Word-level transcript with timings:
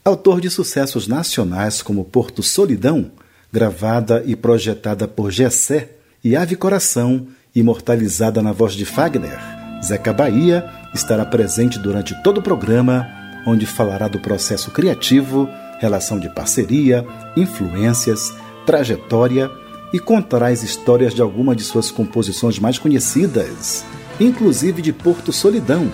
Autor 0.05 0.41
de 0.41 0.51
sucessos 0.51 1.07
nacionais 1.07 1.83
como 1.83 2.05
Porto 2.05 2.43
Solidão, 2.43 3.13
gravada 3.53 4.25
e 4.27 4.35
projetada 4.35 5.07
por 5.07 5.31
Gessé, 5.31 5.91
e 6.25 6.35
Ave 6.35 6.57
Coração, 6.57 7.29
imortalizada 7.55 8.43
na 8.43 8.51
voz 8.51 8.73
de 8.75 8.85
Fagner. 8.85 9.39
Zeca 9.85 10.13
Bahia 10.13 10.69
estará 10.93 11.25
presente 11.25 11.79
durante 11.79 12.13
todo 12.25 12.39
o 12.39 12.43
programa 12.43 13.24
onde 13.47 13.67
falará 13.67 14.09
do 14.09 14.19
processo 14.19 14.71
criativo, 14.71 15.49
relação 15.79 16.19
de 16.19 16.29
parceria, 16.29 17.07
influências, 17.37 18.35
trajetória 18.65 19.51
e 19.93 19.99
contará 19.99 20.49
as 20.49 20.63
histórias 20.63 21.15
de 21.15 21.23
algumas 21.23 21.57
de 21.57 21.63
suas 21.63 21.91
composições 21.91 22.59
mais 22.59 22.79
conhecidas, 22.79 23.85
inclusive 24.19 24.83
de 24.83 24.93
Porto 24.93 25.33
Solidão, 25.33 25.91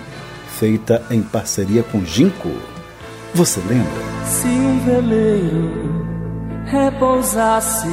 feita 0.58 1.02
em 1.10 1.22
parceria 1.22 1.82
com 1.82 2.04
Ginco. 2.04 2.50
Você 3.34 3.60
lembra? 3.60 3.90
Se 4.24 4.48
um 4.48 4.78
veleiro 4.80 6.00
repousasse 6.66 7.88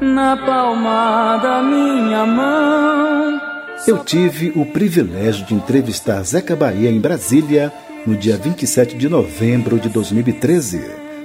na 0.00 0.36
palma 0.36 1.36
da 1.36 1.62
minha 1.62 2.26
mão. 2.26 3.40
Eu 3.86 4.04
tive 4.04 4.52
o 4.54 4.64
privilégio 4.66 5.44
de 5.46 5.54
entrevistar 5.54 6.22
Zeca 6.22 6.56
Bahia 6.56 6.90
em 6.90 7.00
Brasília 7.00 7.72
no 8.06 8.16
dia 8.16 8.36
27 8.36 8.96
de 8.96 9.08
novembro 9.08 9.78
de 9.78 9.88
2013. 9.88 10.80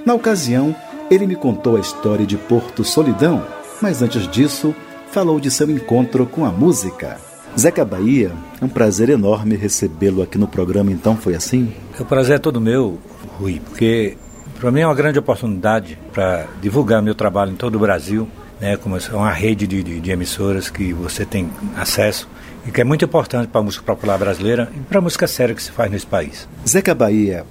Na 0.06 0.14
ocasião, 0.14 0.74
ele 1.10 1.26
me 1.26 1.34
contou 1.34 1.76
a 1.76 1.80
história 1.80 2.24
de 2.24 2.36
Porto 2.36 2.84
Solidão, 2.84 3.44
mas 3.82 4.02
antes 4.02 4.28
disso, 4.28 4.74
falou 5.10 5.40
de 5.40 5.50
seu 5.50 5.68
encontro 5.70 6.26
com 6.26 6.44
a 6.44 6.50
música. 6.50 7.18
Zeca 7.58 7.84
Bahia, 7.84 8.30
é 8.60 8.64
um 8.64 8.68
prazer 8.68 9.08
enorme 9.08 9.56
recebê-lo 9.56 10.22
aqui 10.22 10.38
no 10.38 10.46
programa, 10.46 10.92
então 10.92 11.16
foi 11.16 11.34
assim? 11.34 11.72
O 11.98 12.04
prazer 12.04 12.36
é 12.36 12.38
todo 12.38 12.60
meu, 12.60 12.98
Rui, 13.38 13.60
porque 13.64 14.16
para 14.60 14.70
mim 14.70 14.80
é 14.80 14.86
uma 14.86 14.94
grande 14.94 15.18
oportunidade 15.18 15.98
para 16.12 16.46
divulgar 16.60 17.02
meu 17.02 17.14
trabalho 17.14 17.52
em 17.52 17.56
todo 17.56 17.74
o 17.74 17.80
Brasil, 17.80 18.28
né, 18.60 18.76
como 18.76 18.96
é 18.96 19.00
uma 19.12 19.32
rede 19.32 19.66
de, 19.66 19.82
de, 19.82 20.00
de 20.00 20.10
emissoras 20.10 20.70
que 20.70 20.92
você 20.92 21.24
tem 21.24 21.48
acesso 21.76 22.28
e 22.68 22.70
que 22.70 22.82
é 22.82 22.84
muito 22.84 23.02
importante 23.02 23.48
para 23.48 23.62
a 23.62 23.64
música 23.64 23.82
popular 23.82 24.18
brasileira 24.18 24.70
e 24.76 24.80
para 24.80 24.98
a 24.98 25.00
música 25.00 25.26
séria 25.26 25.54
que 25.54 25.62
se 25.62 25.72
faz 25.72 25.90
nesse 25.90 26.06
país. 26.06 26.46
Zeca 26.68 26.94
Bahia, 26.94 27.46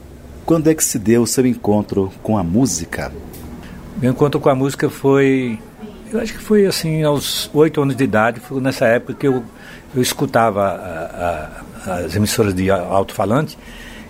quando 0.45 0.69
é 0.69 0.75
que 0.75 0.83
se 0.83 1.00
deu 1.00 1.23
o 1.23 1.28
seu 1.28 1.44
encontro 1.47 2.13
com 2.22 2.38
a 2.38 2.44
música? 2.44 3.11
Meu 4.00 4.11
encontro 4.11 4.39
com 4.39 4.47
a 4.47 4.53
música 4.53 4.91
foi, 4.91 5.57
eu 6.13 6.19
acho 6.19 6.33
que 6.33 6.39
foi 6.39 6.67
assim, 6.67 7.01
aos 7.01 7.50
oito 7.51 7.81
anos 7.81 7.95
de 7.95 8.03
idade, 8.03 8.39
foi 8.39 8.61
nessa 8.61 8.85
época 8.85 9.16
que 9.16 9.27
eu, 9.27 9.44
eu 9.95 10.01
escutava 10.03 10.61
a, 10.67 11.89
a, 11.89 11.94
as 11.95 12.16
emissoras 12.16 12.53
de 12.53 12.69
alto-falante 12.69 13.57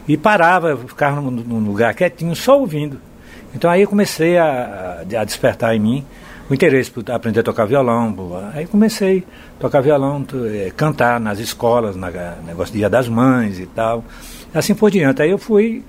e 0.09 0.17
parava, 0.17 0.75
ficava 0.75 1.21
num, 1.21 1.31
num, 1.31 1.59
lugar 1.59 1.93
quietinho, 1.93 2.35
só 2.35 2.59
ouvindo. 2.59 2.99
Então 3.55 3.71
aí 3.71 3.83
eu 3.83 3.87
comecei 3.87 4.37
a, 4.37 5.05
a 5.17 5.23
despertar 5.23 5.73
em 5.73 5.79
mim 5.79 6.05
o 6.49 6.53
interesse 6.53 6.89
por 6.89 7.09
aprender 7.11 7.41
a 7.41 7.43
tocar 7.43 7.65
violão. 7.65 8.15
Aí 8.53 8.65
comecei 8.65 9.23
a 9.57 9.61
tocar 9.61 9.81
violão, 9.81 10.25
é, 10.51 10.71
cantar 10.75 11.19
nas 11.19 11.39
escolas, 11.39 11.95
na, 11.95 12.09
negócio 12.45 12.73
Dia 12.73 12.89
das 12.89 13.09
Mães 13.09 13.59
e 13.59 13.65
tal. 13.65 14.03
Assim 14.53 14.73
por 14.73 14.89
diante. 14.89 15.21
Aí 15.21 15.29
eu 15.29 15.37
fui, 15.37 15.83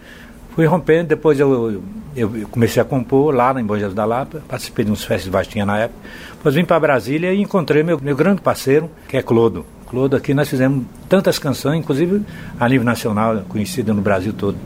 fui 0.54 0.66
rompendo, 0.66 1.08
depois 1.08 1.38
eu, 1.38 1.80
eu 2.16 2.30
comecei 2.50 2.82
a 2.82 2.84
compor 2.84 3.34
lá 3.34 3.58
em 3.58 3.64
Bom 3.64 3.76
Jesus 3.76 3.94
da 3.94 4.04
Lapa, 4.04 4.42
participei 4.48 4.84
de 4.84 4.90
uns 4.90 5.04
festivais 5.04 5.46
que 5.46 5.54
tinha 5.54 5.66
na 5.66 5.78
época. 5.78 6.00
Depois 6.32 6.54
vim 6.54 6.64
para 6.64 6.80
Brasília 6.80 7.32
e 7.32 7.40
encontrei 7.40 7.82
meu, 7.82 7.98
meu 8.00 8.16
grande 8.16 8.40
parceiro, 8.40 8.90
que 9.08 9.16
é 9.16 9.22
Clodo. 9.22 9.64
Clodo, 9.86 10.16
aqui 10.16 10.34
nós 10.34 10.48
fizemos 10.48 10.84
tantas 11.08 11.38
canções, 11.38 11.78
inclusive 11.78 12.20
a 12.60 12.68
nível 12.68 12.84
nacional, 12.84 13.42
conhecida 13.48 13.94
no 13.94 14.02
Brasil 14.02 14.34
todo 14.34 14.58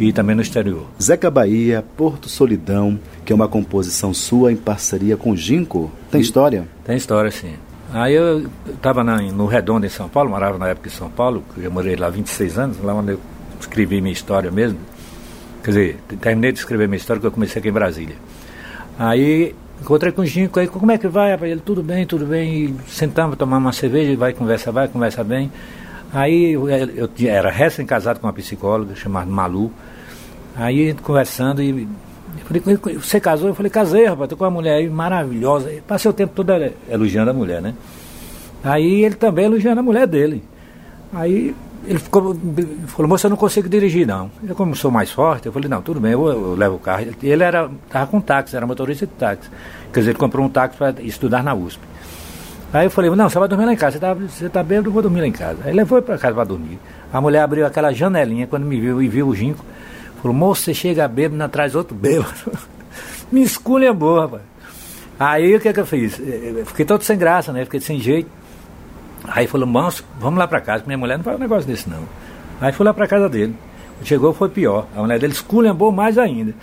e 0.00 0.12
também 0.12 0.34
no 0.34 0.40
exterior. 0.40 0.86
Zeca 1.00 1.30
Bahia, 1.30 1.84
Porto 1.96 2.28
Solidão, 2.28 2.98
que 3.24 3.32
é 3.32 3.36
uma 3.36 3.46
composição 3.46 4.14
sua 4.14 4.50
em 4.50 4.56
parceria 4.56 5.16
com 5.16 5.36
Ginco, 5.36 5.90
tem 6.10 6.20
história? 6.20 6.66
Tem 6.84 6.96
história, 6.96 7.30
sim. 7.30 7.52
Aí 7.92 8.14
eu 8.14 8.46
estava 8.68 9.04
no 9.04 9.46
Redondo, 9.46 9.84
em 9.84 9.90
São 9.90 10.08
Paulo, 10.08 10.30
morava 10.30 10.56
na 10.56 10.68
época 10.68 10.88
em 10.88 10.92
São 10.92 11.10
Paulo, 11.10 11.44
eu 11.58 11.70
morei 11.70 11.96
lá 11.96 12.08
26 12.08 12.58
anos, 12.58 12.82
lá 12.82 12.94
onde 12.94 13.12
eu 13.12 13.20
escrevi 13.60 14.00
minha 14.00 14.12
história 14.12 14.50
mesmo. 14.50 14.78
Quer 15.62 15.70
dizer, 15.70 15.98
terminei 16.20 16.52
de 16.52 16.60
escrever 16.60 16.88
minha 16.88 16.96
história, 16.96 17.20
que 17.20 17.26
eu 17.26 17.32
comecei 17.32 17.58
aqui 17.58 17.68
em 17.68 17.72
Brasília. 17.72 18.16
Aí 18.98 19.54
encontrei 19.80 20.12
com 20.12 20.22
o 20.22 20.26
Ginco, 20.26 20.58
aí 20.58 20.66
como 20.66 20.90
é 20.92 20.96
que 20.96 21.08
vai? 21.08 21.32
Ele, 21.42 21.60
tudo 21.60 21.82
bem, 21.82 22.06
tudo 22.06 22.24
bem. 22.24 22.64
E 22.64 22.74
sentamos, 22.88 23.36
tomamos 23.36 23.66
uma 23.66 23.72
cerveja, 23.72 24.16
vai, 24.16 24.32
conversa, 24.32 24.72
vai, 24.72 24.88
conversa 24.88 25.22
bem. 25.22 25.50
Aí 26.12 26.52
eu, 26.52 26.68
eu, 26.68 27.10
eu 27.18 27.28
era 27.28 27.50
recém-casado 27.50 28.18
com 28.18 28.26
uma 28.26 28.32
psicóloga 28.32 28.94
chamada 28.94 29.30
Malu. 29.30 29.70
Aí 30.56 30.94
conversando 30.94 31.62
e 31.62 31.88
falei, 32.44 32.78
você 32.98 33.20
casou? 33.20 33.48
Eu 33.48 33.54
falei, 33.54 33.70
casei, 33.70 34.06
rapaz, 34.06 34.28
tô 34.28 34.36
com 34.36 34.44
uma 34.44 34.50
mulher 34.50 34.74
aí 34.74 34.88
maravilhosa. 34.88 35.70
Passei 35.86 36.10
o 36.10 36.14
tempo 36.14 36.32
todo 36.34 36.52
elogiando 36.88 37.30
a 37.30 37.34
mulher, 37.34 37.62
né? 37.62 37.74
Aí 38.62 39.04
ele 39.04 39.14
também 39.14 39.46
elogiando 39.46 39.80
a 39.80 39.82
mulher 39.82 40.06
dele. 40.06 40.42
Aí 41.12 41.54
ele 41.86 41.98
ficou, 41.98 42.36
falou, 42.88 43.08
moça, 43.08 43.26
eu 43.26 43.30
não 43.30 43.36
consigo 43.36 43.68
dirigir, 43.68 44.06
não. 44.06 44.30
Eu, 44.46 44.54
como 44.54 44.76
sou 44.76 44.90
mais 44.90 45.10
forte, 45.10 45.46
eu 45.46 45.52
falei, 45.52 45.68
não, 45.68 45.80
tudo 45.80 45.98
bem, 45.98 46.12
eu, 46.12 46.28
eu 46.28 46.54
levo 46.54 46.76
o 46.76 46.78
carro. 46.78 47.06
Ele 47.22 47.42
era, 47.42 47.70
estava 47.86 48.06
com 48.06 48.20
táxi, 48.20 48.56
era 48.56 48.66
motorista 48.66 49.06
de 49.06 49.12
táxi. 49.12 49.48
Quer 49.92 50.00
dizer, 50.00 50.10
ele 50.12 50.18
comprou 50.18 50.44
um 50.44 50.48
táxi 50.48 50.76
para 50.76 50.94
estudar 51.02 51.42
na 51.42 51.54
USP. 51.54 51.80
Aí 52.72 52.86
eu 52.86 52.90
falei, 52.90 53.10
não, 53.10 53.28
você 53.28 53.38
vai 53.38 53.48
dormir 53.48 53.64
lá 53.64 53.72
em 53.72 53.76
casa, 53.76 53.92
você 53.92 53.98
está 53.98 54.14
você 54.14 54.48
tá 54.48 54.62
bêbado, 54.62 54.88
eu 54.88 54.92
vou 54.92 55.02
dormir 55.02 55.20
lá 55.20 55.26
em 55.26 55.32
casa. 55.32 55.58
Aí 55.64 55.72
levou 55.72 56.00
para 56.00 56.16
casa 56.18 56.34
para 56.34 56.44
dormir. 56.44 56.78
A 57.12 57.20
mulher 57.20 57.40
abriu 57.40 57.66
aquela 57.66 57.92
janelinha 57.92 58.46
quando 58.46 58.64
me 58.64 58.78
viu 58.78 59.02
e 59.02 59.08
viu 59.08 59.26
o 59.26 59.34
Ginco. 59.34 59.64
Falou, 60.22 60.36
moço, 60.36 60.62
você 60.62 60.74
chega 60.74 61.08
bêbado, 61.08 61.42
atrás 61.42 61.74
outro 61.74 61.94
bêbado. 61.94 62.52
me 63.32 63.42
esculhambou, 63.42 64.20
rapaz. 64.20 64.42
Aí 65.18 65.54
o 65.54 65.60
que, 65.60 65.72
que 65.72 65.80
eu 65.80 65.86
fiz? 65.86 66.18
Eu 66.18 66.64
fiquei 66.66 66.84
todo 66.84 67.02
sem 67.02 67.18
graça, 67.18 67.52
né? 67.52 67.64
Fiquei 67.64 67.80
sem 67.80 68.00
jeito. 68.00 68.30
Aí 69.24 69.46
falou, 69.46 69.66
moço, 69.66 70.04
vamos 70.18 70.38
lá 70.38 70.48
para 70.48 70.60
casa, 70.60 70.84
minha 70.86 70.96
mulher 70.96 71.18
não 71.18 71.24
faz 71.24 71.36
um 71.36 71.40
negócio 71.40 71.68
desse 71.68 71.88
não. 71.88 72.04
Aí 72.60 72.72
fui 72.72 72.84
lá 72.84 72.94
para 72.94 73.06
casa 73.06 73.28
dele. 73.28 73.54
Chegou, 74.02 74.32
foi 74.32 74.48
pior. 74.48 74.86
A 74.96 75.00
mulher 75.00 75.18
dele 75.18 75.32
esculhambou 75.32 75.92
mais 75.92 76.16
ainda. 76.16 76.54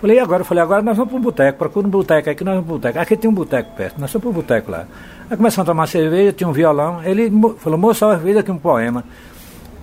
Falei, 0.00 0.16
e 0.16 0.20
agora? 0.20 0.40
Eu 0.40 0.44
falei, 0.44 0.62
agora 0.62 0.82
nós 0.82 0.96
vamos 0.96 1.12
para 1.12 1.18
um 1.18 1.22
boteco, 1.22 1.58
procura 1.58 1.86
um 1.86 1.90
boteco 1.90 2.28
aqui, 2.28 2.42
nós 2.42 2.54
vamos 2.54 2.66
para 2.66 2.74
um 2.74 2.78
boteco. 2.78 2.98
Aqui 2.98 3.16
tem 3.16 3.30
um 3.30 3.34
boteco 3.34 3.70
perto, 3.76 4.00
nós 4.00 4.12
vamos 4.12 4.22
para 4.22 4.30
um 4.30 4.32
boteco 4.32 4.70
lá. 4.72 4.86
Aí 5.30 5.36
começamos 5.36 5.68
a 5.68 5.72
tomar 5.72 5.86
cerveja, 5.86 6.32
tinha 6.32 6.48
um 6.48 6.52
violão. 6.52 7.00
Ele 7.04 7.30
falou, 7.58 7.78
moço, 7.78 8.04
eu 8.04 8.18
fiz 8.20 8.36
aqui 8.36 8.50
um 8.50 8.58
poema 8.58 9.04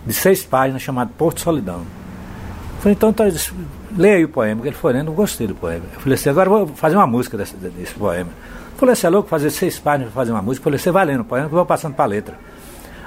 de 0.06 0.12
seis 0.14 0.44
páginas 0.44 0.82
chamado 0.82 1.12
Porto 1.18 1.40
Solidão. 1.40 1.99
Falei, 2.80 2.94
então 2.94 3.12
tá, 3.12 3.26
leia 3.96 4.16
aí 4.16 4.26
o 4.26 4.30
poema, 4.30 4.66
ele 4.66 4.76
foi 4.76 4.94
lendo, 4.94 5.08
não 5.08 5.14
gostei 5.14 5.46
do 5.46 5.56
poema. 5.56 5.84
Eu 5.94 6.00
falei 6.00 6.16
assim, 6.16 6.30
agora 6.30 6.50
vou 6.50 6.68
fazer 6.68 6.96
uma 6.96 7.08
música 7.08 7.38
desse, 7.38 7.56
desse 7.56 7.94
poema. 7.94 8.30
Eu 8.72 8.78
falei, 8.80 8.96
você 8.96 9.06
é 9.06 9.10
louco 9.10 9.28
fazer 9.28 9.50
seis 9.50 9.78
páginas 9.78 10.12
para 10.14 10.22
fazer 10.22 10.32
uma 10.32 10.42
música? 10.42 10.62
Eu 10.62 10.64
falei, 10.64 10.80
você 10.80 10.92
vai 10.92 11.06
lendo 11.06 11.22
o 11.22 11.26
poema 11.26 11.48
que 11.48 11.54
eu 11.54 11.58
vou 11.58 11.66
passando 11.66 11.94
para 11.94 12.06
a 12.06 12.08
letra. 12.08 12.36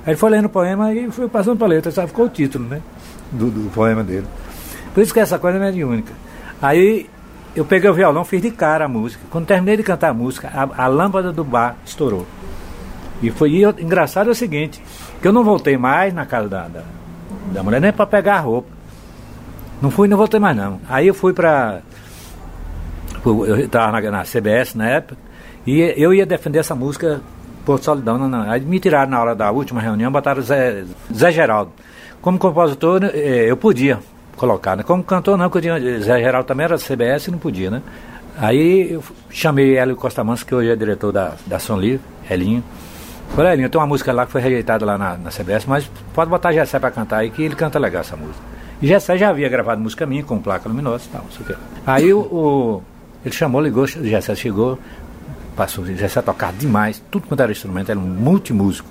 Aí 0.04 0.10
ele 0.10 0.16
foi 0.16 0.30
lendo 0.30 0.46
o 0.46 0.48
poema 0.50 0.92
e 0.92 1.10
foi 1.10 1.26
passando 1.28 1.56
para 1.56 1.66
a 1.66 1.70
letra, 1.70 1.90
só 1.90 2.06
ficou 2.06 2.26
o 2.26 2.28
título, 2.28 2.68
né? 2.68 2.82
Do, 3.30 3.50
do 3.50 3.70
poema 3.70 4.04
dele. 4.04 4.26
Por 4.92 5.02
isso 5.02 5.14
que 5.14 5.20
essa 5.20 5.38
coisa 5.38 5.58
é 5.58 5.84
única. 5.84 6.12
Aí 6.60 7.08
eu 7.56 7.64
peguei 7.64 7.88
o 7.88 7.94
violão, 7.94 8.24
fiz 8.24 8.42
de 8.42 8.50
cara 8.50 8.84
a 8.84 8.88
música. 8.88 9.22
Quando 9.30 9.46
terminei 9.46 9.78
de 9.78 9.82
cantar 9.82 10.10
a 10.10 10.14
música, 10.14 10.50
a, 10.52 10.84
a 10.84 10.86
lâmpada 10.86 11.32
do 11.32 11.44
bar 11.44 11.76
estourou. 11.86 12.26
E 13.22 13.30
foi 13.30 13.52
e 13.52 13.64
engraçado 13.80 14.28
é 14.28 14.32
o 14.32 14.34
seguinte, 14.34 14.82
que 15.22 15.28
eu 15.28 15.32
não 15.32 15.44
voltei 15.44 15.78
mais 15.78 16.12
na 16.12 16.26
casa 16.26 16.48
da, 16.48 16.68
da, 16.68 16.82
da 17.52 17.62
mulher 17.62 17.80
nem 17.80 17.92
para 17.92 18.04
pegar 18.04 18.36
a 18.36 18.40
roupa. 18.40 18.81
Não 19.82 19.90
fui, 19.90 20.06
não 20.06 20.16
voltei 20.16 20.38
mais 20.38 20.56
não. 20.56 20.80
Aí 20.88 21.08
eu 21.08 21.14
fui 21.14 21.32
para 21.32 21.82
eu 23.24 23.56
estava 23.58 24.00
na, 24.00 24.10
na, 24.10 24.22
CBS 24.22 24.74
na 24.74 24.88
época 24.88 25.16
e 25.66 25.80
eu 25.96 26.14
ia 26.14 26.24
defender 26.24 26.60
essa 26.60 26.74
música 26.74 27.20
Porto 27.64 27.84
Solidão. 27.84 28.16
Não, 28.16 28.28
não. 28.28 28.50
Aí 28.50 28.60
me 28.60 28.78
tiraram 28.78 29.10
na 29.10 29.20
hora 29.20 29.34
da 29.34 29.50
última 29.50 29.80
reunião, 29.80 30.10
botaram 30.10 30.40
Zé, 30.40 30.84
Zé 31.12 31.32
Geraldo. 31.32 31.72
Como 32.20 32.38
compositor, 32.38 33.04
eh, 33.04 33.46
eu 33.48 33.56
podia 33.56 33.98
colocar, 34.36 34.76
né? 34.76 34.84
Como 34.84 35.02
cantor 35.02 35.36
não, 35.36 35.50
porque 35.50 35.68
Zé 36.00 36.20
Geraldo 36.20 36.46
também 36.46 36.64
era 36.64 36.78
CBS 36.78 37.26
e 37.26 37.30
não 37.32 37.38
podia, 37.38 37.70
né? 37.70 37.82
Aí 38.38 38.92
eu 38.92 39.02
chamei 39.30 39.76
Hélio 39.76 39.96
Costa 39.96 40.22
Manso, 40.24 40.46
que 40.46 40.54
hoje 40.54 40.70
é 40.70 40.76
diretor 40.76 41.12
da, 41.12 41.32
da 41.46 41.58
Som 41.58 41.76
Livre, 41.76 42.00
Helinho. 42.30 42.62
Falei, 43.34 43.52
Helinho, 43.52 43.68
tem 43.68 43.80
uma 43.80 43.86
música 43.86 44.12
lá 44.12 44.26
que 44.26 44.32
foi 44.32 44.40
rejeitada 44.40 44.84
lá 44.84 44.96
na, 44.96 45.16
na 45.16 45.30
CBS, 45.30 45.66
mas 45.66 45.90
pode 46.14 46.30
botar 46.30 46.52
Gessé 46.52 46.78
para 46.78 46.90
cantar 46.90 47.18
aí, 47.18 47.30
que 47.30 47.42
ele 47.42 47.56
canta 47.56 47.78
legal 47.78 48.00
essa 48.00 48.16
música. 48.16 48.52
E 48.82 48.88
já 49.16 49.28
havia 49.28 49.48
gravado 49.48 49.80
música 49.80 50.04
minha 50.04 50.24
com 50.24 50.38
placa 50.40 50.68
luminosa 50.68 51.04
e 51.06 51.08
tal, 51.08 51.22
não 51.22 51.30
sei 51.30 51.42
o 51.42 51.44
que. 51.44 51.56
Aí 51.86 52.12
o, 52.12 52.18
o, 52.18 52.82
ele 53.24 53.34
chamou, 53.34 53.60
ligou, 53.60 53.86
Gessé 53.86 54.34
chegou, 54.34 54.78
passou, 55.56 55.86
Gessé 55.86 56.20
tocava 56.20 56.52
demais, 56.54 57.00
tudo 57.10 57.28
quanto 57.28 57.40
era 57.40 57.52
instrumento, 57.52 57.90
era 57.90 57.98
um 57.98 58.02
multimúsico. 58.02 58.88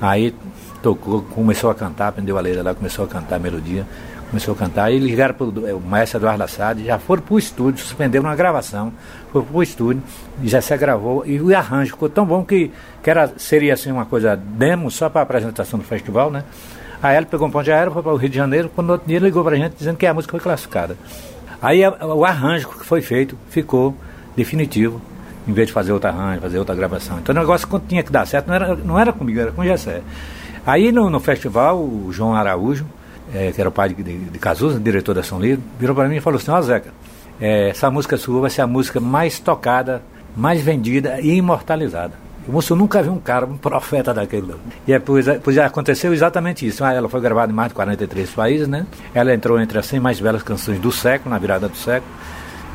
Aí 0.00 0.34
tocou, 0.82 1.22
começou 1.22 1.70
a 1.70 1.74
cantar, 1.74 2.08
aprendeu 2.08 2.36
a 2.36 2.40
letra 2.40 2.62
lá, 2.62 2.74
começou 2.74 3.04
a 3.04 3.08
cantar 3.08 3.36
a 3.36 3.38
melodia 3.38 3.86
começou 4.34 4.54
a 4.54 4.56
cantar. 4.56 4.84
Aí 4.86 4.98
ligaram 4.98 5.34
para 5.34 5.46
o 5.46 5.80
maestro 5.80 6.18
Eduardo 6.18 6.42
Assad, 6.42 6.84
já 6.84 6.98
foram 6.98 7.22
para 7.22 7.34
o 7.34 7.38
estúdio, 7.38 7.84
suspenderam 7.84 8.24
uma 8.24 8.34
gravação, 8.34 8.92
foram 9.32 9.46
para 9.46 9.56
o 9.56 9.62
estúdio, 9.62 10.02
se 10.42 10.76
gravou, 10.76 11.24
e 11.24 11.40
o 11.40 11.56
arranjo 11.56 11.92
ficou 11.92 12.08
tão 12.08 12.26
bom 12.26 12.44
que, 12.44 12.70
que 13.02 13.10
era, 13.10 13.32
seria 13.36 13.74
assim 13.74 13.92
uma 13.92 14.04
coisa 14.04 14.36
demo 14.36 14.90
só 14.90 15.08
para 15.08 15.22
apresentação 15.22 15.78
do 15.78 15.84
festival, 15.84 16.30
né? 16.30 16.42
Aí 17.02 17.16
ela 17.16 17.26
pegou 17.26 17.46
um 17.46 17.50
ponto 17.50 17.64
de 17.64 17.72
aéreo, 17.72 17.92
foi 17.92 18.02
para 18.02 18.12
o 18.12 18.16
Rio 18.16 18.28
de 18.28 18.36
Janeiro, 18.36 18.70
quando 18.74 18.88
no 18.88 18.92
outro 18.94 19.08
dia 19.08 19.18
ligou 19.18 19.42
para 19.44 19.54
a 19.54 19.58
gente 19.58 19.74
dizendo 19.76 19.96
que 19.96 20.06
a 20.06 20.14
música 20.14 20.32
foi 20.32 20.40
classificada. 20.40 20.96
Aí 21.60 21.84
a, 21.84 21.90
o 22.06 22.24
arranjo 22.24 22.68
que 22.68 22.84
foi 22.84 23.00
feito 23.00 23.38
ficou 23.50 23.94
definitivo, 24.36 25.00
em 25.46 25.52
vez 25.52 25.68
de 25.68 25.72
fazer 25.72 25.92
outra 25.92 26.10
arranjo, 26.10 26.40
fazer 26.40 26.58
outra 26.58 26.74
gravação. 26.74 27.18
Então 27.18 27.34
o 27.34 27.38
negócio 27.38 27.66
quando 27.68 27.86
tinha 27.86 28.02
que 28.02 28.10
dar 28.10 28.26
certo 28.26 28.48
não 28.48 28.54
era, 28.54 28.76
não 28.76 28.98
era 28.98 29.12
comigo, 29.12 29.40
era 29.40 29.52
com 29.52 29.62
o 29.62 29.64
Gessé. 29.64 30.02
Aí 30.66 30.90
no, 30.90 31.10
no 31.10 31.20
festival, 31.20 31.78
o 31.78 32.10
João 32.10 32.34
Araújo, 32.34 32.86
é, 33.34 33.52
que 33.52 33.60
era 33.60 33.68
o 33.68 33.72
pai 33.72 33.90
de, 33.90 34.02
de, 34.02 34.18
de 34.18 34.38
Cazuza, 34.38 34.80
diretor 34.80 35.14
da 35.14 35.22
São 35.22 35.40
Livre, 35.40 35.62
virou 35.78 35.94
para 35.94 36.08
mim 36.08 36.16
e 36.16 36.20
falou 36.20 36.38
assim, 36.38 36.50
ó 36.50 36.60
Zeca, 36.60 36.90
é, 37.40 37.70
essa 37.70 37.90
música 37.90 38.16
sua 38.16 38.40
vai 38.40 38.50
ser 38.50 38.62
a 38.62 38.66
música 38.66 39.00
mais 39.00 39.38
tocada, 39.38 40.02
mais 40.36 40.60
vendida 40.62 41.20
e 41.20 41.34
imortalizada. 41.34 42.14
O 42.46 42.52
moço 42.52 42.76
nunca 42.76 43.02
viu 43.02 43.12
um 43.12 43.18
cara, 43.18 43.46
um 43.46 43.56
profeta 43.56 44.12
daquele. 44.12 44.54
E 44.86 44.92
é, 44.92 44.98
pois, 44.98 45.26
é, 45.26 45.38
pois 45.38 45.56
aconteceu 45.58 46.12
exatamente 46.12 46.66
isso. 46.66 46.84
Ah, 46.84 46.92
ela 46.92 47.08
foi 47.08 47.20
gravada 47.20 47.50
em 47.50 47.54
mais 47.54 47.68
de 47.68 47.74
43 47.74 48.30
países, 48.30 48.68
né? 48.68 48.86
Ela 49.14 49.34
entrou 49.34 49.58
entre 49.58 49.78
as 49.78 49.86
100 49.86 50.00
mais 50.00 50.20
belas 50.20 50.42
canções 50.42 50.78
do 50.78 50.92
século, 50.92 51.30
na 51.30 51.38
virada 51.38 51.68
do 51.68 51.76
século. 51.76 52.12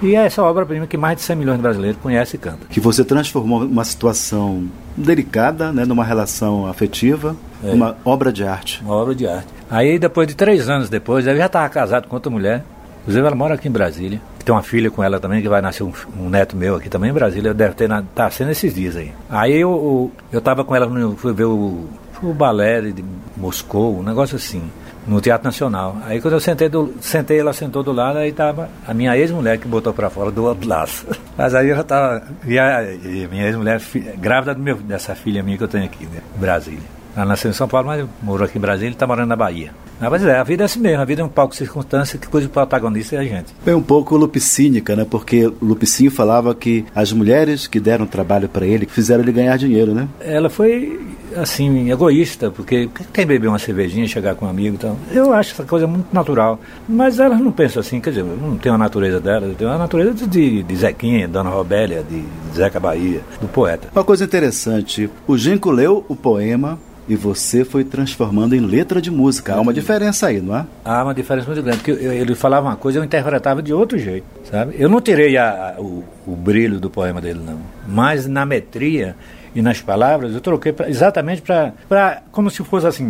E 0.02 0.16
é 0.16 0.26
essa 0.26 0.42
obra-prima 0.42 0.88
que 0.88 0.96
mais 0.96 1.18
de 1.18 1.24
100 1.24 1.36
milhões 1.36 1.58
de 1.58 1.62
brasileiros 1.62 2.02
conhecem 2.02 2.40
e 2.40 2.42
cantam. 2.42 2.68
Que 2.70 2.80
você 2.80 3.04
transformou 3.04 3.64
uma 3.64 3.84
situação 3.84 4.68
delicada, 4.96 5.74
né, 5.74 5.84
numa 5.86 6.06
relação 6.06 6.66
afetiva, 6.66 7.36
é. 7.64 7.72
uma 7.72 7.98
obra 8.06 8.32
de 8.32 8.46
arte. 8.46 8.82
Uma 8.82 8.96
obra 8.96 9.14
de 9.14 9.28
arte. 9.28 9.48
Aí, 9.70 10.00
depois 10.00 10.28
de 10.28 10.36
três 10.36 10.70
anos 10.70 10.90
depois, 10.90 11.28
eu 11.28 11.36
já 11.36 11.46
estava 11.46 11.68
casado 11.68 12.08
com 12.08 12.16
outra 12.16 12.32
mulher. 12.32 12.64
Inclusive, 13.02 13.28
ela 13.28 13.36
mora 13.36 13.56
aqui 13.56 13.68
em 13.68 13.72
Brasília. 13.72 14.22
Tem 14.50 14.56
uma 14.56 14.64
filha 14.64 14.90
com 14.90 15.04
ela 15.04 15.20
também, 15.20 15.44
que 15.44 15.48
vai 15.48 15.62
nascer 15.62 15.84
um, 15.84 15.94
um 16.20 16.28
neto 16.28 16.58
meu 16.58 16.76
aqui 16.76 16.90
também 16.90 17.12
em 17.12 17.14
Brasília. 17.14 17.54
Deve 17.54 17.76
ter, 17.76 17.88
tá 18.16 18.32
sendo 18.32 18.50
esses 18.50 18.74
dias 18.74 18.96
aí. 18.96 19.14
Aí 19.30 19.54
eu, 19.54 20.12
eu, 20.32 20.42
eu 20.42 20.66
com 20.66 20.76
ela, 20.76 20.90
fui 21.18 21.32
ver 21.34 21.44
o, 21.44 21.88
o 22.24 22.34
balé 22.34 22.82
de 22.82 23.06
Moscou, 23.38 24.00
um 24.00 24.02
negócio 24.02 24.38
assim 24.38 24.64
no 25.06 25.22
Teatro 25.22 25.46
Nacional. 25.46 25.98
Aí 26.04 26.20
quando 26.20 26.34
eu 26.34 26.40
sentei, 26.40 26.68
do, 26.68 26.96
sentei 27.00 27.40
ela 27.40 27.54
sentou 27.54 27.84
do 27.84 27.92
lado, 27.92 28.18
aí 28.18 28.32
tava 28.32 28.72
a 28.88 28.92
minha 28.92 29.16
ex-mulher 29.16 29.60
que 29.60 29.68
botou 29.68 29.94
para 29.94 30.10
fora 30.10 30.32
do 30.32 30.44
outro 30.44 30.68
lado. 30.68 30.90
Mas 31.38 31.54
aí 31.54 31.70
eu 31.70 31.76
já 31.76 31.84
tava, 31.84 32.24
e 32.44 32.58
a, 32.58 32.92
e 32.92 33.28
minha 33.30 33.46
ex-mulher 33.46 33.80
grávida 34.18 34.56
meu, 34.56 34.78
dessa 34.78 35.14
filha 35.14 35.44
minha 35.44 35.60
que 35.60 35.64
eu 35.64 35.68
tenho 35.68 35.86
aqui, 35.86 36.08
né, 36.08 36.22
Brasília. 36.38 36.99
Ela 37.16 37.26
nasceu 37.26 37.50
em 37.50 37.54
São 37.54 37.68
Paulo, 37.68 37.88
mas 37.88 38.06
morou 38.22 38.46
aqui 38.46 38.58
em 38.58 38.62
Brasília 38.62 38.92
e 38.92 38.94
está 38.94 39.08
morando 39.08 39.30
na 39.30 39.36
Bahia. 39.36 39.72
Mas 40.00 40.24
é, 40.24 40.38
a 40.38 40.44
vida 40.44 40.64
é 40.64 40.66
assim 40.66 40.80
mesmo, 40.80 41.02
a 41.02 41.06
vida 41.06 41.22
é 41.22 41.26
um 41.26 41.30
palco 41.30 41.52
de 41.52 41.58
circunstância 41.58 42.18
que 42.18 42.28
coisa 42.28 42.48
protagonista 42.48 43.18
é 43.18 43.20
a 43.20 43.24
gente. 43.24 43.54
É 43.66 43.76
um 43.76 43.82
pouco 43.82 44.16
lupicínica, 44.16 44.96
né? 44.96 45.06
Porque 45.10 45.52
Lupicínio 45.62 46.12
falava 46.12 46.56
que 46.56 46.86
as 46.96 47.12
mulheres 47.12 47.68
que 47.68 47.80
deram 47.80 48.06
trabalho 48.06 48.48
para 48.48 48.66
ele 48.66 48.86
fizeram 48.86 49.22
ele 49.24 49.34
ganhar 49.34 49.58
dinheiro, 49.58 49.94
né? 49.94 50.08
Ela 50.22 50.50
foi, 50.50 51.00
assim, 51.36 51.92
egoísta, 51.92 52.50
porque 52.50 52.90
quem 53.12 53.26
beber 53.26 53.50
uma 53.50 53.60
cervejinha, 53.60 54.08
chegar 54.08 54.36
com 54.36 54.46
um 54.46 54.50
amigo 54.50 54.76
e 54.76 54.80
tal, 54.80 54.98
eu 55.12 55.34
acho 55.34 55.52
essa 55.52 55.64
coisa 55.64 55.86
muito 55.86 56.08
natural. 56.14 56.58
Mas 56.88 57.20
elas 57.20 57.40
não 57.42 57.52
pensam 57.52 57.82
assim, 57.82 58.00
quer 58.00 58.12
dizer, 58.12 58.24
não 58.24 58.58
tem 58.58 58.72
uma 58.72 58.78
natureza 58.78 59.20
dela, 59.20 59.54
tem 59.58 59.68
uma 59.68 59.78
natureza 59.78 60.26
de, 60.26 60.64
de 60.64 60.76
Zequinha, 60.78 61.28
Dona 61.28 61.50
Robélia, 61.50 62.06
de, 62.10 62.24
Zeca 62.56 62.80
Bahia, 62.80 63.22
do 63.42 63.48
poeta. 63.48 63.90
Uma 63.94 64.04
coisa 64.04 64.24
interessante, 64.24 65.10
o 65.28 65.38
Genco 65.38 65.72
leu 65.72 66.06
o 66.08 66.16
poema 66.16 66.80
e 67.10 67.16
você 67.16 67.66
foi 67.66 67.84
transformando 67.84 68.56
em 68.56 68.60
letra 68.60 69.02
de 69.02 69.10
música. 69.10 69.56
Há 69.56 69.60
uma 69.60 69.74
diferença 69.74 70.28
aí, 70.28 70.40
não 70.40 70.56
é? 70.56 70.66
Há 70.86 71.04
uma 71.04 71.14
diferença 71.14 71.48
muito 71.48 71.64
grande, 71.64 71.80
porque 71.80 71.92
ele 71.92 72.36
falava 72.36 72.68
uma 72.68 72.76
coisa 72.76 73.00
eu 73.00 73.04
interpretava 73.04 73.64
de 73.64 73.74
outro 73.74 73.98
jeito, 73.98 74.26
sabe? 74.50 74.76
Eu 74.78 74.88
não 74.88 75.02
tirei 75.02 75.36
a, 75.36 75.76
a, 75.76 75.82
o, 75.82 76.04
o, 76.28 76.36
brilho 76.36 76.80
do 76.80 76.88
poema 76.88 77.20
dele, 77.20 77.40
não. 77.44 77.60
Mas 77.88 78.28
na 78.28 78.46
metria 78.46 79.16
e 79.56 79.62
nas 79.62 79.82
palavras 79.82 80.36
eu 80.36 80.40
troquei 80.40 80.72
pra, 80.72 80.88
exatamente 80.88 81.42
para. 81.42 82.22
como 82.32 82.52
se 82.52 82.64
fosse 82.64 82.86
assim. 82.86 83.10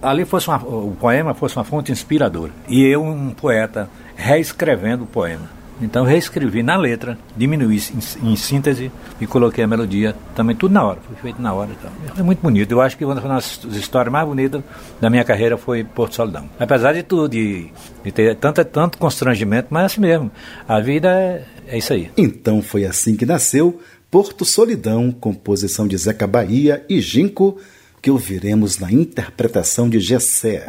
Ali 0.00 0.24
fosse 0.24 0.48
uma, 0.48 0.58
o 0.58 0.96
poema 0.98 1.34
fosse 1.34 1.56
uma 1.56 1.64
fonte 1.64 1.90
inspiradora. 1.90 2.52
E 2.68 2.86
eu, 2.86 3.02
um 3.02 3.30
poeta, 3.30 3.90
reescrevendo 4.14 5.02
o 5.02 5.06
poema. 5.06 5.59
Então 5.80 6.04
reescrevi 6.04 6.62
na 6.62 6.76
letra, 6.76 7.18
diminuí 7.36 7.80
em, 8.22 8.32
em, 8.32 8.36
síntese 8.36 8.90
e 9.20 9.26
coloquei 9.26 9.64
a 9.64 9.66
melodia 9.66 10.14
também 10.34 10.54
tudo 10.54 10.72
na 10.72 10.84
hora, 10.84 10.98
foi 11.06 11.16
feito 11.16 11.40
na 11.40 11.52
hora. 11.52 11.70
Então. 11.70 11.90
É 12.18 12.22
muito 12.22 12.40
bonito. 12.40 12.70
Eu 12.72 12.80
acho 12.80 12.96
que 12.96 13.04
uma 13.04 13.14
das 13.14 13.64
histórias 13.72 14.12
mais 14.12 14.26
bonitas 14.26 14.62
da 15.00 15.08
minha 15.08 15.24
carreira 15.24 15.56
foi 15.56 15.84
Porto 15.84 16.14
Solidão. 16.14 16.48
Apesar 16.58 16.92
de 16.92 17.02
tudo, 17.02 17.28
de, 17.28 17.68
de 18.04 18.12
ter 18.12 18.36
tanto, 18.36 18.64
tanto 18.64 18.98
constrangimento, 18.98 19.68
mas 19.70 19.82
é 19.82 19.86
assim 19.86 20.00
mesmo. 20.00 20.30
A 20.68 20.80
vida 20.80 21.08
é, 21.08 21.44
é 21.66 21.78
isso 21.78 21.92
aí. 21.92 22.10
Então 22.16 22.60
foi 22.60 22.84
assim 22.84 23.16
que 23.16 23.24
nasceu 23.24 23.80
Porto 24.10 24.44
Solidão, 24.44 25.12
composição 25.12 25.86
de 25.86 25.96
Zeca 25.96 26.26
Bahia 26.26 26.84
e 26.88 27.00
Ginco, 27.00 27.58
que 28.02 28.10
ouviremos 28.10 28.78
na 28.78 28.90
interpretação 28.90 29.88
de 29.88 30.00
Gessé. 30.00 30.66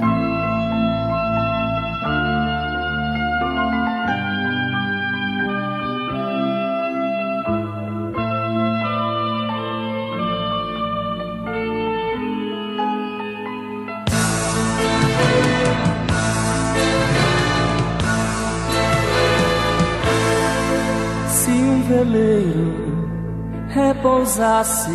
Repousasse 24.02 24.90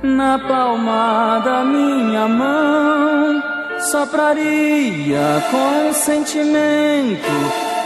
na 0.00 0.38
palma 0.38 1.40
da 1.44 1.64
minha 1.64 2.28
mão, 2.28 3.42
sopraria 3.80 5.42
com 5.50 5.92
sentimento 5.92 7.28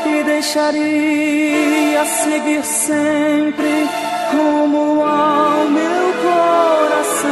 e 0.04 0.22
deixaria 0.24 2.04
seguir 2.04 2.62
sempre 2.62 3.88
rumo 4.32 5.02
ao 5.02 5.68
meu 5.70 6.12
coração. 6.26 7.26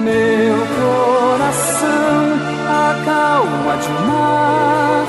Meu 0.00 0.58
coração, 0.76 2.22
a 2.68 3.04
calma 3.06 3.76
de 3.78 3.88
um 3.88 4.06
mar 4.06 5.06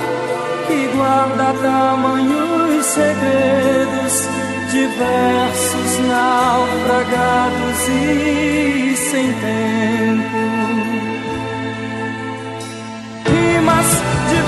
que 0.67 0.87
guarda 0.95 1.53
tamanhos 1.61 2.85
segredos 2.85 4.42
diversos 4.73 5.99
naufragados 6.07 7.87
e 7.89 8.95
sem 8.97 9.31
tempo. 9.33 10.41
Rimas 13.29 13.89
de 14.29 14.39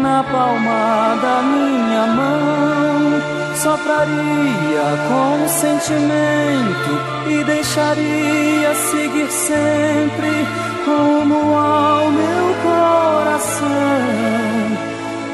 na 0.00 0.24
palma 0.24 1.18
da 1.20 1.42
minha 1.42 2.06
mão, 2.06 3.20
sopraria 3.54 4.86
com 5.08 5.48
sentimento 5.48 6.92
e 7.28 7.44
deixaria 7.44 8.74
seguir 8.74 9.30
sempre 9.30 10.46
rumo 10.86 11.56
ao 11.56 12.10
meu 12.10 12.54
coração. 12.62 13.68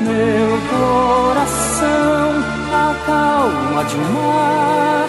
Meu 0.00 0.58
coração, 0.70 2.44
a 2.72 2.94
calma 3.06 3.84
de 3.84 3.96
um 3.96 4.12
mar 4.12 5.08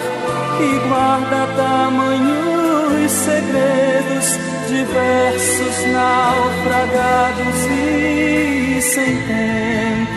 que 0.56 0.88
guarda 0.88 1.46
tamanhos 1.56 3.10
segredos, 3.10 4.37
diversos 4.68 5.86
naufragados 5.92 7.66
e 7.70 8.82
sem 8.82 9.16
tempo. 9.26 10.07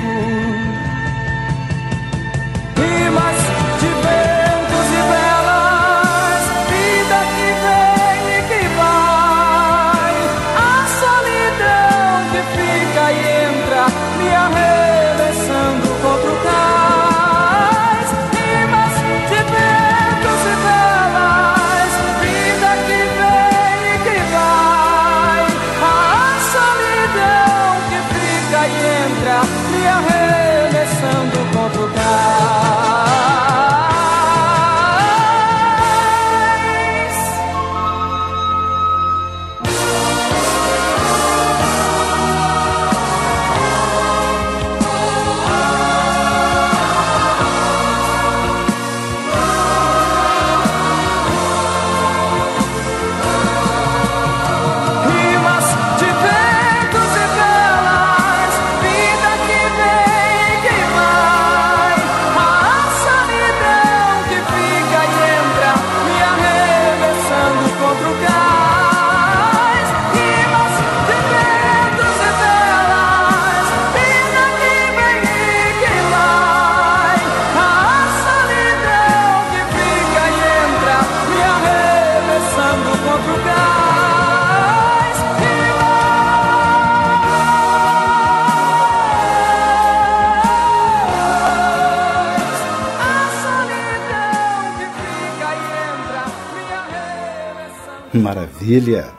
Maravilha! 98.71 99.11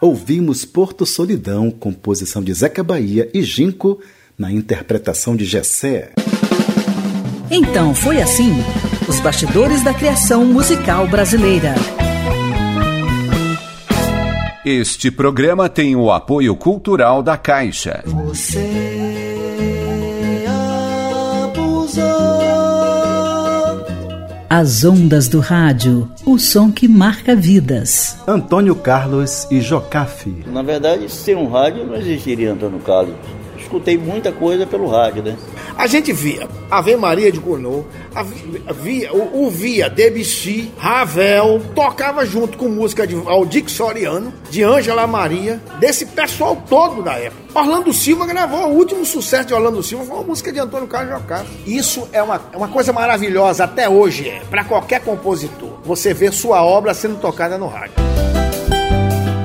Ouvimos 0.00 0.64
Porto 0.64 1.04
Solidão, 1.04 1.68
composição 1.68 2.40
de 2.40 2.54
Zeca 2.54 2.84
Bahia 2.84 3.28
e 3.34 3.42
Ginco, 3.42 3.98
na 4.38 4.52
interpretação 4.52 5.34
de 5.34 5.44
Gessé. 5.44 6.12
Então 7.50 7.92
foi 7.92 8.22
assim: 8.22 8.52
os 9.08 9.18
bastidores 9.18 9.82
da 9.82 9.92
criação 9.92 10.44
musical 10.44 11.08
brasileira. 11.08 11.74
Este 14.64 15.10
programa 15.10 15.68
tem 15.68 15.96
o 15.96 16.12
apoio 16.12 16.54
cultural 16.54 17.20
da 17.20 17.36
Caixa. 17.36 18.04
As 24.60 24.84
ondas 24.84 25.26
do 25.26 25.40
rádio, 25.40 26.06
o 26.26 26.38
som 26.38 26.70
que 26.70 26.86
marca 26.86 27.34
vidas. 27.34 28.18
Antônio 28.26 28.74
Carlos 28.74 29.46
e 29.50 29.58
Jocafe. 29.58 30.44
Na 30.48 30.60
verdade, 30.60 31.10
sem 31.10 31.34
um 31.34 31.48
rádio 31.48 31.86
não 31.86 31.96
existiria 31.96 32.52
Antônio 32.52 32.78
Carlos. 32.80 33.14
Escutei 33.58 33.96
muita 33.96 34.30
coisa 34.30 34.66
pelo 34.66 34.86
rádio, 34.86 35.22
né? 35.22 35.34
A 35.78 35.86
gente 35.86 36.12
via 36.12 36.46
Ave 36.70 36.94
Maria 36.94 37.32
de 37.32 37.38
Gounod, 37.38 37.86
via, 38.82 39.12
o, 39.12 39.46
o 39.46 39.50
via 39.50 39.88
Debussy, 39.88 40.72
Ravel, 40.76 41.60
tocava 41.74 42.24
junto 42.24 42.58
com 42.58 42.68
música 42.68 43.06
de 43.06 43.14
Aldir 43.14 43.68
Soriano, 43.68 44.32
de 44.50 44.62
Ângela 44.62 45.06
Maria, 45.06 45.60
desse 45.78 46.06
pessoal 46.06 46.56
todo 46.68 47.02
da 47.02 47.14
época. 47.14 47.40
Orlando 47.54 47.92
Silva 47.92 48.26
gravou 48.26 48.68
o 48.68 48.76
último 48.76 49.04
sucesso 49.04 49.48
de 49.48 49.54
Orlando 49.54 49.82
Silva, 49.82 50.04
foi 50.04 50.16
uma 50.16 50.24
música 50.24 50.52
de 50.52 50.58
Antônio 50.58 50.86
Carlos 50.86 51.18
Jocafe. 51.18 51.50
Isso 51.66 52.08
é 52.12 52.22
uma, 52.22 52.40
é 52.52 52.56
uma 52.56 52.68
coisa 52.68 52.92
maravilhosa, 52.92 53.64
até 53.64 53.88
hoje 53.88 54.28
é, 54.28 54.40
para 54.48 54.64
qualquer 54.64 55.00
compositor. 55.00 55.80
Você 55.84 56.14
vê 56.14 56.30
sua 56.30 56.64
obra 56.64 56.94
sendo 56.94 57.16
tocada 57.20 57.58
no 57.58 57.66
rádio. 57.66 57.94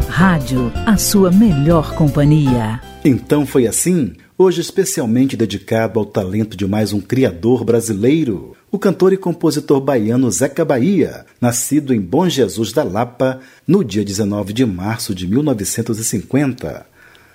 Rádio, 0.09 0.71
a 0.85 0.97
sua 0.97 1.29
melhor 1.29 1.93
companhia. 1.93 2.79
Então 3.07 3.45
foi 3.45 3.67
assim, 3.67 4.13
hoje 4.35 4.61
especialmente 4.61 5.37
dedicado 5.37 5.99
ao 5.99 6.07
talento 6.07 6.57
de 6.57 6.65
mais 6.65 6.91
um 6.91 6.99
criador 6.99 7.63
brasileiro, 7.63 8.57
o 8.71 8.79
cantor 8.79 9.13
e 9.13 9.17
compositor 9.17 9.79
baiano 9.79 10.31
Zeca 10.31 10.65
Bahia, 10.65 11.23
nascido 11.39 11.93
em 11.93 12.01
Bom 12.01 12.27
Jesus 12.27 12.73
da 12.73 12.83
Lapa 12.83 13.41
no 13.67 13.83
dia 13.83 14.03
19 14.03 14.53
de 14.53 14.65
março 14.65 15.13
de 15.13 15.27
1950. 15.27 16.83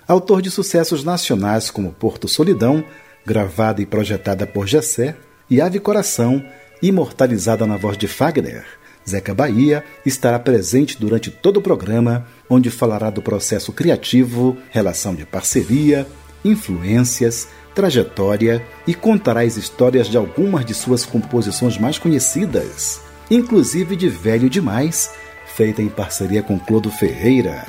Autor 0.05 0.41
de 0.41 0.51
sucessos 0.51 1.05
nacionais 1.05 1.71
como 1.71 1.93
Porto 1.93 2.27
Solidão, 2.27 2.83
gravada 3.25 3.81
e 3.81 3.85
projetada 3.85 4.45
por 4.45 4.67
Gessé, 4.67 5.15
e 5.49 5.61
Ave 5.61 5.79
Coração, 5.79 6.43
imortalizada 6.83 7.65
na 7.65 7.77
voz 7.77 7.97
de 7.97 8.09
Fagner. 8.09 8.65
Zeca 9.07 9.33
Bahia 9.33 9.83
estará 10.05 10.39
presente 10.39 10.99
durante 10.99 11.29
todo 11.29 11.57
o 11.57 11.61
programa, 11.61 12.25
onde 12.49 12.69
falará 12.69 13.09
do 13.09 13.21
processo 13.21 13.73
criativo, 13.73 14.57
relação 14.69 15.15
de 15.15 15.25
parceria 15.25 16.07
influências, 16.43 17.47
trajetória 17.73 18.65
e 18.85 18.93
contará 18.93 19.41
as 19.41 19.57
histórias 19.57 20.07
de 20.07 20.17
algumas 20.17 20.65
de 20.65 20.73
suas 20.73 21.05
composições 21.05 21.77
mais 21.77 21.97
conhecidas, 21.97 23.01
inclusive 23.29 23.95
de 23.95 24.09
Velho 24.09 24.49
Demais, 24.49 25.11
feita 25.55 25.81
em 25.81 25.89
parceria 25.89 26.43
com 26.43 26.59
Clodo 26.59 26.91
Ferreira. 26.91 27.65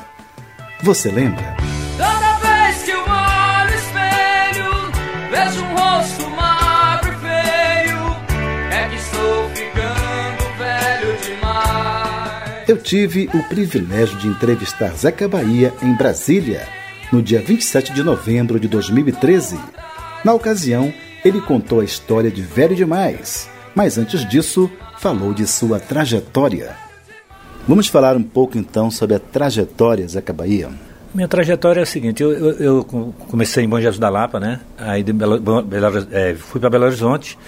Você 0.83 1.11
lembra? 1.11 1.57
Toda 1.97 2.39
vez 2.39 2.83
que 2.83 2.91
eu 2.91 3.01
olho 3.01 3.75
espelho, 3.75 5.31
vejo 5.31 5.65
um 5.65 5.72
Eu 12.73 12.79
tive 12.79 13.29
o 13.35 13.43
privilégio 13.43 14.17
de 14.19 14.27
entrevistar 14.27 14.97
Zeca 14.97 15.29
Bahia 15.29 15.75
em 15.83 15.95
Brasília, 15.95 16.67
no 17.13 17.21
dia 17.21 17.39
27 17.39 17.93
de 17.93 18.03
novembro 18.03 18.59
de 18.59 18.67
2013. 18.67 19.61
Na 20.25 20.33
ocasião, 20.33 20.91
ele 21.23 21.39
contou 21.43 21.81
a 21.81 21.85
história 21.85 22.31
de 22.31 22.41
Velho 22.41 22.75
Demais, 22.75 23.47
mas 23.75 23.99
antes 23.99 24.27
disso, 24.27 24.71
falou 24.99 25.35
de 25.35 25.47
sua 25.47 25.79
trajetória. 25.79 26.75
Vamos 27.69 27.89
falar 27.89 28.17
um 28.17 28.23
pouco 28.23 28.57
então 28.57 28.91
sobre 28.91 29.17
a 29.17 29.21
trajetória 29.21 30.09
Zeca 30.09 30.33
Bahia. 30.33 30.71
Minha 31.15 31.29
trajetória 31.29 31.81
é 31.81 31.83
a 31.83 31.87
seguinte, 31.87 32.23
eu, 32.23 32.33
eu, 32.33 32.59
eu 32.59 32.85
comecei 33.29 33.65
em 33.65 33.69
Bom 33.69 33.83
Jesus 33.83 33.99
da 33.99 34.09
Lapa, 34.09 34.41
né? 34.41 34.61
Aí 34.79 35.03
de 35.03 35.13
Belo, 35.13 35.39
Belo, 35.39 36.09
é, 36.11 36.35
fui 36.35 36.59
para 36.59 36.71
Belo 36.71 36.87
Horizonte. 36.87 37.39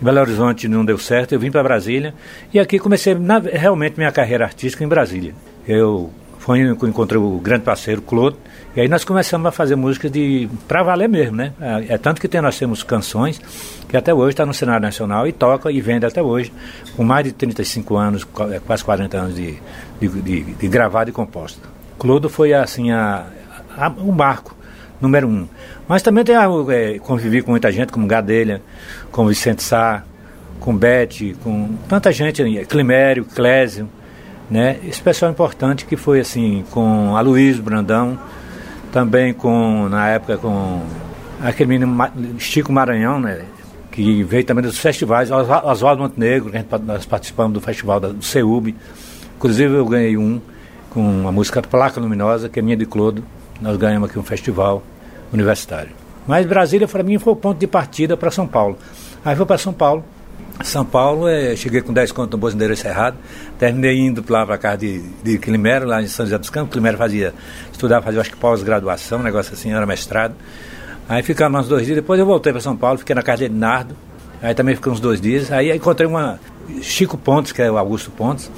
Belo 0.00 0.20
Horizonte 0.20 0.68
não 0.68 0.84
deu 0.84 0.98
certo, 0.98 1.32
eu 1.32 1.40
vim 1.40 1.50
para 1.50 1.62
Brasília 1.62 2.14
e 2.52 2.58
aqui 2.58 2.78
comecei 2.78 3.14
na, 3.14 3.38
realmente 3.38 3.96
minha 3.96 4.12
carreira 4.12 4.44
artística 4.44 4.84
em 4.84 4.88
Brasília. 4.88 5.34
Eu 5.66 6.10
foi 6.44 6.60
encontrei 6.60 7.18
o 7.18 7.38
grande 7.38 7.64
parceiro 7.64 8.02
Claude 8.02 8.36
e 8.76 8.80
aí 8.82 8.86
nós 8.86 9.02
começamos 9.02 9.46
a 9.46 9.50
fazer 9.50 9.76
música 9.76 10.10
de 10.10 10.46
para 10.68 10.82
valer 10.82 11.08
mesmo, 11.08 11.36
né? 11.36 11.54
É, 11.58 11.94
é, 11.94 11.98
tanto 11.98 12.20
que 12.20 12.28
tem, 12.28 12.40
nós 12.42 12.58
temos 12.58 12.82
canções 12.82 13.40
que 13.88 13.96
até 13.96 14.12
hoje 14.12 14.34
está 14.34 14.44
no 14.44 14.52
cenário 14.52 14.82
nacional 14.82 15.26
e 15.26 15.32
toca 15.32 15.72
e 15.72 15.80
vende 15.80 16.04
até 16.04 16.22
hoje, 16.22 16.52
com 16.94 17.02
mais 17.02 17.24
de 17.24 17.32
35 17.32 17.96
anos, 17.96 18.26
é, 18.52 18.60
quase 18.60 18.84
40 18.84 19.16
anos 19.16 19.36
de, 19.36 19.54
de, 19.98 20.08
de, 20.08 20.42
de 20.42 20.68
gravado 20.68 21.08
e 21.08 21.14
composta. 21.14 21.66
Clodo 21.98 22.28
foi 22.28 22.52
assim 22.52 22.90
a, 22.90 23.24
a, 23.74 23.88
um 23.88 24.12
marco 24.12 24.54
número 25.04 25.28
um. 25.28 25.46
Mas 25.86 26.02
também 26.02 26.24
tem 26.24 26.34
a, 26.34 26.48
é, 26.70 26.98
convivi 26.98 27.42
com 27.42 27.52
muita 27.52 27.70
gente, 27.70 27.92
como 27.92 28.06
Gadelha, 28.06 28.60
com 29.12 29.26
Vicente 29.26 29.62
Sá, 29.62 30.02
com 30.58 30.76
Bete, 30.76 31.36
com 31.44 31.76
tanta 31.88 32.10
gente, 32.10 32.42
Climério, 32.66 33.24
Clésio, 33.24 33.88
né? 34.50 34.78
Esse 34.84 35.00
pessoal 35.00 35.30
importante 35.30 35.84
que 35.84 35.96
foi 35.96 36.20
assim, 36.20 36.64
com 36.70 37.16
Aloysio 37.16 37.62
Brandão, 37.62 38.18
também 38.90 39.32
com, 39.32 39.88
na 39.88 40.08
época, 40.08 40.38
com 40.38 40.82
aquele 41.42 41.68
menino 41.68 41.96
Chico 42.38 42.72
Maranhão, 42.72 43.20
né? 43.20 43.42
Que 43.90 44.22
veio 44.24 44.44
também 44.44 44.64
dos 44.64 44.78
festivais, 44.78 45.30
Oswaldo 45.30 46.02
Montenegro, 46.02 46.50
que 46.50 46.64
nós 46.84 47.06
participamos 47.06 47.52
do 47.52 47.60
festival 47.60 48.00
do 48.00 48.24
CEUB. 48.24 48.74
Inclusive 49.36 49.74
eu 49.74 49.86
ganhei 49.86 50.16
um 50.16 50.40
com 50.90 51.28
a 51.28 51.32
música 51.32 51.60
Placa 51.60 52.00
Luminosa, 52.00 52.48
que 52.48 52.58
é 52.58 52.62
minha 52.62 52.76
de 52.76 52.86
Clodo. 52.86 53.22
Nós 53.60 53.76
ganhamos 53.76 54.08
aqui 54.08 54.18
um 54.18 54.22
festival 54.22 54.82
universitário. 55.34 55.90
Mas 56.26 56.46
Brasília, 56.46 56.88
para 56.88 57.02
mim, 57.02 57.18
foi 57.18 57.32
o 57.32 57.36
ponto 57.36 57.58
de 57.58 57.66
partida 57.66 58.16
para 58.16 58.30
São 58.30 58.46
Paulo. 58.46 58.78
Aí 59.24 59.36
fui 59.36 59.44
para 59.44 59.58
São 59.58 59.72
Paulo. 59.72 60.04
São 60.62 60.84
Paulo, 60.84 61.28
é, 61.28 61.56
cheguei 61.56 61.82
com 61.82 61.92
10 61.92 62.12
contos 62.12 62.30
no 62.32 62.38
bolso 62.38 62.56
endereço 62.56 62.86
errado. 62.86 63.16
Terminei 63.58 63.98
indo 63.98 64.24
lá 64.28 64.46
para 64.46 64.56
casa 64.56 64.78
de, 64.78 65.00
de 65.22 65.36
Climero, 65.36 65.86
lá 65.86 66.00
em 66.00 66.06
São 66.06 66.24
José 66.24 66.38
dos 66.38 66.48
Campos. 66.48 66.72
Climero 66.72 66.96
fazia, 66.96 67.34
estudava, 67.72 68.04
fazia 68.04 68.20
acho 68.20 68.30
que 68.30 68.36
pós-graduação, 68.36 69.22
negócio 69.22 69.52
assim, 69.52 69.72
era 69.72 69.84
mestrado. 69.84 70.34
Aí 71.08 71.22
ficamos 71.22 71.62
uns 71.62 71.68
dois 71.68 71.84
dias. 71.84 71.96
Depois 71.96 72.18
eu 72.18 72.24
voltei 72.24 72.52
para 72.52 72.62
São 72.62 72.76
Paulo, 72.76 72.98
fiquei 72.98 73.14
na 73.14 73.22
casa 73.22 73.48
de 73.48 73.54
Nardo. 73.54 73.96
Aí 74.40 74.54
também 74.54 74.76
fiquei 74.76 74.92
uns 74.92 75.00
dois 75.00 75.20
dias. 75.20 75.50
Aí 75.50 75.74
encontrei 75.74 76.08
uma 76.08 76.38
Chico 76.80 77.18
Pontes, 77.18 77.52
que 77.52 77.60
é 77.60 77.70
o 77.70 77.76
Augusto 77.76 78.10
Pontes. 78.10 78.50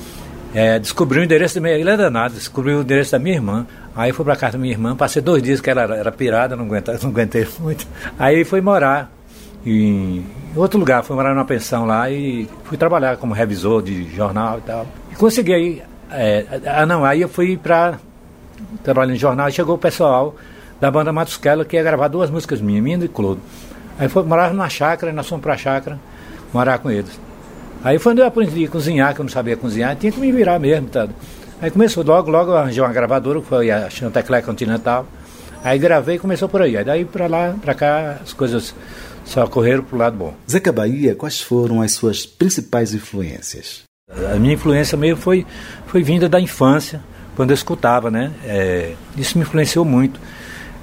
É, 0.55 0.79
descobri 0.79 1.21
o 1.21 1.25
endereço 1.25 1.55
da 1.57 1.61
minha. 1.61 1.75
Ele 1.75 1.91
é 1.91 1.97
danado, 1.97 2.35
descobri 2.35 2.75
o 2.75 2.83
endereço 2.83 3.13
da 3.13 3.19
minha 3.19 3.35
irmã. 3.35 3.67
Aí 3.97 4.13
fui 4.13 4.25
para 4.25 4.37
casa 4.37 4.53
da 4.53 4.59
minha 4.59 4.73
irmã, 4.73 4.95
passei 4.95 5.23
dois 5.23 5.43
dias 5.43 5.61
que 5.61 5.71
ela 5.71 5.83
era, 5.83 5.97
era 5.97 6.13
pirada, 6.13 6.55
não, 6.55 6.67
aguentei, 6.67 6.99
não 7.03 7.09
aguentei 7.09 7.49
muito. 7.59 7.87
Aí 8.19 8.45
fui 8.45 8.61
morar 8.61 9.11
em 9.65 10.25
outro 10.55 10.79
lugar, 10.79 11.03
fui 11.03 11.17
morar 11.17 11.35
numa 11.35 11.47
pensão 11.47 11.87
lá 11.87 12.11
e 12.11 12.47
fui 12.65 12.77
trabalhar 12.77 13.17
como 13.17 13.33
revisor 13.33 13.83
de 13.83 14.15
jornal 14.15 14.59
e 14.59 14.61
tal. 14.61 14.87
E 15.11 15.17
consegui 15.17 15.55
aí. 15.55 15.83
É, 16.11 16.45
ah, 16.67 16.87
não, 16.87 17.05
aí 17.05 17.23
eu 17.23 17.29
fui 17.29 17.57
para 17.57 17.99
trabalhar 18.85 19.13
em 19.13 19.17
jornal 19.17 19.49
e 19.49 19.53
chegou 19.53 19.75
o 19.75 19.79
pessoal 19.79 20.37
da 20.81 20.91
banda 20.91 21.13
Matusquela 21.13 21.65
que 21.65 21.77
ia 21.77 21.83
gravar 21.83 22.09
duas 22.09 22.31
músicas 22.31 22.61
minhas, 22.61 22.83
minha 22.83 22.99
e 22.99 23.09
Clodo. 23.09 23.41
Aí 23.99 24.09
foi 24.09 24.23
morar 24.25 24.53
na 24.53 24.69
chácara, 24.69 25.13
nós 25.13 25.27
fomos 25.27 25.43
para 25.43 25.55
a 25.55 25.57
chácara 25.57 25.99
morar 26.53 26.79
com 26.79 26.91
eles. 26.91 27.19
Aí 27.83 27.99
foi 27.99 28.13
onde 28.13 28.21
eu 28.21 28.27
aprendi 28.27 28.65
a 28.65 28.69
cozinhar, 28.69 29.15
que 29.15 29.21
eu 29.21 29.25
não 29.25 29.31
sabia 29.31 29.57
cozinhar, 29.57 29.97
tinha 29.97 30.13
que 30.13 30.21
me 30.21 30.31
virar 30.31 30.59
mesmo, 30.59 30.89
tá? 30.89 31.09
Aí 31.61 31.71
começou, 31.71 32.05
logo, 32.05 32.31
logo 32.31 32.53
arranjei 32.53 32.83
uma 32.83 32.93
gravadora, 32.93 33.41
que 33.41 33.47
foi 33.47 33.71
a 33.71 33.89
Chantecler 33.89 34.43
Continental. 34.45 35.07
Aí 35.65 35.79
gravei 35.79 36.17
e 36.17 36.19
começou 36.19 36.49
por 36.49 36.61
aí. 36.61 36.77
Aí 36.77 36.85
daí 36.85 37.05
pra 37.05 37.27
lá, 37.27 37.55
pra 37.61 37.75
cá, 37.75 38.19
as 38.23 38.33
coisas 38.33 38.75
só 39.25 39.47
correram 39.47 39.83
pro 39.83 39.97
lado 39.97 40.17
bom. 40.17 40.35
Zeca 40.49 40.71
Bahia, 40.71 41.15
quais 41.15 41.41
foram 41.41 41.81
as 41.81 41.93
suas 41.93 42.27
principais 42.27 42.93
influências? 42.93 43.83
A 44.33 44.37
minha 44.37 44.55
influência 44.55 44.97
mesmo 44.97 45.21
foi, 45.21 45.47
foi 45.87 46.03
vinda 46.03 46.29
da 46.29 46.39
infância, 46.39 47.03
quando 47.35 47.51
eu 47.51 47.55
escutava, 47.55 48.11
né? 48.11 48.33
É, 48.45 48.93
isso 49.17 49.37
me 49.39 49.43
influenciou 49.43 49.85
muito. 49.85 50.21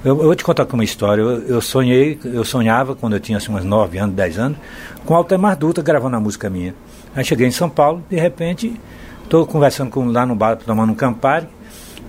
Eu, 0.04 0.18
eu, 0.18 0.24
vou 0.24 0.34
te 0.34 0.44
contar 0.44 0.66
uma 0.70 0.84
história. 0.84 1.22
Eu, 1.22 1.42
eu, 1.46 1.60
sonhei, 1.60 2.18
eu 2.24 2.44
sonhava 2.44 2.94
quando 2.94 3.14
eu 3.14 3.20
tinha 3.20 3.38
assim, 3.38 3.50
uns 3.50 3.64
9 3.64 3.96
anos, 3.96 4.14
10 4.14 4.38
anos, 4.38 4.58
com 5.06 5.14
Altemar 5.14 5.56
Dutra 5.56 5.82
gravando 5.82 6.16
a 6.16 6.20
música 6.20 6.50
minha. 6.50 6.74
Aí 7.16 7.24
cheguei 7.24 7.46
em 7.46 7.52
São 7.52 7.70
Paulo, 7.70 8.04
de 8.10 8.16
repente, 8.16 8.78
estou 9.24 9.46
conversando 9.46 9.90
com, 9.90 10.06
lá 10.06 10.24
no 10.24 10.34
bar, 10.34 10.56
tomando 10.56 10.92
um 10.92 10.94
Campari, 10.94 11.46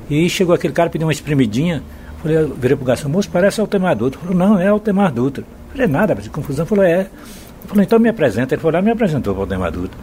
e 0.10 0.30
chegou 0.30 0.54
aquele 0.54 0.74
cara 0.74 0.90
pediu 0.90 1.08
uma 1.08 1.14
espremidinha. 1.14 1.82
Falei, 2.22 2.38
eu 2.38 2.56
virei 2.56 2.76
pro 2.76 2.86
garçom, 2.86 3.10
moço, 3.10 3.30
parece 3.30 3.60
Altemar 3.60 3.96
Dutra. 3.96 4.20
Falou, 4.20 4.36
não, 4.36 4.60
é 4.60 4.68
Altemar 4.68 5.12
Dutra. 5.12 5.44
Falei, 5.72 5.88
nada, 5.88 6.16
de 6.16 6.30
confusão. 6.30 6.66
Falou, 6.66 6.84
é. 6.84 7.02
Ele 7.02 7.10
falou, 7.68 7.84
então 7.84 8.00
me 8.00 8.10
apresenta. 8.10 8.56
Ele 8.56 8.62
falou, 8.62 8.80
ah, 8.80 8.82
me 8.82 8.92
apresentou 8.92 9.34
para 9.34 9.44
Altemar 9.44 9.72
Dutra. 9.72 9.98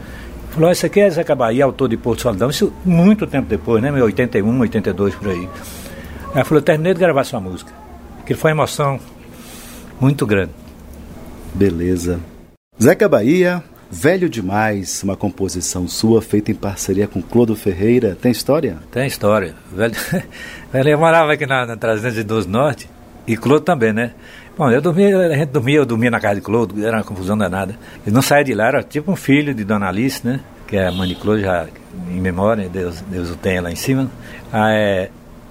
Falou, 0.50 0.70
esse 0.70 0.84
aqui 0.84 1.00
é 1.00 1.10
Zeca 1.10 1.34
Bahia, 1.34 1.64
autor 1.64 1.88
de 1.88 1.96
Porto 1.96 2.22
Solidão. 2.22 2.50
Isso 2.50 2.72
muito 2.84 3.26
tempo 3.26 3.48
depois, 3.48 3.82
né? 3.82 3.90
81, 3.90 4.60
82, 4.60 5.14
por 5.14 5.28
aí. 5.28 5.48
Aí 6.34 6.44
falou, 6.44 6.62
terminei 6.62 6.94
de 6.94 7.00
gravar 7.00 7.24
sua 7.24 7.40
música 7.40 7.72
que 8.24 8.34
foi 8.34 8.52
uma 8.52 8.62
emoção 8.62 8.98
muito 10.00 10.26
grande. 10.26 10.52
Beleza. 11.54 12.20
Zeca 12.80 13.08
Bahia, 13.08 13.62
Velho 13.94 14.26
Demais, 14.26 15.02
uma 15.02 15.14
composição 15.14 15.86
sua 15.86 16.22
feita 16.22 16.50
em 16.50 16.54
parceria 16.54 17.06
com 17.06 17.20
Clodo 17.20 17.54
Ferreira. 17.54 18.16
Tem 18.18 18.32
história? 18.32 18.78
Tem 18.90 19.06
história. 19.06 19.54
Velho, 19.70 19.94
Velho 20.72 20.98
morava 20.98 21.34
aqui 21.34 21.44
na, 21.44 21.66
na 21.66 21.76
312 21.76 22.48
Norte 22.48 22.88
e 23.26 23.36
Clodo 23.36 23.60
também, 23.60 23.92
né? 23.92 24.12
Bom, 24.56 24.70
eu 24.70 24.80
dormia, 24.80 25.14
a 25.18 25.36
gente 25.36 25.50
dormia, 25.50 25.76
eu 25.76 25.84
dormia 25.84 26.10
na 26.10 26.18
casa 26.18 26.36
de 26.36 26.40
Clodo, 26.40 26.82
era 26.82 26.96
uma 26.96 27.04
confusão 27.04 27.36
danada. 27.36 27.76
Ele 28.06 28.14
não 28.14 28.22
saía 28.22 28.44
de 28.44 28.54
lá, 28.54 28.68
era 28.68 28.82
tipo 28.82 29.12
um 29.12 29.16
filho 29.16 29.52
de 29.52 29.62
Dona 29.62 29.88
Alice, 29.88 30.26
né? 30.26 30.40
Que 30.66 30.78
é 30.78 30.86
a 30.88 30.92
mãe 30.92 31.06
de 31.06 31.14
Clodo, 31.14 31.42
já 31.42 31.66
em 32.10 32.18
memória, 32.18 32.70
Deus, 32.70 33.02
Deus 33.02 33.30
o 33.30 33.36
tenha 33.36 33.60
lá 33.60 33.70
em 33.70 33.76
cima. 33.76 34.10
Ah, 34.50 34.72
é, 34.72 35.10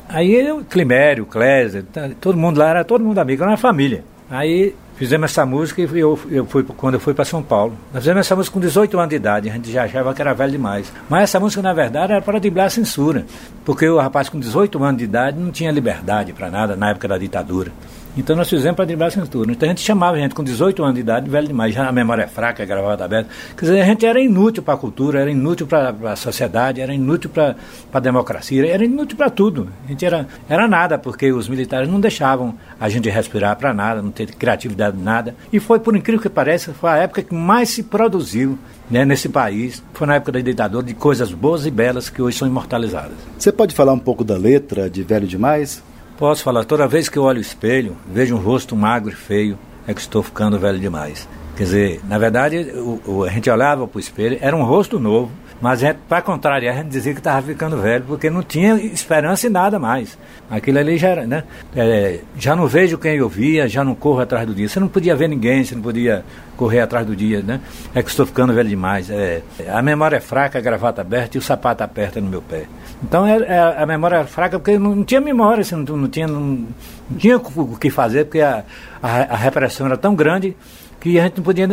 Aí 0.10 0.34
eu, 0.34 0.66
Climério, 0.66 1.26
Clésia, 1.28 1.86
tá, 1.94 2.10
todo 2.20 2.38
mundo 2.38 2.58
lá 2.58 2.70
era 2.70 2.84
todo 2.84 3.04
mundo 3.04 3.20
amigo, 3.20 3.44
era 3.44 3.52
uma 3.52 3.58
família. 3.58 4.04
Aí 4.30 4.76
fizemos 5.02 5.32
essa 5.32 5.44
música 5.48 5.82
e 5.82 6.00
eu, 6.00 6.20
eu 6.30 6.46
fui, 6.46 6.62
quando 6.62 6.94
eu 6.94 7.00
fui 7.00 7.12
para 7.12 7.26
São 7.26 7.42
Paulo. 7.42 7.76
Nós 7.92 8.04
fizemos 8.04 8.20
essa 8.20 8.36
música 8.36 8.54
com 8.54 8.60
18 8.60 9.00
anos 9.00 9.10
de 9.10 9.16
idade, 9.16 9.50
a 9.50 9.54
gente 9.54 9.72
já 9.72 9.86
achava 9.86 10.14
que 10.14 10.22
era 10.22 10.32
velho 10.32 10.52
demais. 10.52 10.94
Mas 11.10 11.24
essa 11.24 11.40
música, 11.40 11.60
na 11.60 11.74
verdade, 11.74 12.14
era 12.14 12.22
para 12.22 12.38
driblar 12.38 12.68
a 12.68 12.70
censura, 12.70 13.26
porque 13.66 13.90
o 13.90 13.98
rapaz 13.98 14.30
com 14.30 14.40
18 14.40 14.84
anos 14.84 15.00
de 15.00 15.06
idade 15.06 15.40
não 15.40 15.50
tinha 15.50 15.72
liberdade 15.72 16.34
para 16.34 16.52
nada 16.52 16.76
na 16.76 16.92
época 16.92 17.08
da 17.08 17.18
ditadura. 17.18 17.72
Então 18.18 18.36
nós 18.36 18.50
fizemos 18.50 18.76
para 18.76 18.86
driblar 18.86 19.08
a 19.08 19.12
censura. 19.12 19.52
Então 19.52 19.68
a 19.68 19.72
gente 19.72 19.82
chamava 19.82 20.18
a 20.18 20.20
gente 20.20 20.36
com 20.36 20.44
18 20.44 20.84
anos 20.84 20.96
de 20.96 21.02
idade, 21.02 21.30
velho 21.30 21.48
demais, 21.48 21.74
já 21.74 21.88
a 21.88 21.92
memória 21.92 22.24
é 22.24 22.28
fraca, 22.28 22.66
gravada 22.66 23.06
aberta. 23.06 23.30
Quer 23.56 23.66
dizer, 23.66 23.82
a 23.82 23.86
gente 23.86 24.06
era 24.06 24.20
inútil 24.20 24.62
para 24.64 24.74
a 24.74 24.78
cultura, 24.78 25.22
era 25.22 25.32
inútil 25.32 25.66
para 25.66 25.96
a 26.04 26.16
sociedade, 26.16 26.82
era 26.82 26.94
inútil 26.94 27.30
para 27.30 27.56
a 27.94 28.00
democracia, 28.00 28.68
era 28.68 28.84
inútil 28.84 29.16
para 29.16 29.30
tudo. 29.30 29.70
A 29.86 29.88
gente 29.90 30.06
era, 30.06 30.28
era 30.50 30.68
nada, 30.68 30.98
porque 30.98 31.32
os 31.32 31.48
militares 31.48 31.88
não 31.88 32.00
deixavam 32.00 32.54
a 32.80 32.90
gente 32.90 33.10
respirar 33.10 33.56
para 33.56 33.74
nada, 33.74 34.02
não 34.02 34.12
ter 34.12 34.28
criatividade 34.36 34.98
nada. 34.98 35.34
E 35.52 35.60
foi, 35.60 35.80
por 35.80 35.96
incrível 35.96 36.22
que 36.22 36.30
pareça, 36.30 36.74
foi 36.74 36.90
a 36.90 36.98
época 36.98 37.24
que 37.24 37.34
mais 37.34 37.70
se 37.70 37.84
produziu 37.84 38.60
né, 38.90 39.06
nesse 39.06 39.30
país. 39.30 39.82
Foi 39.94 40.06
na 40.06 40.16
época 40.16 40.34
da 40.34 40.42
ditadura 40.42 40.86
de 40.86 40.94
coisas 40.94 41.32
boas 41.32 41.66
e 41.66 41.72
belas 41.72 42.10
que 42.10 42.22
hoje 42.22 42.38
são 42.38 42.48
imortalizadas. 42.48 43.16
Você 43.38 43.52
pode 43.52 43.74
falar 43.74 43.94
um 43.94 44.00
pouco 44.00 44.24
da 44.24 44.38
letra 44.38 44.90
de 44.90 45.02
Velho 45.02 45.28
Demais? 45.28 45.82
Posso 46.22 46.44
falar, 46.44 46.64
toda 46.66 46.88
vez 46.88 47.10
que 47.10 47.18
eu 47.18 47.24
olho 47.24 47.40
o 47.40 47.42
espelho, 47.42 47.98
vejo 48.06 48.36
um 48.36 48.38
rosto 48.38 48.76
magro 48.76 49.12
e 49.12 49.16
feio, 49.16 49.58
é 49.88 49.94
que 49.96 50.00
estou 50.00 50.22
ficando 50.22 50.60
velho 50.60 50.78
demais. 50.78 51.28
Quer 51.58 51.64
dizer, 51.64 52.02
na 52.08 52.20
verdade, 52.20 52.58
o, 52.76 53.02
o, 53.08 53.24
a 53.24 53.30
gente 53.30 53.50
olhava 53.50 53.88
para 53.88 53.98
o 53.98 54.00
espelho, 54.00 54.38
era 54.40 54.56
um 54.56 54.62
rosto 54.64 55.00
novo, 55.00 55.32
Mas 55.62 55.82
para 56.10 56.24
contrariar, 56.24 56.74
a 56.74 56.78
gente 56.80 56.90
dizia 56.90 57.14
que 57.14 57.20
estava 57.20 57.46
ficando 57.46 57.78
velho, 57.78 58.04
porque 58.08 58.32
não 58.32 58.42
tinha 58.42 58.74
esperança 58.76 59.46
em 59.46 59.50
nada 59.52 59.78
mais. 59.78 60.18
Aquilo 60.50 60.80
ali 60.80 60.98
já 60.98 61.10
era, 61.10 61.28
né? 61.28 61.44
É, 61.76 62.20
já 62.36 62.56
não 62.56 62.66
vejo 62.66 62.98
quem 62.98 63.16
eu 63.16 63.30
via, 63.30 63.70
já 63.70 63.84
não 63.84 63.94
corro 63.94 64.22
atrás 64.22 64.48
do 64.48 64.56
dia. 64.56 64.68
Você 64.68 64.80
não 64.80 64.88
podia 64.88 65.16
ver 65.16 65.30
ninguém, 65.30 65.64
você 65.64 65.76
não 65.76 65.84
podia 65.84 66.26
correr 66.58 66.80
atrás 66.80 67.06
do 67.06 67.16
dia, 67.16 67.44
né? 67.44 67.62
É 67.94 68.02
que 68.02 68.10
estou 68.10 68.26
ficando 68.26 68.54
velho 68.54 68.70
demais. 68.70 69.12
É, 69.12 69.44
a 69.70 69.84
memória 69.84 70.18
é 70.18 70.20
fraca, 70.20 70.58
a 70.58 70.62
gravata 70.62 71.02
aberta 71.02 71.38
e 71.38 71.40
o 71.40 71.42
sapato 71.44 71.84
aperta 71.84 72.20
no 72.20 72.28
meu 72.28 72.42
pé. 72.42 72.66
Então 73.04 73.26
é, 73.26 73.38
é 73.38 73.60
a 73.84 73.86
memória 73.86 74.18
é 74.18 74.24
fraca 74.26 74.60
porque 74.60 74.78
não, 74.78 75.04
tinha 75.04 75.20
memória, 75.20 75.62
assim, 75.62 75.76
não, 75.76 76.08
tinha, 76.08 76.28
não, 76.28 76.40
não, 76.40 77.18
tinha 77.18 77.38
o 77.38 77.78
que 77.78 77.90
fazer, 77.90 78.26
porque 78.26 78.42
a, 78.42 78.64
a, 79.02 79.34
a 79.34 79.36
repressão 79.36 79.88
era 79.88 79.98
tão 79.98 80.16
grande 80.16 80.56
que 81.02 81.20
a 81.20 81.24
gente 81.24 81.38
não 81.38 81.44
podia. 81.44 81.68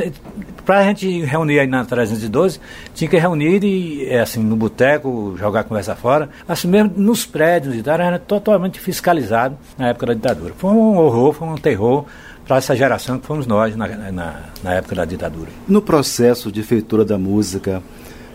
Para 0.64 0.78
a 0.78 0.84
gente 0.84 1.22
reunir 1.22 1.60
aí 1.60 1.66
na 1.66 1.84
312, 1.84 2.58
tinha 2.94 3.08
que 3.08 3.18
reunir 3.18 3.62
e, 3.62 4.14
assim, 4.16 4.42
no 4.42 4.56
boteco, 4.56 5.36
jogar 5.38 5.64
conversa 5.64 5.94
fora, 5.94 6.30
assim 6.48 6.66
mesmo 6.66 6.92
nos 6.96 7.26
prédios 7.26 7.76
e 7.76 7.82
tal, 7.82 8.00
era 8.00 8.18
totalmente 8.18 8.80
fiscalizado 8.80 9.56
na 9.76 9.88
época 9.88 10.06
da 10.06 10.14
ditadura. 10.14 10.54
Foi 10.56 10.70
um 10.70 10.96
horror, 10.96 11.32
foi 11.34 11.46
um 11.46 11.56
terror 11.56 12.06
para 12.46 12.56
essa 12.56 12.74
geração 12.74 13.18
que 13.18 13.26
fomos 13.26 13.46
nós 13.46 13.76
na, 13.76 13.86
na, 14.10 14.40
na 14.62 14.74
época 14.74 14.94
da 14.94 15.04
ditadura. 15.04 15.50
No 15.68 15.82
processo 15.82 16.50
de 16.50 16.62
feitura 16.62 17.04
da 17.04 17.18
música, 17.18 17.82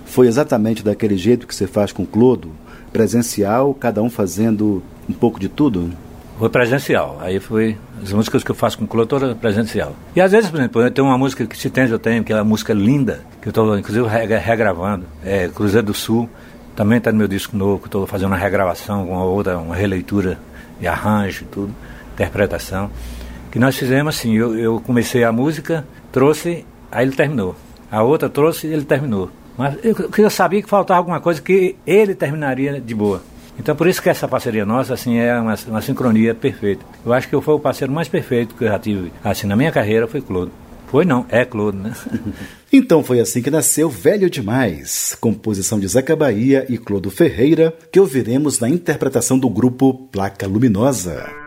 foi 0.05 0.27
exatamente 0.27 0.83
daquele 0.83 1.17
jeito 1.17 1.47
que 1.47 1.55
você 1.55 1.65
faz 1.65 1.91
com 1.91 2.05
Clodo? 2.05 2.51
Presencial, 2.93 3.73
cada 3.73 4.01
um 4.01 4.09
fazendo 4.09 4.83
um 5.09 5.13
pouco 5.13 5.39
de 5.39 5.49
tudo? 5.49 5.91
Foi 6.37 6.49
presencial. 6.49 7.17
Aí 7.19 7.39
foi 7.39 7.77
as 8.01 8.11
músicas 8.13 8.43
que 8.43 8.51
eu 8.51 8.55
faço 8.55 8.77
com 8.77 8.85
o 8.85 8.87
Clô, 8.87 9.05
presencial. 9.39 9.95
E 10.15 10.21
às 10.21 10.31
vezes, 10.31 10.49
por 10.49 10.59
exemplo, 10.59 10.91
tem 10.91 11.03
uma 11.03 11.17
música 11.17 11.45
que 11.45 11.57
se 11.57 11.69
tem, 11.69 11.87
eu 11.87 11.99
tenho, 11.99 12.23
que 12.23 12.31
é 12.31 12.35
uma 12.35 12.43
música 12.43 12.73
linda, 12.73 13.21
que 13.41 13.47
eu 13.47 13.51
estou, 13.51 13.77
inclusive, 13.77 14.07
regravando, 14.07 15.05
é 15.23 15.47
Cruzeiro 15.47 15.87
do 15.87 15.93
Sul, 15.93 16.29
também 16.75 16.97
está 16.97 17.11
no 17.11 17.17
meu 17.17 17.27
disco 17.27 17.55
novo, 17.55 17.79
que 17.79 17.87
estou 17.87 18.07
fazendo 18.07 18.27
uma 18.27 18.37
regravação, 18.37 19.09
uma 19.09 19.23
outra, 19.23 19.57
uma 19.57 19.75
releitura 19.75 20.39
de 20.79 20.87
arranjo 20.87 21.43
e 21.43 21.47
tudo, 21.47 21.75
interpretação. 22.13 22.89
Que 23.51 23.59
nós 23.59 23.77
fizemos 23.77 24.15
assim, 24.15 24.33
eu, 24.33 24.57
eu 24.57 24.81
comecei 24.81 25.23
a 25.23 25.31
música, 25.31 25.85
trouxe, 26.11 26.65
aí 26.91 27.05
ele 27.05 27.15
terminou. 27.15 27.55
A 27.91 28.01
outra 28.01 28.27
trouxe 28.27 28.67
e 28.67 28.73
ele 28.73 28.83
terminou. 28.83 29.29
Mas 29.57 29.77
eu, 29.83 30.29
sabia 30.29 30.61
que 30.61 30.69
faltava 30.69 30.99
alguma 30.99 31.19
coisa 31.19 31.41
que 31.41 31.75
ele 31.85 32.15
terminaria 32.15 32.81
de 32.81 32.95
boa. 32.95 33.21
Então, 33.57 33.75
por 33.75 33.87
isso 33.87 34.01
que 34.01 34.09
essa 34.09 34.27
parceria 34.27 34.65
nossa, 34.65 34.95
assim, 34.95 35.17
é 35.17 35.39
uma, 35.39 35.55
uma 35.67 35.81
sincronia 35.81 36.33
perfeita. 36.33 36.83
Eu 37.05 37.13
acho 37.13 37.27
que 37.27 37.35
eu 37.35 37.41
fui 37.41 37.53
o 37.53 37.59
parceiro 37.59 37.93
mais 37.93 38.07
perfeito 38.07 38.55
que 38.55 38.63
eu 38.63 38.67
já 38.67 38.79
tive, 38.79 39.11
assim, 39.23 39.45
na 39.45 39.55
minha 39.55 39.71
carreira, 39.71 40.07
foi 40.07 40.21
Claude. 40.21 40.51
Foi 40.87 41.05
não, 41.05 41.25
é 41.29 41.43
Claude, 41.45 41.77
né? 41.77 41.93
então 42.71 43.03
foi 43.03 43.19
assim 43.19 43.41
que 43.41 43.49
nasceu 43.49 43.89
Velho 43.89 44.29
Demais, 44.29 45.17
composição 45.19 45.79
de 45.79 45.87
Zeca 45.87 46.15
Bahia 46.15 46.65
e 46.69 46.77
Clodo 46.77 47.09
Ferreira, 47.09 47.73
que 47.91 47.99
ouviremos 47.99 48.59
na 48.59 48.69
interpretação 48.69 49.37
do 49.37 49.49
grupo 49.49 49.93
Placa 50.11 50.47
Luminosa. 50.47 51.42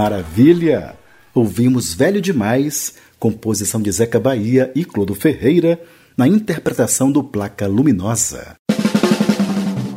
Maravilha! 0.00 0.94
Ouvimos 1.34 1.92
Velho 1.92 2.22
Demais, 2.22 2.94
composição 3.18 3.82
de 3.82 3.92
Zeca 3.92 4.18
Bahia 4.18 4.72
e 4.74 4.82
Clodo 4.82 5.14
Ferreira, 5.14 5.78
na 6.16 6.26
interpretação 6.26 7.12
do 7.12 7.22
Placa 7.22 7.66
Luminosa. 7.66 8.56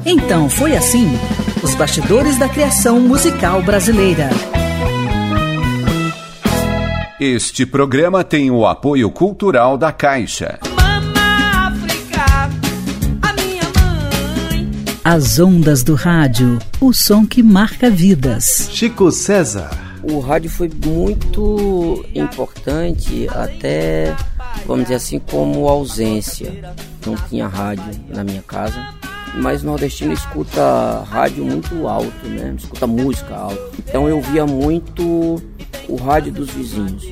Então 0.06 0.50
foi 0.50 0.76
assim: 0.76 1.08
os 1.63 1.74
bastidores 1.74 2.38
da 2.38 2.50
criação 2.50 3.00
musical 3.00 3.63
brasileira. 3.63 4.30
Este 7.18 7.66
programa 7.66 8.26
tem 8.26 8.52
o 8.52 8.68
apoio 8.68 9.10
cultural 9.10 9.78
da 9.78 9.94
Caixa. 9.94 10.60
Mama 10.76 11.68
África, 11.70 12.50
a 13.22 13.34
minha 13.42 13.63
mãe. 13.74 14.70
As 15.02 15.39
ondas 15.39 15.82
do 15.82 15.96
rádio, 15.96 16.60
o 16.82 16.92
som 16.92 17.26
que 17.26 17.42
marca 17.42 17.89
vidas. 17.89 18.68
Chico 18.70 19.10
César. 19.10 19.93
O 20.04 20.20
rádio 20.20 20.50
foi 20.50 20.70
muito 20.86 22.06
importante 22.13 23.28
até, 23.30 24.13
vamos 24.66 24.84
dizer 24.84 24.96
assim, 24.96 25.18
como 25.18 25.68
ausência. 25.70 26.76
Não 27.06 27.16
tinha 27.16 27.48
rádio 27.48 27.84
na 28.10 28.24
minha 28.24 28.42
casa, 28.42 28.80
mas 29.36 29.63
o 29.63 29.66
nordestino 29.66 30.13
escuta 30.13 31.04
rádio 31.10 31.46
muito 31.46 31.88
alto, 31.88 32.28
né? 32.28 32.54
Escuta 32.58 32.86
música 32.86 33.34
alto. 33.34 33.72
Então 33.80 34.08
eu 34.10 34.20
via 34.22 34.46
muito 34.46 35.42
o 35.88 35.96
rádio 35.96 36.34
dos 36.34 36.50
vizinhos. 36.50 37.08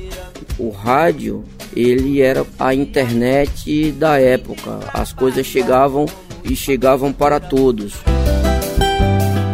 O 0.58 0.70
rádio, 0.70 1.44
ele 1.74 2.20
era 2.20 2.44
a 2.58 2.74
internet 2.74 3.90
da 3.92 4.20
época. 4.20 4.80
As 4.92 5.12
coisas 5.12 5.46
chegavam 5.46 6.06
e 6.44 6.54
chegavam 6.54 7.12
para 7.12 7.40
todos. 7.40 7.94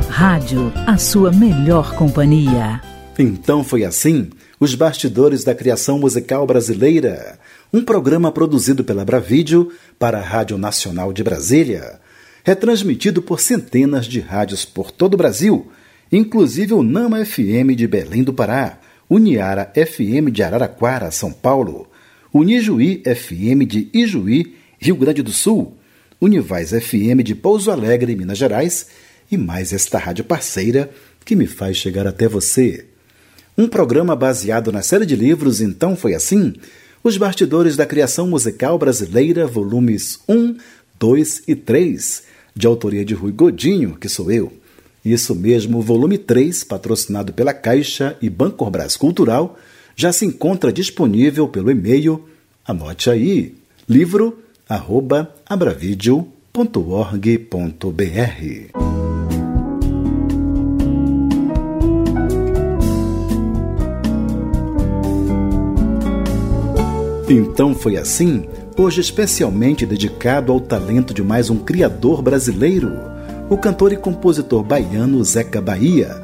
Rádio, 0.09 0.73
a 0.87 0.97
sua 0.97 1.31
melhor 1.31 1.95
companhia. 1.95 2.81
Então 3.19 3.65
foi 3.65 3.85
assim: 3.85 4.31
Os 4.61 4.77
Bastidores 4.77 5.43
da 5.43 5.53
Criação 5.53 5.99
Musical 5.99 6.47
Brasileira, 6.47 7.37
um 7.73 7.83
programa 7.83 8.31
produzido 8.31 8.85
pela 8.85 9.05
Bravídeo 9.05 9.73
para 9.99 10.19
a 10.19 10.23
Rádio 10.23 10.57
Nacional 10.57 11.13
de 11.13 11.25
Brasília, 11.25 11.99
retransmitido 12.45 13.21
por 13.21 13.41
centenas 13.41 14.07
de 14.07 14.21
rádios 14.21 14.65
por 14.65 14.93
todo 14.93 15.15
o 15.15 15.17
Brasil, 15.17 15.67
inclusive 16.13 16.73
o 16.75 16.83
Nama 16.85 17.25
FM 17.25 17.75
de 17.77 17.89
Belém 17.89 18.23
do 18.23 18.33
Pará, 18.33 18.79
Uniara 19.11 19.73
FM 19.75 20.31
de 20.31 20.45
Araraquara, 20.45 21.11
São 21.11 21.33
Paulo, 21.33 21.89
Unijuí 22.33 23.03
FM 23.03 23.67
de 23.67 23.89
Ijuí, 23.93 24.55
Rio 24.79 24.95
Grande 24.95 25.25
do 25.25 25.33
Sul, 25.33 25.77
Univais 26.21 26.71
FM 26.71 27.25
de 27.25 27.35
Pouso 27.35 27.73
Alegre, 27.73 28.15
Minas 28.15 28.39
Gerais, 28.39 28.87
e 29.29 29.37
mais 29.37 29.73
esta 29.73 29.99
rádio 29.99 30.25
parceira 30.25 30.89
que 31.25 31.35
me 31.35 31.49
faz 31.49 31.77
chegar 31.77 32.07
até 32.07 32.29
você. 32.29 32.87
Um 33.61 33.67
programa 33.67 34.15
baseado 34.15 34.71
na 34.71 34.83
série 34.83 35.05
de 35.05 35.17
livros 35.17 35.61
Então 35.61 35.97
Foi 35.97 36.15
Assim, 36.15 36.55
Os 37.03 37.17
Bastidores 37.17 37.77
da 37.77 37.85
Criação 37.85 38.29
Musical 38.29 38.79
Brasileira, 38.79 39.49
volumes 39.49 40.21
1, 40.29 40.57
2 40.97 41.43
e 41.49 41.57
3, 41.57 42.23
de 42.55 42.69
autoria 42.69 43.05
de 43.05 43.15
Rui 43.15 43.33
Godinho, 43.33 43.97
que 43.97 44.09
sou 44.09 44.31
eu. 44.31 44.53
Isso 45.05 45.35
mesmo, 45.35 45.79
o 45.79 45.83
volume 45.83 46.19
3, 46.19 46.63
patrocinado 46.63 47.33
pela 47.33 47.53
Caixa 47.53 48.17
e 48.23 48.31
Banco 48.31 48.71
Brás 48.71 48.97
Cultural, 48.97 49.59
já 49.97 50.13
se 50.13 50.25
encontra 50.25 50.73
disponível 50.73 51.49
pelo 51.49 51.69
e-mail, 51.69 52.29
anote 52.65 53.11
aí, 53.11 53.57
livro 53.89 54.39
Então 67.31 67.75
foi 67.75 67.99
assim, 67.99 68.49
hoje 68.75 69.03
especialmente 69.03 69.85
dedicado 69.85 70.51
ao 70.51 70.59
talento 70.59 71.13
de 71.13 71.23
mais 71.23 71.51
um 71.51 71.59
criador 71.59 72.23
brasileiro, 72.23 72.91
o 73.51 73.59
cantor 73.59 73.93
e 73.93 73.99
compositor 73.99 74.63
baiano 74.63 75.23
Zeca 75.23 75.61
Bahia, 75.61 76.17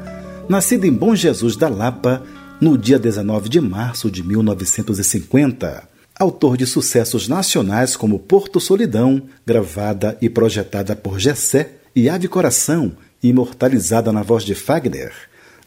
nascido 0.49 0.85
em 0.85 0.91
Bom 0.91 1.13
Jesus 1.13 1.55
da 1.55 1.69
Lapa 1.69 2.23
no 2.59 2.75
dia 2.75 2.97
19 2.97 3.49
de 3.49 3.61
março 3.61 4.09
de 4.09 4.23
1950. 4.23 5.87
Autor 6.17 6.57
de 6.57 6.65
sucessos 6.65 7.27
nacionais 7.27 7.95
como 7.95 8.17
Porto 8.17 8.59
Solidão, 8.59 9.21
gravada 9.45 10.17
e 10.19 10.27
projetada 10.27 10.95
por 10.95 11.19
Gessé, 11.19 11.73
e 11.95 12.09
Ave 12.09 12.27
Coração, 12.27 12.93
imortalizada 13.21 14.11
na 14.11 14.23
voz 14.23 14.43
de 14.43 14.55
Fagner. 14.55 15.13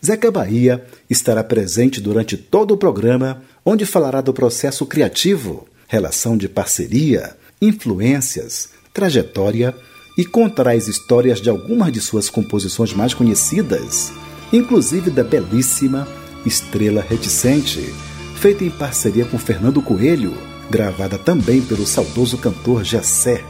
Zeca 0.05 0.31
Bahia 0.31 0.85
estará 1.11 1.43
presente 1.43 2.01
durante 2.01 2.37
todo 2.37 2.73
o 2.73 2.77
programa, 2.77 3.43
onde 3.69 3.85
falará 3.85 4.23
do 4.23 4.33
processo 4.33 4.87
criativo, 4.87 5.69
relação 5.87 6.39
de 6.39 6.49
parceria, 6.49 7.37
influências, 7.61 8.71
trajetória 8.95 9.75
e 10.17 10.25
contará 10.25 10.73
as 10.73 10.89
histórias 10.89 11.39
de 11.39 11.51
algumas 11.51 11.93
de 11.93 12.01
suas 12.01 12.31
composições 12.31 12.95
mais 12.95 13.13
conhecidas, 13.13 14.11
inclusive 14.51 15.11
da 15.11 15.23
belíssima 15.23 16.09
Estrela 16.47 17.05
Reticente, 17.07 17.93
feita 18.37 18.65
em 18.65 18.71
parceria 18.71 19.27
com 19.27 19.37
Fernando 19.37 19.83
Coelho, 19.83 20.35
gravada 20.71 21.19
também 21.19 21.61
pelo 21.61 21.87
saudoso 21.87 22.39
cantor 22.39 22.83
Jessé. 22.83 23.45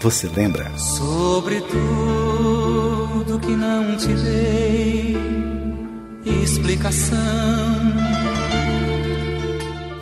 Você 0.00 0.30
lembra? 0.34 0.72
Sobre 0.78 1.60
tudo 1.60 3.38
que 3.38 3.54
não 3.54 3.98
te 3.98 4.08
dei 4.14 5.14
explicação. 6.42 7.81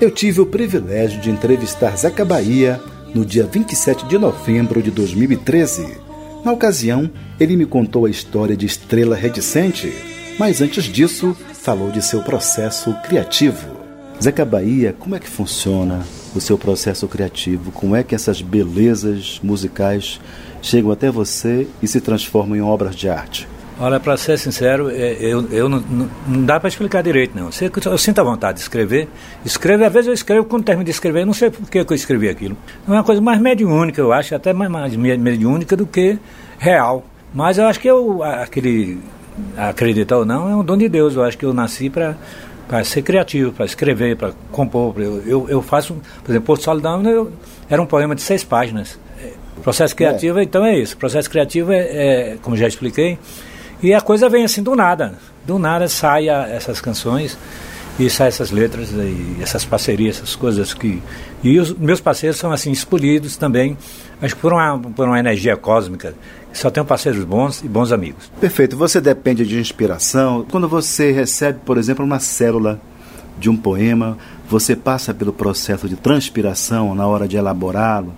Eu 0.01 0.11
tive 0.11 0.41
o 0.41 0.47
privilégio 0.47 1.21
de 1.21 1.29
entrevistar 1.29 1.95
Zeca 1.95 2.25
Bahia 2.25 2.81
no 3.15 3.23
dia 3.23 3.45
27 3.45 4.07
de 4.07 4.17
novembro 4.17 4.83
de 4.83 4.91
2013. 4.91 5.99
Na 6.43 6.53
ocasião, 6.53 7.11
ele 7.39 7.55
me 7.55 7.67
contou 7.67 8.07
a 8.07 8.11
história 8.11 8.57
de 8.57 8.65
Estrela 8.65 9.15
Reticente, 9.15 9.93
mas 10.39 10.63
antes 10.63 10.85
disso, 10.85 11.37
falou 11.53 11.91
de 11.91 12.01
seu 12.01 12.23
processo 12.23 12.95
criativo. 13.05 13.77
Zeca 14.23 14.43
Bahia, 14.43 14.97
como 14.99 15.17
é 15.17 15.19
que 15.19 15.29
funciona 15.29 16.01
o 16.35 16.41
seu 16.41 16.57
processo 16.57 17.07
criativo? 17.07 17.71
Como 17.71 17.95
é 17.95 18.03
que 18.03 18.15
essas 18.15 18.41
belezas 18.41 19.39
musicais 19.43 20.19
chegam 20.63 20.91
até 20.91 21.11
você 21.11 21.67
e 21.83 21.87
se 21.87 22.01
transformam 22.01 22.57
em 22.57 22.63
obras 22.63 22.97
de 22.97 23.11
arte? 23.11 23.47
Olha, 23.83 23.99
para 23.99 24.15
ser 24.19 24.39
sincero, 24.39 24.91
é, 24.91 25.17
eu, 25.21 25.49
eu 25.51 25.67
não, 25.67 25.81
não, 25.81 26.45
dá 26.45 26.61
para 26.61 26.69
explicar 26.69 27.03
direito, 27.03 27.35
não. 27.35 27.47
Eu, 27.47 27.97
sinto 27.97 28.21
a 28.21 28.23
vontade 28.23 28.59
de 28.59 28.63
escrever. 28.63 29.09
Escrevo, 29.43 29.83
às 29.87 29.93
vezes 29.93 30.09
eu 30.09 30.13
escrevo, 30.13 30.45
quando 30.45 30.65
termino 30.65 30.85
de 30.85 30.91
escrever, 30.91 31.23
eu 31.23 31.27
não 31.27 31.33
sei 31.33 31.51
por 31.51 31.67
que 31.69 31.79
eu 31.79 31.95
escrevi 31.95 32.29
aquilo. 32.29 32.55
É 32.87 32.91
uma 32.91 33.03
coisa 33.03 33.23
mais 33.23 33.41
mediúnica, 33.41 33.99
eu 33.99 34.13
acho, 34.13 34.35
até 34.35 34.53
mais, 34.53 34.71
mais 34.71 34.95
mediúnica 34.95 35.79
do 35.79 35.87
que 35.87 36.19
real. 36.59 37.03
Mas 37.33 37.57
eu 37.57 37.67
acho 37.67 37.81
que 37.81 37.89
eu, 37.89 38.23
aquele, 38.23 38.99
acreditar 39.57 40.19
ou 40.19 40.27
não, 40.27 40.51
é 40.51 40.55
um 40.55 40.63
dom 40.63 40.77
de 40.77 40.87
Deus. 40.87 41.17
Eu 41.17 41.25
acho 41.25 41.39
que 41.39 41.47
eu 41.47 41.55
nasci 41.55 41.89
para 41.89 42.17
para 42.69 42.85
ser 42.85 43.03
criativo, 43.03 43.51
para 43.51 43.65
escrever, 43.65 44.17
para 44.17 44.33
compor. 44.53 44.95
Eu, 44.97 45.23
eu, 45.27 45.47
eu, 45.49 45.61
faço, 45.61 45.95
por 46.23 46.31
exemplo, 46.31 46.47
Porto 46.47 46.63
Solidão 46.63 47.03
eu, 47.03 47.33
era 47.69 47.83
um 47.83 47.87
poema 47.87 48.15
de 48.15 48.23
seis 48.23 48.45
páginas. 48.45 48.97
Processo 49.63 49.95
criativo, 49.95 50.39
é. 50.39 50.43
então, 50.43 50.65
é 50.65 50.79
isso. 50.79 50.97
Processo 50.97 51.29
criativo 51.29 51.73
é, 51.73 51.79
é, 51.79 52.39
como 52.41 52.57
já 52.57 52.69
expliquei, 52.69 53.19
e 53.83 53.95
a 53.95 54.01
coisa 54.01 54.29
vem 54.29 54.45
assim 54.45 54.63
do 54.63 54.75
nada. 54.75 55.15
Do 55.47 55.59
nada 55.59 55.89
sai 55.89 56.29
a, 56.29 56.47
essas 56.49 56.81
canções 56.81 57.37
e 57.99 58.09
saem 58.09 58.29
essas 58.29 58.51
letras 58.51 58.91
e 58.93 59.37
essas 59.41 59.65
parcerias, 59.65 60.17
essas 60.17 60.37
coisas 60.37 60.73
que. 60.73 61.03
E 61.43 61.59
os 61.59 61.73
meus 61.73 62.01
parceiros 62.01 62.39
são 62.39 62.53
assim 62.53 62.71
escolhidos 62.71 63.37
também, 63.37 63.77
acho 64.21 64.35
que 64.35 64.41
por 64.41 64.53
uma, 64.53 64.79
por 64.79 65.07
uma 65.07 65.19
energia 65.19 65.57
cósmica. 65.57 66.15
Só 66.53 66.71
tenho 66.71 66.85
parceiros 66.85 67.23
bons 67.25 67.63
e 67.63 67.69
bons 67.69 67.93
amigos. 67.93 68.31
Perfeito. 68.41 68.77
Você 68.77 69.01
depende 69.01 69.47
de 69.47 69.59
inspiração. 69.59 70.45
Quando 70.51 70.69
você 70.69 71.13
recebe, 71.13 71.61
por 71.65 71.79
exemplo, 71.79 72.05
uma 72.05 72.19
célula 72.19 72.81
de 73.39 73.49
um 73.49 73.57
poema, 73.57 74.19
você 74.49 74.75
passa 74.75 75.15
pelo 75.15 75.33
processo 75.33 75.89
de 75.89 75.95
transpiração 75.97 76.95
na 76.95 77.07
hora 77.07 77.29
de 77.29 77.37
elaborá-lo, 77.37 78.13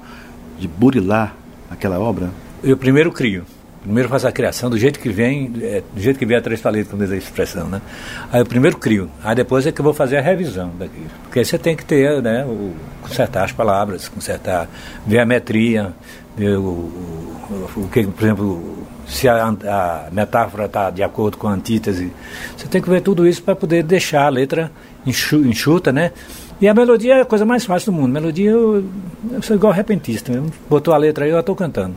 de 0.58 0.66
burilar 0.66 1.36
aquela 1.70 1.98
obra? 1.98 2.30
Eu 2.64 2.76
primeiro 2.76 3.12
crio. 3.12 3.44
Primeiro 3.82 4.08
faço 4.08 4.28
a 4.28 4.32
criação 4.32 4.70
do 4.70 4.78
jeito 4.78 5.00
que 5.00 5.08
vem, 5.08 5.52
é, 5.60 5.82
do 5.92 6.00
jeito 6.00 6.16
que 6.16 6.24
vem 6.24 6.36
a 6.36 6.40
três 6.40 6.60
paletas, 6.60 6.88
como 6.88 7.02
diz 7.02 7.12
a 7.12 7.16
expressão, 7.16 7.68
né? 7.68 7.82
Aí 8.30 8.40
eu 8.40 8.46
primeiro 8.46 8.76
crio, 8.76 9.10
aí 9.24 9.34
depois 9.34 9.66
é 9.66 9.72
que 9.72 9.80
eu 9.80 9.84
vou 9.84 9.92
fazer 9.92 10.18
a 10.18 10.20
revisão 10.20 10.70
daquilo. 10.78 11.06
Porque 11.24 11.40
aí 11.40 11.44
você 11.44 11.58
tem 11.58 11.74
que 11.74 11.84
ter, 11.84 12.22
né, 12.22 12.44
o, 12.44 12.72
consertar 13.02 13.44
as 13.44 13.50
palavras, 13.50 14.08
consertar, 14.08 14.68
ver 15.04 15.18
a 15.18 15.26
metria, 15.26 15.92
ver 16.36 16.56
o, 16.58 16.62
o, 16.62 17.70
o 17.76 17.88
que, 17.92 18.06
por 18.06 18.22
exemplo, 18.22 18.86
se 19.06 19.28
a, 19.28 19.48
a 19.48 20.08
metáfora 20.12 20.66
está 20.66 20.90
de 20.90 21.02
acordo 21.02 21.36
com 21.36 21.48
a 21.48 21.52
antítese. 21.52 22.12
Você 22.56 22.68
tem 22.68 22.80
que 22.80 22.88
ver 22.88 23.00
tudo 23.00 23.26
isso 23.26 23.42
para 23.42 23.56
poder 23.56 23.82
deixar 23.82 24.26
a 24.26 24.28
letra 24.28 24.70
enxuta, 25.04 25.92
né? 25.92 26.12
E 26.60 26.68
a 26.68 26.74
melodia 26.74 27.16
é 27.16 27.20
a 27.22 27.24
coisa 27.24 27.44
mais 27.44 27.64
fácil 27.64 27.92
do 27.92 27.98
mundo. 27.98 28.12
Melodia, 28.12 28.50
eu, 28.50 28.84
eu 29.32 29.42
sou 29.42 29.56
igual 29.56 29.72
repentista 29.72 30.30
mesmo. 30.30 30.52
Botou 30.70 30.94
a 30.94 30.96
letra 30.96 31.24
aí, 31.24 31.32
eu 31.32 31.40
estou 31.40 31.56
cantando. 31.56 31.96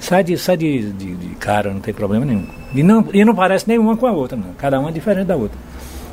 Sai 0.00 0.22
de, 0.22 0.36
sai 0.36 0.56
de, 0.56 0.92
de, 0.92 1.14
de, 1.14 1.34
cara, 1.36 1.72
não 1.72 1.80
tem 1.80 1.92
problema 1.92 2.24
nenhum. 2.24 2.46
E 2.74 2.82
não, 2.82 3.06
e 3.12 3.24
não 3.24 3.34
parece 3.34 3.66
nenhuma 3.66 3.96
com 3.96 4.06
a 4.06 4.12
outra, 4.12 4.36
não. 4.36 4.52
Cada 4.58 4.78
uma 4.78 4.90
é 4.90 4.92
diferente 4.92 5.26
da 5.26 5.36
outra. 5.36 5.58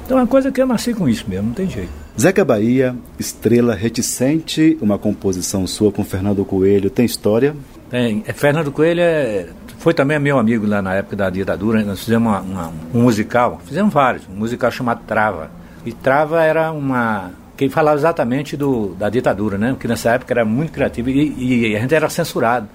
Então 0.06 0.18
é 0.18 0.22
uma 0.22 0.28
coisa 0.28 0.52
que 0.52 0.62
eu 0.62 0.68
nasci 0.68 0.94
com 0.94 1.08
isso 1.08 1.26
mesmo, 1.28 1.48
não 1.48 1.54
tem 1.54 1.70
jeito. 1.70 1.90
Zeca 2.20 2.44
Bahia, 2.44 2.96
Estrela 3.18 3.74
Reticente, 3.74 4.78
uma 4.82 4.98
composição 4.98 5.66
sua 5.66 5.92
com 5.92 6.04
Fernando 6.04 6.44
Coelho, 6.46 6.90
tem 6.90 7.06
história? 7.06 7.56
Tem. 7.90 8.24
É, 8.28 8.34
Fernando 8.34 8.72
Coelho 8.72 9.02
é, 9.02 9.48
foi 9.80 9.94
também 9.94 10.20
meu 10.20 10.38
amigo 10.38 10.66
lá 10.66 10.82
na 10.82 10.94
época 10.94 11.16
da 11.16 11.30
ditadura, 11.30 11.84
nós 11.84 12.00
fizemos 12.00 12.28
uma, 12.28 12.42
uma, 12.42 12.74
um 12.94 13.02
musical, 13.02 13.62
fizemos 13.66 13.94
vários, 13.94 14.28
um 14.28 14.36
musical 14.36 14.72
chamado 14.72 15.02
Trava. 15.08 15.50
E 15.86 15.92
Trava 15.92 16.42
era 16.42 16.72
uma. 16.72 17.32
Quem 17.58 17.70
falava 17.70 17.98
exatamente 17.98 18.56
do, 18.56 18.96
da 18.96 19.10
ditadura, 19.10 19.58
né? 19.58 19.76
Que 19.80 19.88
nessa 19.88 20.12
época 20.12 20.34
era 20.34 20.46
muito 20.46 20.72
criativo 20.72 21.10
e, 21.10 21.72
e 21.72 21.76
a 21.76 21.80
gente 21.80 21.94
era 21.94 22.10
censurado. 22.10 22.68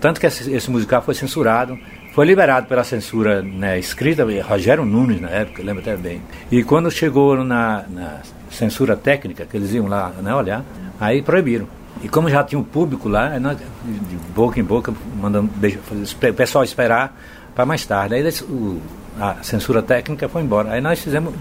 Tanto 0.00 0.20
que 0.20 0.26
esse, 0.26 0.52
esse, 0.52 0.70
musical 0.70 1.00
foi 1.02 1.14
censurado, 1.14 1.78
foi 2.14 2.26
liberado 2.26 2.66
pela 2.66 2.84
censura 2.84 3.42
né, 3.42 3.78
escrita, 3.78 4.26
Rogério 4.42 4.84
Nunes 4.84 5.20
na 5.20 5.30
época, 5.30 5.62
lembro 5.62 5.80
até 5.80 5.96
bem. 5.96 6.20
E 6.50 6.62
quando 6.62 6.90
chegou 6.90 7.42
na, 7.42 7.84
na 7.88 8.20
censura 8.50 8.96
técnica, 8.96 9.46
que 9.46 9.56
eles 9.56 9.72
iam 9.72 9.86
lá 9.86 10.12
né, 10.22 10.34
olhar, 10.34 10.64
aí 11.00 11.22
proibiram. 11.22 11.66
E 12.02 12.08
como 12.08 12.28
já 12.28 12.44
tinha 12.44 12.58
um 12.58 12.64
público 12.64 13.08
lá, 13.08 13.32
de 13.38 14.16
boca 14.34 14.60
em 14.60 14.64
boca, 14.64 14.92
mandando 15.20 15.50
o 15.50 16.32
pessoal 16.34 16.62
esperar 16.62 17.16
para 17.54 17.66
mais 17.66 17.84
tarde. 17.84 18.14
Aí 18.14 18.28
o, 18.42 18.80
a 19.18 19.42
censura 19.42 19.82
técnica 19.82 20.28
foi 20.28 20.42
embora. 20.42 20.72
Aí 20.72 20.80
nós 20.80 21.00
fizemos 21.00 21.34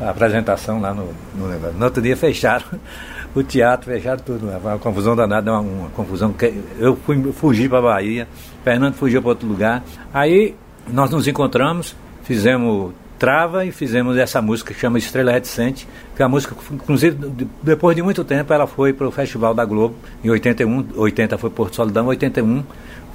a 0.00 0.10
apresentação 0.10 0.80
lá 0.80 0.94
no, 0.94 1.08
no 1.34 1.48
negócio. 1.48 1.76
No 1.76 1.84
outro 1.84 2.02
dia 2.02 2.16
fecharam 2.16 2.66
o 3.34 3.42
teatro, 3.42 3.90
fecharam 3.90 4.22
tudo. 4.22 4.46
Né? 4.46 4.58
Uma 4.62 4.78
confusão 4.78 5.16
danada, 5.16 5.52
uma, 5.52 5.60
uma 5.60 5.88
confusão. 5.90 6.34
Eu 6.78 6.96
fui, 6.96 7.32
fugi 7.32 7.68
para 7.68 7.78
a 7.78 7.82
Bahia, 7.82 8.28
Fernando 8.62 8.94
fugiu 8.94 9.20
para 9.20 9.30
outro 9.30 9.48
lugar. 9.48 9.82
Aí 10.12 10.54
nós 10.88 11.10
nos 11.10 11.26
encontramos, 11.26 11.94
fizemos 12.22 12.92
Trava 13.18 13.64
e 13.64 13.72
fizemos 13.72 14.16
essa 14.16 14.40
música 14.40 14.72
que 14.72 14.78
chama 14.78 14.96
Estrela 14.96 15.32
Reticente, 15.32 15.88
que 16.14 16.22
é 16.22 16.24
a 16.24 16.28
música, 16.28 16.54
inclusive, 16.70 17.18
depois 17.60 17.96
de 17.96 18.00
muito 18.00 18.22
tempo, 18.22 18.52
ela 18.52 18.66
foi 18.66 18.92
para 18.92 19.08
o 19.08 19.10
Festival 19.10 19.52
da 19.52 19.64
Globo, 19.64 19.96
em 20.22 20.30
81, 20.30 20.90
80 20.94 21.36
foi 21.36 21.50
Porto 21.50 21.74
Solidão, 21.74 22.06
81 22.06 22.62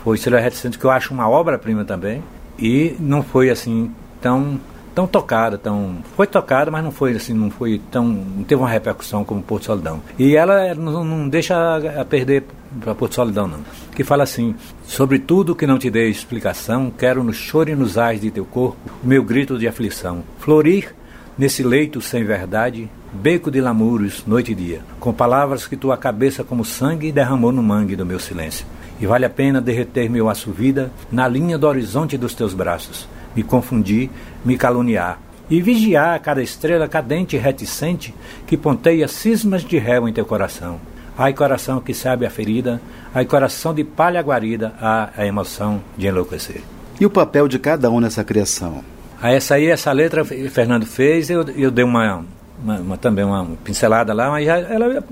foi 0.04 0.18
Estrela 0.18 0.42
Reticente, 0.42 0.78
que 0.78 0.84
eu 0.84 0.92
acho 0.92 1.14
uma 1.14 1.30
obra-prima 1.30 1.86
também, 1.86 2.22
e 2.60 2.98
não 3.00 3.24
foi 3.24 3.50
assim 3.50 3.92
tão 4.22 4.60
tão 4.94 5.08
tocada, 5.08 5.58
tão 5.58 5.98
foi 6.16 6.28
tocada, 6.28 6.70
mas 6.70 6.84
não 6.84 6.92
foi 6.92 7.16
assim, 7.16 7.34
não 7.34 7.50
foi 7.50 7.82
tão, 7.92 8.06
não 8.06 8.44
teve 8.44 8.62
uma 8.62 8.70
repercussão 8.70 9.24
como 9.24 9.42
Porto 9.42 9.66
Solidão. 9.66 10.02
E 10.18 10.36
ela 10.36 10.74
não, 10.76 11.04
não 11.04 11.30
deixa 11.30 11.78
a 12.00 12.06
perder 12.06 12.44
para 12.80 12.96
Porto 12.96 13.16
Solidão 13.16 13.48
não. 13.48 13.60
Que 13.96 14.04
fala 14.04 14.24
assim: 14.24 14.56
sobre 14.86 15.20
tudo 15.20 15.56
que 15.56 15.68
não 15.68 15.78
te 15.78 15.90
dei 15.90 16.10
explicação, 16.10 16.92
quero 16.92 17.24
no 17.24 17.34
choro 17.34 17.70
e 17.70 17.76
nos 17.76 17.98
ais 17.98 18.22
de 18.22 18.32
teu 18.32 18.46
corpo 18.46 18.78
o 19.04 19.08
meu 19.08 19.24
grito 19.24 19.58
de 19.58 19.68
aflição. 19.68 20.24
Florir 20.40 20.94
nesse 21.38 21.64
leito 21.64 22.00
sem 22.00 22.24
verdade, 22.24 22.90
beco 23.12 23.50
de 23.50 23.60
lamúrios, 23.60 24.24
noite 24.26 24.52
e 24.52 24.56
dia, 24.56 24.82
com 25.00 25.12
palavras 25.12 25.66
que 25.66 25.76
tua 25.76 25.98
cabeça 25.98 26.44
como 26.44 26.64
sangue 26.64 27.12
derramou 27.12 27.52
no 27.52 27.64
mangue 27.64 27.96
do 27.96 28.06
meu 28.06 28.20
silêncio. 28.20 28.66
E 29.00 29.08
vale 29.08 29.26
a 29.26 29.30
pena 29.30 29.60
derreter 29.60 30.08
meu 30.10 30.32
vida 30.56 30.92
na 31.12 31.28
linha 31.28 31.58
do 31.58 31.68
horizonte 31.68 32.18
dos 32.18 32.36
teus 32.36 32.54
braços 32.54 33.08
me 33.36 33.44
confundir, 33.44 34.10
me 34.44 34.58
caluniar, 34.58 35.20
e 35.50 35.62
vigiar 35.62 36.20
cada 36.22 36.42
estrela 36.42 36.88
cadente 36.88 37.36
e 37.36 37.40
reticente 37.40 38.14
que 38.48 38.58
ponteia 38.58 39.08
cismas 39.08 39.64
de 39.64 39.78
réu 39.78 40.08
em 40.08 40.14
teu 40.14 40.26
coração. 40.26 40.80
Ai, 41.18 41.34
coração 41.34 41.80
que 41.80 41.94
sabe 41.94 42.26
a 42.26 42.30
ferida, 42.30 42.82
ai, 43.14 43.26
coração 43.26 43.74
de 43.74 43.84
palha 43.84 44.22
guarida, 44.22 44.74
há 44.82 45.10
a 45.16 45.26
emoção 45.26 45.82
de 45.96 46.08
enlouquecer. 46.08 46.62
E 47.00 47.06
o 47.06 47.10
papel 47.10 47.48
de 47.48 47.60
cada 47.60 47.90
um 47.92 48.00
nessa 48.00 48.24
criação? 48.24 48.84
Ah, 49.22 49.32
essa 49.32 49.56
aí, 49.56 49.68
essa 49.68 49.92
letra 49.92 50.26
Fernando 50.26 50.86
fez, 50.86 51.30
eu, 51.30 51.44
eu 51.50 51.70
dei 51.70 51.86
uma, 51.86 52.26
uma, 52.62 52.78
uma 52.78 52.98
também 52.98 53.24
uma 53.24 53.46
pincelada 53.64 54.14
lá, 54.14 54.30
mas 54.30 54.48
ela, 54.48 55.04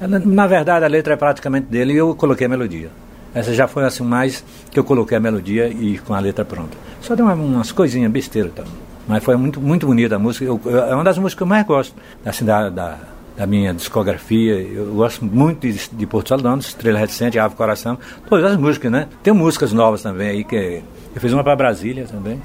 ela, 0.00 0.18
na 0.18 0.46
verdade 0.46 0.84
a 0.84 0.88
letra 0.88 1.14
é 1.14 1.16
praticamente 1.16 1.66
dele 1.66 1.92
e 1.92 1.96
eu 1.96 2.14
coloquei 2.14 2.46
a 2.46 2.50
melodia. 2.50 2.90
Essa 3.34 3.52
já 3.52 3.68
foi 3.68 3.84
assim 3.84 4.02
mais 4.02 4.42
que 4.70 4.78
eu 4.78 4.84
coloquei 4.84 5.18
a 5.18 5.20
melodia 5.20 5.68
e 5.68 5.98
com 5.98 6.14
a 6.14 6.18
letra 6.18 6.44
pronta. 6.44 6.76
Só 7.06 7.14
deu 7.14 7.24
umas 7.24 7.70
coisinhas 7.70 8.10
besteiras, 8.10 8.52
tá? 8.52 8.64
mas 9.06 9.22
foi 9.22 9.36
muito 9.36 9.60
muito 9.60 9.86
bonita 9.86 10.16
a 10.16 10.18
música. 10.18 10.44
Eu, 10.44 10.60
eu, 10.64 10.78
é 10.78 10.92
uma 10.92 11.04
das 11.04 11.16
músicas 11.18 11.36
que 11.36 11.42
eu 11.44 11.46
mais 11.46 11.64
gosto 11.64 11.94
assim, 12.24 12.44
da, 12.44 12.68
da, 12.68 12.98
da 13.36 13.46
minha 13.46 13.72
discografia. 13.72 14.54
Eu 14.54 14.92
gosto 14.92 15.24
muito 15.24 15.60
de, 15.60 15.88
de 15.92 16.06
Porto 16.06 16.30
Salão, 16.30 16.58
Estrela 16.58 16.98
Reticente, 16.98 17.38
Ave 17.38 17.54
Coração, 17.54 17.96
todas 18.28 18.50
as 18.50 18.58
músicas, 18.58 18.90
né? 18.90 19.06
Tem 19.22 19.32
músicas 19.32 19.72
novas 19.72 20.02
também 20.02 20.30
aí 20.30 20.44
que 20.44 20.82
eu 21.14 21.20
fiz 21.20 21.32
uma 21.32 21.44
para 21.44 21.54
Brasília 21.54 22.06
também. 22.06 22.42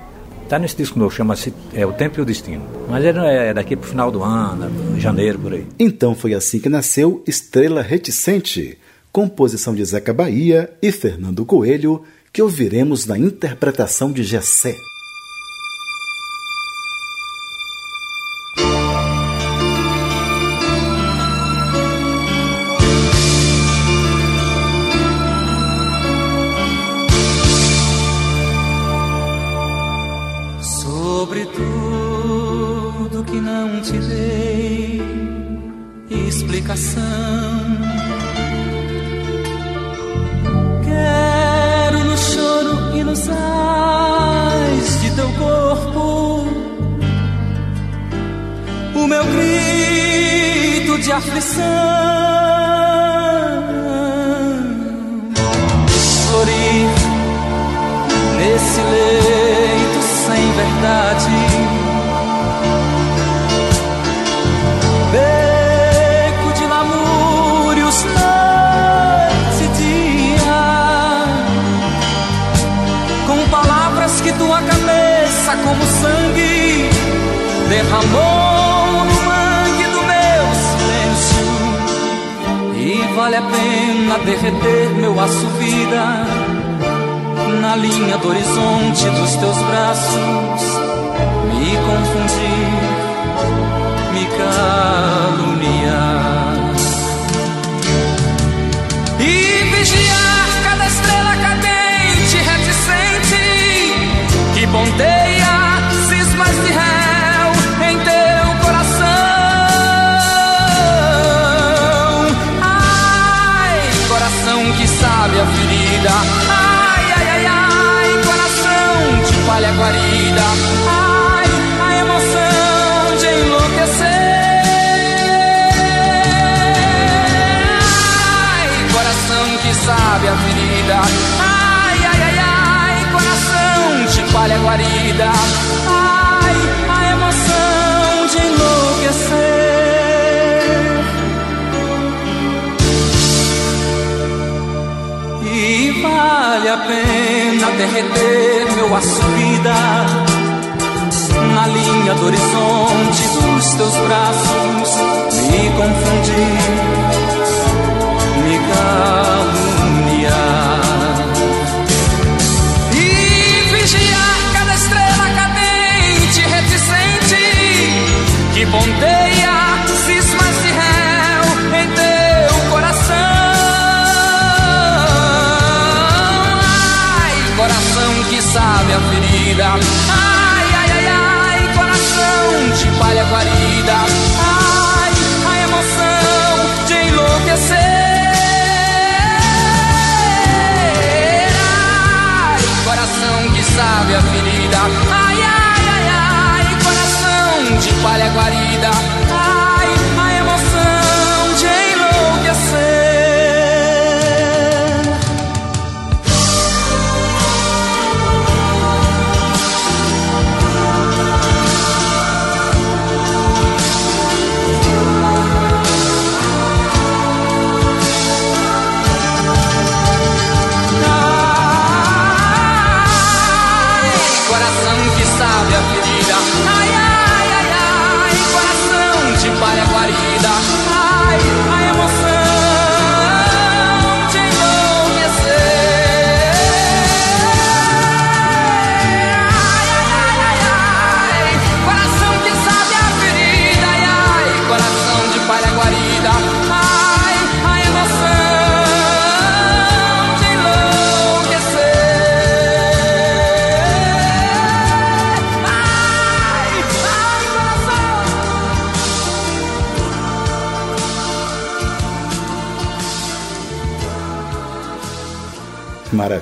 Tá 0.47 0.59
nesse 0.59 0.75
disco 0.75 0.99
novo, 0.99 1.11
chama-se 1.11 1.51
é, 1.73 1.83
O 1.83 1.93
Tempo 1.93 2.19
e 2.19 2.21
o 2.21 2.25
Destino. 2.25 2.63
Mas 2.87 3.03
ele 3.03 3.17
é 3.17 3.53
daqui 3.55 3.75
pro 3.75 3.89
final 3.89 4.11
do 4.11 4.21
ano, 4.21 4.99
janeiro, 4.99 5.39
por 5.39 5.53
aí. 5.53 5.65
Então 5.79 6.13
foi 6.13 6.35
assim 6.35 6.59
que 6.59 6.69
nasceu 6.69 7.23
Estrela 7.25 7.81
Reticente 7.81 8.77
composição 9.11 9.75
de 9.75 9.83
Zeca 9.83 10.13
Bahia 10.13 10.71
e 10.81 10.91
Fernando 10.91 11.45
Coelho, 11.45 12.03
que 12.33 12.41
ouviremos 12.41 13.05
na 13.05 13.17
interpretação 13.17 14.11
de 14.11 14.23
Gessé. 14.23 14.77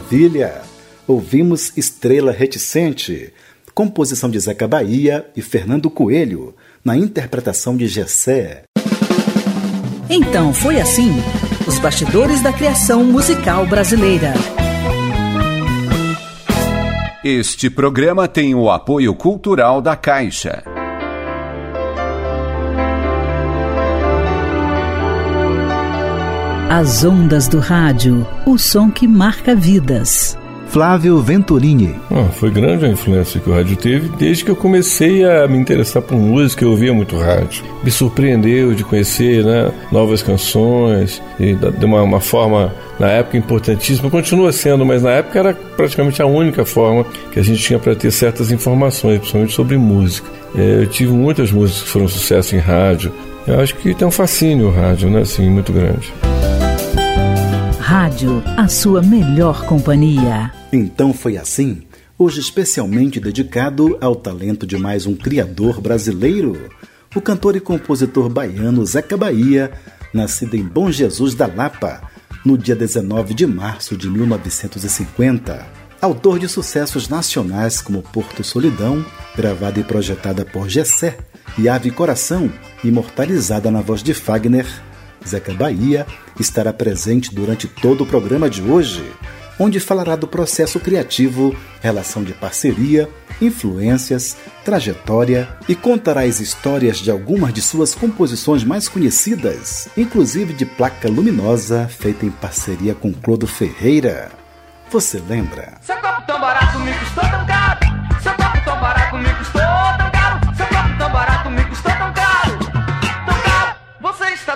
Maravilha! 0.09 0.63
Ouvimos 1.07 1.71
Estrela 1.77 2.31
Reticente, 2.31 3.31
composição 3.75 4.27
de 4.27 4.39
Zeca 4.39 4.67
Bahia 4.67 5.27
e 5.35 5.41
Fernando 5.41 5.87
Coelho, 5.87 6.55
na 6.83 6.97
interpretação 6.97 7.77
de 7.77 7.87
Gessé. 7.87 8.63
Então 10.09 10.51
foi 10.51 10.81
assim: 10.81 11.11
os 11.67 11.77
bastidores 11.77 12.41
da 12.41 12.51
criação 12.51 13.03
musical 13.03 13.67
brasileira. 13.67 14.33
Este 17.23 17.69
programa 17.69 18.27
tem 18.27 18.55
o 18.55 18.71
apoio 18.71 19.13
cultural 19.13 19.79
da 19.79 19.95
Caixa. 19.95 20.63
As 26.71 27.03
ondas 27.03 27.47
do 27.47 27.57
rádio, 27.57 28.27
o 28.45 28.55
som 28.55 28.91
que 28.91 29.07
marca 29.07 29.55
vidas. 29.55 30.37
Flávio 30.67 31.19
Venturini. 31.19 31.95
Ah, 32.11 32.25
foi 32.25 32.51
grande 32.51 32.85
a 32.85 32.89
influência 32.89 33.39
que 33.39 33.49
o 33.49 33.53
rádio 33.55 33.75
teve 33.75 34.07
desde 34.09 34.45
que 34.45 34.51
eu 34.51 34.55
comecei 34.55 35.25
a 35.25 35.47
me 35.47 35.57
interessar 35.57 36.03
por 36.03 36.15
música, 36.15 36.63
eu 36.63 36.69
ouvia 36.69 36.93
muito 36.93 37.17
rádio. 37.17 37.63
Me 37.83 37.89
surpreendeu 37.89 38.75
de 38.75 38.83
conhecer 38.83 39.43
né, 39.43 39.71
novas 39.91 40.21
canções, 40.21 41.19
e 41.39 41.55
de 41.55 41.85
uma, 41.85 42.03
uma 42.03 42.21
forma, 42.21 42.71
na 42.99 43.07
época, 43.07 43.35
importantíssima. 43.35 44.07
Continua 44.11 44.51
sendo, 44.51 44.85
mas 44.85 45.01
na 45.01 45.09
época 45.09 45.39
era 45.39 45.55
praticamente 45.55 46.21
a 46.21 46.27
única 46.27 46.63
forma 46.63 47.03
que 47.31 47.39
a 47.39 47.43
gente 47.43 47.63
tinha 47.63 47.79
para 47.79 47.95
ter 47.95 48.11
certas 48.11 48.51
informações, 48.51 49.17
principalmente 49.17 49.55
sobre 49.55 49.75
música. 49.75 50.29
É, 50.55 50.83
eu 50.83 50.85
tive 50.85 51.13
muitas 51.13 51.51
músicas 51.51 51.81
que 51.81 51.89
foram 51.89 52.07
sucesso 52.07 52.55
em 52.55 52.59
rádio. 52.59 53.11
Eu 53.47 53.59
acho 53.59 53.73
que 53.73 53.95
tem 53.95 54.07
um 54.07 54.11
fascínio 54.11 54.67
o 54.67 54.71
rádio, 54.71 55.09
né? 55.09 55.21
Assim, 55.21 55.49
muito 55.49 55.73
grande. 55.73 56.13
Rádio, 57.89 58.43
a 58.55 58.67
sua 58.67 59.01
melhor 59.01 59.65
companhia. 59.65 60.53
Então 60.71 61.11
foi 61.11 61.37
assim, 61.37 61.81
hoje 62.19 62.39
especialmente 62.39 63.19
dedicado 63.19 63.97
ao 63.99 64.15
talento 64.15 64.67
de 64.67 64.77
mais 64.77 65.07
um 65.07 65.15
criador 65.15 65.81
brasileiro, 65.81 66.69
o 67.15 67.19
cantor 67.19 67.55
e 67.55 67.59
compositor 67.59 68.29
baiano 68.29 68.85
Zeca 68.85 69.17
Bahia, 69.17 69.71
nascido 70.13 70.55
em 70.55 70.61
Bom 70.61 70.91
Jesus 70.91 71.33
da 71.33 71.47
Lapa, 71.47 72.03
no 72.45 72.55
dia 72.55 72.75
19 72.75 73.33
de 73.33 73.47
março 73.47 73.97
de 73.97 74.07
1950. 74.07 75.65
Autor 75.99 76.37
de 76.37 76.47
sucessos 76.47 77.09
nacionais 77.09 77.81
como 77.81 78.03
Porto 78.03 78.43
Solidão, 78.43 79.03
gravada 79.35 79.79
e 79.79 79.83
projetada 79.83 80.45
por 80.45 80.69
Gessé, 80.69 81.17
e 81.57 81.67
Ave 81.67 81.89
Coração, 81.89 82.51
imortalizada 82.83 83.71
na 83.71 83.81
voz 83.81 84.03
de 84.03 84.13
Fagner, 84.13 84.67
Zeca 85.27 85.53
Bahia 85.53 86.05
estará 86.39 86.71
presente 86.73 87.33
durante 87.33 87.67
todo 87.67 88.03
o 88.03 88.07
programa 88.07 88.49
de 88.49 88.61
hoje, 88.61 89.03
onde 89.59 89.79
falará 89.79 90.15
do 90.15 90.27
processo 90.27 90.79
criativo, 90.79 91.55
relação 91.81 92.23
de 92.23 92.33
parceria, 92.33 93.09
influências, 93.41 94.37
trajetória 94.63 95.49
e 95.67 95.75
contará 95.75 96.21
as 96.21 96.39
histórias 96.39 96.97
de 96.97 97.11
algumas 97.11 97.53
de 97.53 97.61
suas 97.61 97.93
composições 97.93 98.63
mais 98.63 98.87
conhecidas, 98.87 99.89
inclusive 99.97 100.53
de 100.53 100.65
Placa 100.65 101.09
Luminosa, 101.09 101.87
feita 101.87 102.25
em 102.25 102.31
parceria 102.31 102.95
com 102.95 103.13
Clodo 103.13 103.47
Ferreira. 103.47 104.31
Você 104.89 105.21
lembra? 105.27 105.73
Seu 105.81 105.95
copo 105.97 106.21
tão 106.25 106.39
barato 106.39 106.79
me 106.79 106.93
custou 106.93 107.23
tão 107.29 107.45
caro. 107.45 107.79
Seu 108.23 108.33
copo 108.33 108.65
tão 108.65 108.79
barato 108.81 109.17
me 109.17 109.33
custou 109.35 109.58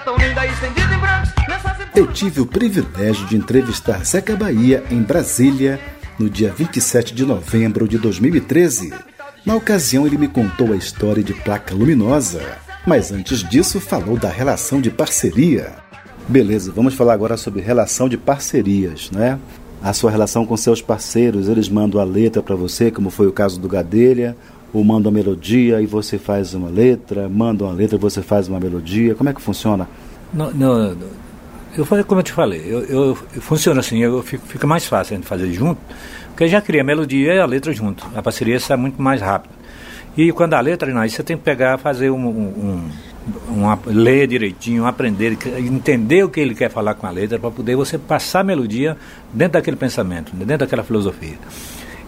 tão 0.04 0.18
linda 0.18 0.46
estendida 0.46 0.94
em. 0.94 1.34
Nessas 1.48 1.78
Eu 1.96 2.08
tive 2.08 2.42
o 2.42 2.46
privilégio 2.46 3.26
de 3.28 3.38
entrevistar 3.38 4.04
Zeca 4.04 4.36
Bahia 4.36 4.84
em 4.92 5.02
Brasília 5.02 5.80
no 6.20 6.30
dia 6.30 6.52
27 6.52 7.14
de 7.14 7.26
novembro 7.26 7.88
de 7.88 7.98
2013. 7.98 8.94
Na 9.46 9.56
ocasião, 9.56 10.06
ele 10.06 10.18
me 10.18 10.28
contou 10.28 10.74
a 10.74 10.76
história 10.76 11.24
de 11.24 11.34
Placa 11.34 11.74
Luminosa, 11.74 12.42
mas 12.86 13.12
antes 13.12 13.48
disso 13.48 13.80
falou 13.80 14.18
da 14.18 14.30
relação 14.30 14.82
de 14.82 14.90
parceria. 14.90 15.72
Beleza, 16.28 16.72
vamos 16.72 16.94
falar 16.94 17.14
agora 17.14 17.36
sobre 17.38 17.62
relação 17.62 18.08
de 18.08 18.18
parcerias, 18.18 19.10
né? 19.12 19.40
A 19.82 19.92
sua 19.92 20.10
relação 20.10 20.46
com 20.46 20.56
seus 20.56 20.82
parceiros, 20.82 21.50
eles 21.50 21.68
mandam 21.68 22.00
a 22.00 22.06
letra 22.06 22.42
para 22.42 22.56
você, 22.56 22.90
como 22.90 23.10
foi 23.10 23.28
o 23.28 23.34
caso 23.34 23.60
do 23.60 23.68
Gadelha, 23.68 24.36
ou 24.74 24.84
mandam 24.84 25.10
a 25.12 25.14
melodia 25.14 25.80
e 25.82 25.86
você 25.86 26.18
faz 26.18 26.54
uma 26.54 26.70
letra, 26.70 27.30
mandam 27.30 27.70
a 27.70 27.72
letra 27.72 27.96
e 27.96 28.00
você 28.00 28.22
faz 28.22 28.48
uma 28.48 28.60
melodia. 28.60 29.14
Como 29.16 29.30
é 29.30 29.34
que 29.34 29.42
funciona? 29.42 29.88
No, 30.34 30.52
no- 30.52 30.98
eu 31.78 31.86
falei 31.86 32.04
como 32.04 32.20
eu 32.20 32.24
te 32.24 32.32
falei, 32.32 32.62
eu, 32.68 32.82
eu, 32.84 33.16
funciona 33.42 33.80
assim, 33.80 34.00
eu 34.00 34.22
fico, 34.22 34.46
fica 34.48 34.68
mais 34.68 34.86
fácil 34.86 35.14
a 35.14 35.18
gente 35.18 35.28
fazer 35.28 35.52
junto, 35.54 35.80
porque 36.30 36.48
já 36.48 36.62
cria 36.62 36.82
a 36.82 36.84
melodia 36.84 37.34
e 37.34 37.40
a 37.40 37.46
letra 37.46 37.72
junto. 37.74 38.06
A 38.16 38.22
parceria 38.22 38.60
sai 38.60 38.78
muito 38.78 39.02
mais 39.02 39.22
rápido. 39.22 39.52
E 40.16 40.32
quando 40.32 40.54
a 40.54 40.60
letra 40.60 40.92
não, 40.94 41.02
aí 41.02 41.10
você 41.10 41.24
tem 41.24 41.36
que 41.36 41.42
pegar, 41.44 41.80
fazer 41.80 42.12
um, 42.12 42.28
um, 42.28 42.82
um 43.50 43.54
uma- 43.62 43.80
ler 43.88 44.28
direitinho, 44.28 44.86
aprender, 44.86 45.36
entender 45.58 46.24
o 46.24 46.30
que 46.30 46.40
ele 46.40 46.54
quer 46.54 46.70
falar 46.70 46.94
com 46.94 47.08
a 47.08 47.10
letra, 47.10 47.40
para 47.40 47.50
poder 47.50 47.76
você 47.76 47.98
passar 47.98 48.42
a 48.42 48.44
melodia 48.44 48.96
dentro 49.34 49.54
daquele 49.54 49.78
pensamento, 49.78 50.32
dentro 50.36 50.58
daquela 50.60 50.84
filosofia. 50.84 51.38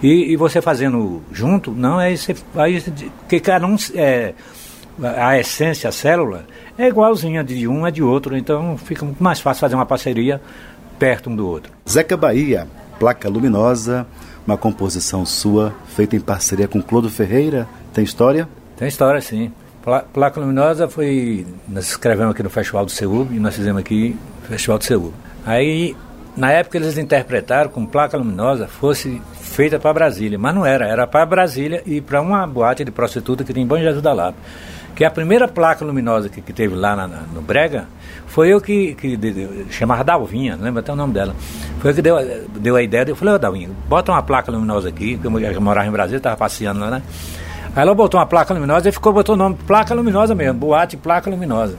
E, 0.03 0.31
e 0.31 0.35
você 0.35 0.61
fazendo 0.61 1.21
junto, 1.31 1.71
não, 1.71 1.97
aí 1.97 2.17
você. 2.17 2.35
Aí, 2.55 2.83
que 3.27 3.39
cada 3.39 3.65
um. 3.65 3.75
É, 3.93 4.33
a 5.17 5.37
essência, 5.37 5.89
a 5.89 5.91
célula, 5.91 6.45
é 6.77 6.87
igualzinha 6.87 7.43
de 7.43 7.67
um 7.67 7.83
a 7.83 7.89
de 7.89 8.01
outro, 8.01 8.37
então 8.37 8.77
fica 8.77 9.03
muito 9.03 9.21
mais 9.21 9.41
fácil 9.41 9.59
fazer 9.59 9.75
uma 9.75 9.85
parceria 9.85 10.41
perto 10.97 11.29
um 11.29 11.35
do 11.35 11.45
outro. 11.45 11.71
Zeca 11.89 12.15
Bahia, 12.15 12.65
Placa 12.97 13.27
Luminosa, 13.27 14.07
uma 14.47 14.57
composição 14.57 15.25
sua, 15.25 15.73
feita 15.95 16.15
em 16.15 16.19
parceria 16.21 16.67
com 16.67 16.81
Clodo 16.81 17.09
Ferreira. 17.09 17.67
Tem 17.93 18.03
história? 18.05 18.47
Tem 18.77 18.87
história, 18.87 19.19
sim. 19.19 19.51
Pla- 19.83 20.03
Placa 20.13 20.39
Luminosa 20.39 20.87
foi. 20.87 21.45
Nós 21.67 21.87
escrevemos 21.89 22.31
aqui 22.31 22.43
no 22.43 22.49
Festival 22.49 22.85
do 22.85 22.91
Seúl 22.91 23.27
e 23.31 23.39
nós 23.39 23.53
fizemos 23.55 23.81
aqui 23.81 24.15
no 24.43 24.47
Festival 24.47 24.77
do 24.77 24.83
Seúl. 24.85 25.13
Aí, 25.45 25.93
na 26.37 26.51
época, 26.51 26.77
eles 26.77 26.97
interpretaram 26.97 27.69
com 27.69 27.85
Placa 27.85 28.17
Luminosa 28.17 28.65
fosse 28.67 29.21
feita 29.45 29.79
para 29.79 29.93
Brasília, 29.93 30.37
mas 30.37 30.53
não 30.53 30.65
era, 30.65 30.85
era 30.87 31.07
para 31.07 31.25
Brasília 31.25 31.81
e 31.85 32.01
para 32.01 32.19
uma 32.21 32.45
boate 32.45 32.83
de 32.83 32.91
prostituta 32.91 33.43
que 33.43 33.53
tem 33.53 33.63
em 33.63 33.67
Bom 33.67 33.77
Jesus 33.77 34.01
da 34.01 34.11
Lapa. 34.13 34.37
Que 34.95 35.03
a 35.03 35.11
primeira 35.11 35.47
placa 35.47 35.83
luminosa 35.83 36.29
que, 36.29 36.41
que 36.41 36.53
teve 36.53 36.73
lá 36.73 36.95
na- 36.95 37.07
no 37.07 37.41
Brega 37.41 37.85
foi 38.27 38.47
eu 38.49 38.61
que, 38.61 38.95
que 38.95 39.17
de, 39.17 39.31
de, 39.31 39.65
chamava 39.73 40.03
Dalvinha, 40.05 40.55
não 40.55 40.63
lembro 40.63 40.79
até 40.79 40.91
o 40.91 40.95
nome 40.95 41.13
dela. 41.13 41.35
Foi 41.79 41.91
eu 41.91 41.95
que 41.95 42.01
deu, 42.01 42.15
deu 42.59 42.75
a 42.77 42.81
ideia, 42.81 43.05
eu 43.07 43.15
falei, 43.15 43.33
ô 43.33 43.37
Dalvinha, 43.37 43.69
bota 43.89 44.11
uma 44.13 44.23
placa 44.23 44.51
luminosa 44.51 44.87
aqui, 44.89 45.17
porque 45.21 45.45
eu, 45.45 45.51
eu 45.51 45.61
morava 45.61 45.87
em 45.87 45.91
Brasília, 45.91 46.17
estava 46.17 46.37
passeando 46.37 46.79
lá, 46.79 46.89
né? 46.89 47.01
Aí 47.75 47.81
ela 47.81 47.93
botou 47.93 48.17
uma 48.19 48.25
placa 48.25 48.53
luminosa 48.53 48.87
e 48.87 48.91
ficou, 48.93 49.11
botou 49.11 49.35
o 49.35 49.37
nome 49.37 49.57
Placa 49.67 49.93
Luminosa 49.93 50.33
mesmo, 50.33 50.53
Boate 50.59 50.95
Placa 50.95 51.29
Luminosa. 51.29 51.75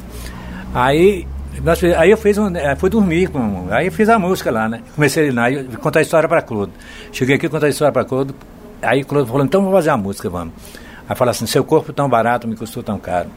Aí, 0.74 1.26
nós, 1.62 1.82
aí 1.82 2.11
eu 2.11 2.16
fiz 2.16 2.38
um, 2.38 2.54
eh, 2.54 2.76
fui 2.76 2.90
dormir, 2.90 3.28
com, 3.28 3.68
aí 3.70 3.86
eu 3.86 3.92
fiz 3.92 4.09
a 4.09 4.18
música 4.18 4.50
lá, 4.50 4.68
né? 4.68 4.82
Comecei 4.94 5.30
lá, 5.30 5.44
contar 5.80 6.00
a 6.00 6.02
história 6.02 6.28
para 6.28 6.42
Clodo. 6.42 6.72
Cheguei 7.12 7.36
aqui, 7.36 7.48
contar 7.48 7.66
a 7.66 7.70
história 7.70 7.92
para 7.92 8.04
Clodo, 8.04 8.34
aí 8.82 9.04
Clodo 9.04 9.26
falou, 9.26 9.44
então 9.44 9.61
vamos 9.61 9.74
fazer 9.76 9.90
a 9.90 9.96
música, 9.96 10.28
vamos. 10.28 10.54
Aí 11.09 11.16
fala 11.16 11.30
assim, 11.30 11.46
seu 11.46 11.64
corpo 11.64 11.92
tão 11.92 12.09
barato 12.09 12.46
me 12.46 12.57
custou 12.57 12.82
tão 12.82 12.98
caro. 12.98 13.28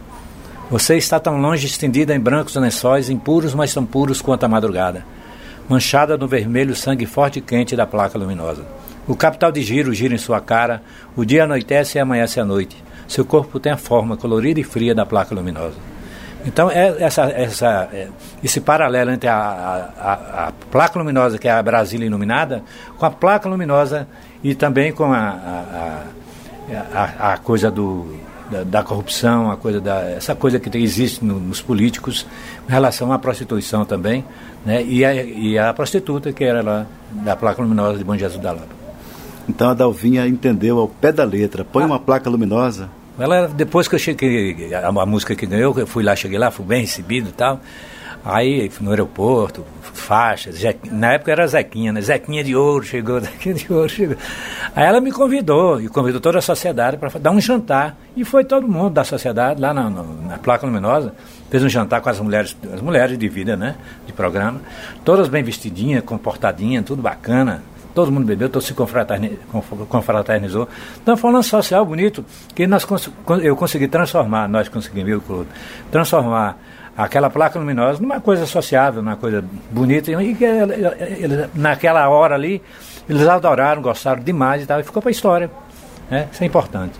Você 0.69 0.97
está 0.97 1.19
tão 1.19 1.39
longe, 1.41 1.65
estendida 1.65 2.15
em 2.15 2.19
brancos 2.19 2.55
lençóis, 2.55 3.09
impuros, 3.09 3.55
mas 3.55 3.73
tão 3.73 3.85
puros 3.85 4.21
quanto 4.21 4.43
a 4.43 4.47
madrugada. 4.47 5.03
Manchada 5.67 6.17
no 6.17 6.27
vermelho 6.27 6.75
sangue 6.75 7.05
forte 7.05 7.39
e 7.39 7.41
quente 7.41 7.75
da 7.75 7.87
placa 7.87 8.17
luminosa. 8.17 8.63
O 9.07 9.15
capital 9.15 9.51
de 9.51 9.61
giro 9.63 9.93
gira 9.93 10.13
em 10.13 10.19
sua 10.19 10.39
cara, 10.39 10.83
o 11.15 11.25
dia 11.25 11.45
anoitece 11.45 11.97
e 11.97 12.01
amanhece 12.01 12.39
a 12.39 12.45
noite. 12.45 12.77
Seu 13.07 13.25
corpo 13.25 13.59
tem 13.59 13.71
a 13.71 13.77
forma 13.77 14.15
colorida 14.15 14.59
e 14.59 14.63
fria 14.63 14.93
da 14.93 15.05
placa 15.05 15.33
luminosa. 15.33 15.88
Então, 16.45 16.71
é 16.71 16.95
essa, 17.03 17.23
essa, 17.23 17.89
é, 17.91 18.07
esse 18.43 18.61
paralelo 18.61 19.11
entre 19.11 19.27
a, 19.27 19.35
a, 19.37 20.13
a- 20.47 20.51
placa 20.71 20.97
luminosa, 20.97 21.37
que 21.37 21.47
é 21.47 21.51
a 21.51 21.61
Brasília 21.61 22.05
iluminada, 22.05 22.63
com 22.97 23.05
a 23.05 23.11
placa 23.11 23.47
luminosa 23.49 24.07
e 24.43 24.55
também 24.55 24.91
com 24.93 25.11
a, 25.11 26.03
a- 26.93 27.33
a- 27.33 27.37
coisa 27.37 27.69
do, 27.69 28.15
da, 28.49 28.63
da 28.63 28.83
corrupção, 28.83 29.51
a 29.51 29.57
coisa 29.57 29.81
da, 29.81 30.01
essa 30.11 30.33
coisa 30.35 30.59
que 30.59 30.75
existe 30.77 31.23
no- 31.25 31.39
nos 31.39 31.61
políticos 31.61 32.25
em 32.67 32.71
relação 32.71 33.11
à 33.11 33.19
prostituição 33.19 33.83
também, 33.83 34.23
né? 34.65 34.81
e, 34.83 35.03
a, 35.03 35.13
e 35.13 35.57
a 35.59 35.73
prostituta, 35.73 36.31
que 36.31 36.43
era 36.43 36.61
lá 36.61 36.85
da 37.11 37.35
placa 37.35 37.61
luminosa 37.61 37.97
de 37.97 38.03
Bom 38.03 38.15
Jesus 38.15 38.41
da 38.41 38.51
Lapa. 38.53 38.79
Então 39.47 39.69
a 39.69 39.73
Dalvinha 39.73 40.27
entendeu 40.27 40.77
ao 40.79 40.87
pé 40.87 41.11
da 41.11 41.23
letra. 41.25 41.65
Põe 41.65 41.83
uma 41.83 41.99
placa 41.99 42.29
luminosa. 42.29 42.89
Ela, 43.19 43.47
depois 43.47 43.87
que 43.87 43.95
eu 43.95 43.99
cheguei, 43.99 44.73
a, 44.73 44.87
a 44.87 45.05
música 45.05 45.35
que 45.35 45.45
ganhou, 45.45 45.77
eu 45.77 45.85
fui 45.87 46.03
lá, 46.03 46.15
cheguei 46.15 46.37
lá, 46.39 46.49
fui 46.51 46.65
bem 46.65 46.81
recebido 46.81 47.29
e 47.29 47.33
tal. 47.33 47.59
Aí 48.23 48.69
no 48.81 48.89
aeroporto, 48.89 49.63
faixas, 49.81 50.61
na 50.91 51.13
época 51.13 51.31
era 51.31 51.47
Zequinha, 51.47 51.93
né? 51.93 52.01
Zequinha 52.01 52.43
de 52.43 52.53
ouro 52.53 52.83
chegou, 52.83 53.19
Zequinha 53.21 53.55
de 53.55 53.71
ouro 53.71 53.87
chegou. 53.87 54.17
Aí 54.75 54.85
ela 54.85 54.99
me 54.99 55.09
convidou, 55.11 55.79
e 55.81 55.87
convidou 55.87 56.19
toda 56.19 56.39
a 56.39 56.41
sociedade 56.41 56.97
para 56.97 57.09
dar 57.17 57.31
um 57.31 57.39
jantar. 57.39 57.95
E 58.17 58.25
foi 58.25 58.43
todo 58.43 58.67
mundo 58.67 58.89
da 58.89 59.05
sociedade, 59.05 59.61
lá 59.61 59.73
na, 59.73 59.89
no- 59.89 60.21
na 60.27 60.37
placa 60.37 60.65
luminosa, 60.65 61.13
fez 61.49 61.63
um 61.63 61.69
jantar 61.69 62.01
com 62.01 62.09
as 62.09 62.19
mulheres, 62.19 62.57
as 62.73 62.81
mulheres 62.81 63.17
de 63.17 63.29
vida, 63.29 63.55
né? 63.55 63.75
De 64.05 64.11
programa. 64.11 64.59
Todas 65.05 65.29
bem 65.29 65.41
vestidinhas, 65.41 66.03
comportadinhas, 66.03 66.83
tudo 66.83 67.01
bacana. 67.01 67.63
Todo 67.99 68.13
mundo 68.13 68.25
bebeu, 68.25 68.47
todo 68.47 68.61
se 68.61 68.73
confraternizou. 68.73 70.69
Então 71.03 71.17
foi 71.17 71.29
um 71.29 71.33
lance 71.33 71.49
social 71.49 71.85
bonito 71.85 72.23
que 72.55 72.65
nós, 72.65 72.87
eu 73.41 73.55
consegui 73.57 73.89
transformar, 73.89 74.47
nós 74.47 74.69
conseguimos, 74.69 75.11
eu, 75.11 75.19
Clodo, 75.19 75.47
transformar 75.91 76.57
aquela 76.95 77.29
placa 77.29 77.59
luminosa 77.59 78.01
numa 78.01 78.21
coisa 78.21 78.45
sociável, 78.45 79.01
numa 79.01 79.17
coisa 79.17 79.43
bonita, 79.69 80.11
e 80.11 80.33
que 80.33 80.45
naquela 81.53 82.07
hora 82.07 82.35
ali 82.35 82.61
eles 83.09 83.27
adoraram, 83.27 83.81
gostaram 83.81 84.23
demais 84.23 84.63
e 84.63 84.65
tal, 84.65 84.79
e 84.79 84.83
ficou 84.83 85.01
para 85.01 85.09
a 85.09 85.11
história. 85.11 85.51
Né? 86.09 86.29
Isso 86.31 86.41
é 86.41 86.47
importante. 86.47 86.97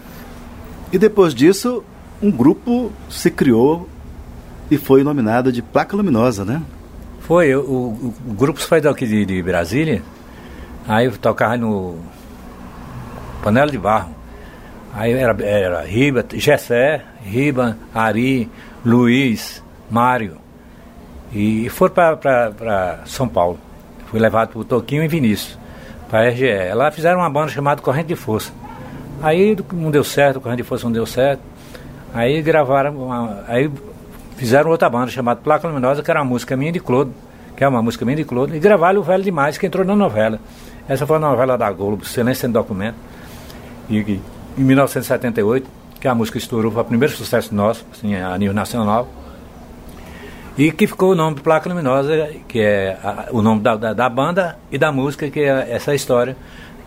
E 0.92 0.98
depois 0.98 1.34
disso, 1.34 1.82
um 2.22 2.30
grupo 2.30 2.92
se 3.10 3.32
criou 3.32 3.88
e 4.70 4.78
foi 4.78 5.02
nominado 5.02 5.50
de 5.50 5.62
Placa 5.62 5.96
Luminosa, 5.96 6.44
né? 6.44 6.62
Foi, 7.22 7.56
o, 7.56 7.62
o, 7.62 8.14
o 8.28 8.34
grupo 8.34 8.60
foi 8.60 8.82
daqui 8.82 9.06
de, 9.06 9.26
de 9.26 9.42
Brasília, 9.42 10.02
aí 10.88 11.06
eu 11.06 11.18
tocava 11.18 11.58
no 11.58 11.98
Panela 13.44 13.72
de 13.72 13.78
Barro. 13.78 14.16
Aí 14.94 15.14
era, 15.14 15.44
era 15.44 15.82
Riba, 15.82 16.26
Gessé, 16.34 17.04
Riba, 17.24 17.78
Ari, 17.94 18.50
Luiz, 18.86 19.64
Mário. 19.90 20.38
E 21.32 21.70
foram 21.70 21.94
para 21.94 23.00
São 23.06 23.28
Paulo. 23.28 23.60
Fui 24.08 24.20
levado 24.20 24.50
para 24.50 24.60
o 24.60 24.64
Toquinho 24.64 25.04
e 25.04 25.08
Vinícius, 25.08 25.58
para 26.10 26.22
a 26.22 26.30
RGE. 26.30 26.74
Lá 26.74 26.90
fizeram 26.90 27.20
uma 27.20 27.30
banda 27.30 27.50
chamada 27.50 27.82
Corrente 27.82 28.08
de 28.08 28.16
Força. 28.16 28.52
Aí 29.22 29.56
não 29.72 29.92
deu 29.92 30.04
certo, 30.04 30.42
Corrente 30.42 30.64
de 30.64 30.68
Força 30.68 30.86
não 30.86 30.92
deu 30.92 31.06
certo. 31.06 31.42
Aí 32.14 32.42
gravaram, 32.42 32.96
uma, 32.96 33.44
aí 33.48 33.70
fizeram 34.36 34.72
outra 34.72 34.90
banda 34.90 35.12
chamada 35.12 35.40
Placa 35.44 35.68
Luminosa, 35.68 36.02
que 36.02 36.10
era 36.10 36.20
uma 36.20 36.26
música 36.26 36.58
minha 36.58 36.72
de 36.72 36.80
Clodo, 36.80 37.14
que 37.56 37.64
é 37.64 37.68
uma 37.68 37.84
música 37.84 38.04
minha 38.04 38.18
de 38.18 38.24
Clodo, 38.24 38.56
e 38.56 38.60
gravaram 38.60 39.00
o 39.00 39.04
Velho 39.04 39.24
Demais, 39.24 39.58
que 39.58 39.68
entrou 39.68 39.86
na 39.86 39.96
novela. 39.96 40.40
Essa 40.90 41.06
foi 41.06 41.18
a 41.18 41.20
novela 41.20 41.56
da 41.56 41.72
Globo, 41.72 42.04
Silêncio 42.04 42.42
sem 42.42 42.52
Documento. 42.52 42.96
E, 43.88 44.00
em 44.58 44.64
1978, 44.64 45.70
que 46.02 46.08
a 46.08 46.16
música 46.16 46.40
estourou, 46.40 46.72
foi 46.72 46.82
o 46.82 46.86
primeiro 46.86 47.14
sucesso 47.14 47.54
nosso, 47.54 47.86
assim, 47.92 48.16
a 48.16 48.36
nível 48.40 48.56
nacional. 48.56 49.08
E 50.58 50.72
que 50.72 50.88
ficou 50.88 51.12
o 51.12 51.16
nome 51.16 51.36
de 51.36 51.42
Placa 51.42 51.70
Luminosa, 51.70 52.30
que 52.48 52.60
é 52.60 52.98
a, 53.04 53.28
o 53.32 53.40
nome 53.40 53.62
da, 53.62 53.76
da, 53.76 53.94
da, 53.94 54.10
banda 54.10 54.58
e 54.72 54.80
da 54.80 54.92
música, 54.92 55.30
que 55.30 55.42
é 55.42 55.72
essa 55.72 55.94
história, 55.94 56.36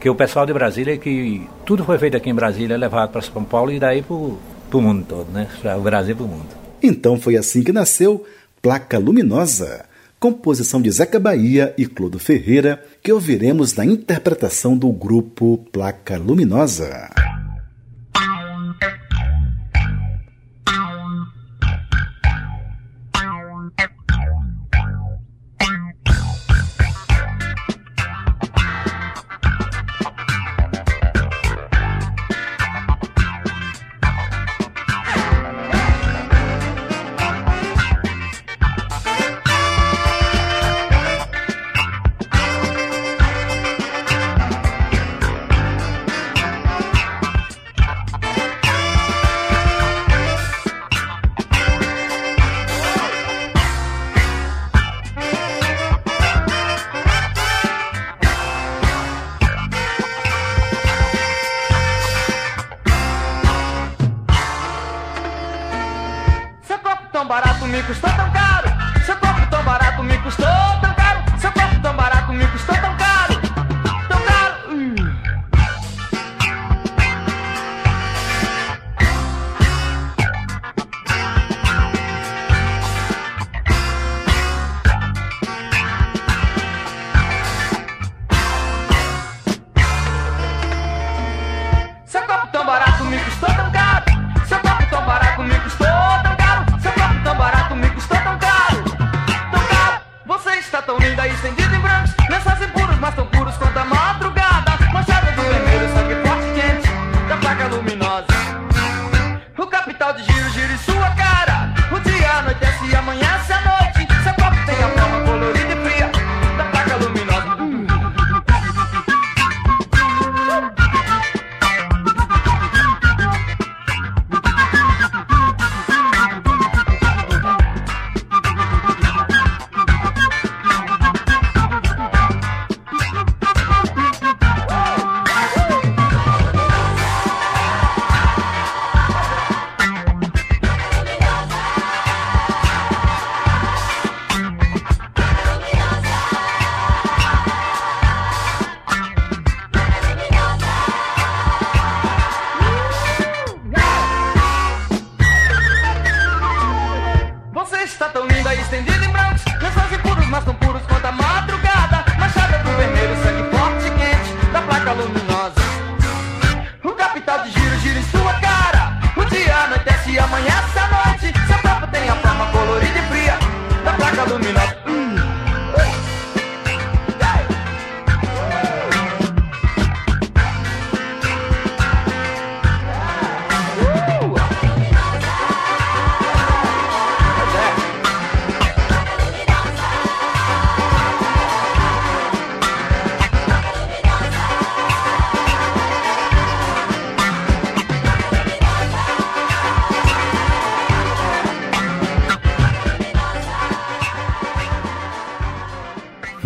que 0.00 0.10
o 0.10 0.16
pessoal 0.16 0.44
de 0.44 0.52
Brasília, 0.52 0.98
que 0.98 1.48
tudo 1.64 1.84
foi 1.84 1.96
feito 1.96 2.16
aqui 2.16 2.28
em 2.28 2.34
Brasília, 2.34 2.76
levado 2.76 3.12
para 3.12 3.22
São 3.22 3.44
Paulo 3.44 3.70
e 3.70 3.78
daí 3.78 4.02
para 4.02 4.14
o 4.14 4.38
mundo 4.82 5.06
todo, 5.08 5.30
né? 5.30 5.46
O 5.78 5.80
Brasil 5.80 6.16
para 6.16 6.24
o 6.24 6.28
mundo. 6.28 6.48
Então 6.82 7.20
foi 7.20 7.36
assim 7.36 7.62
que 7.62 7.72
nasceu 7.72 8.26
Placa 8.60 8.98
Luminosa, 8.98 9.84
composição 10.18 10.82
de 10.82 10.90
Zeca 10.90 11.20
Bahia 11.20 11.72
e 11.78 11.86
Clodo 11.86 12.18
Ferreira, 12.18 12.82
que 13.02 13.12
ouviremos 13.12 13.74
na 13.74 13.84
interpretação 13.84 14.78
do 14.78 14.90
grupo 14.92 15.58
Placa 15.72 16.16
Luminosa. 16.16 17.10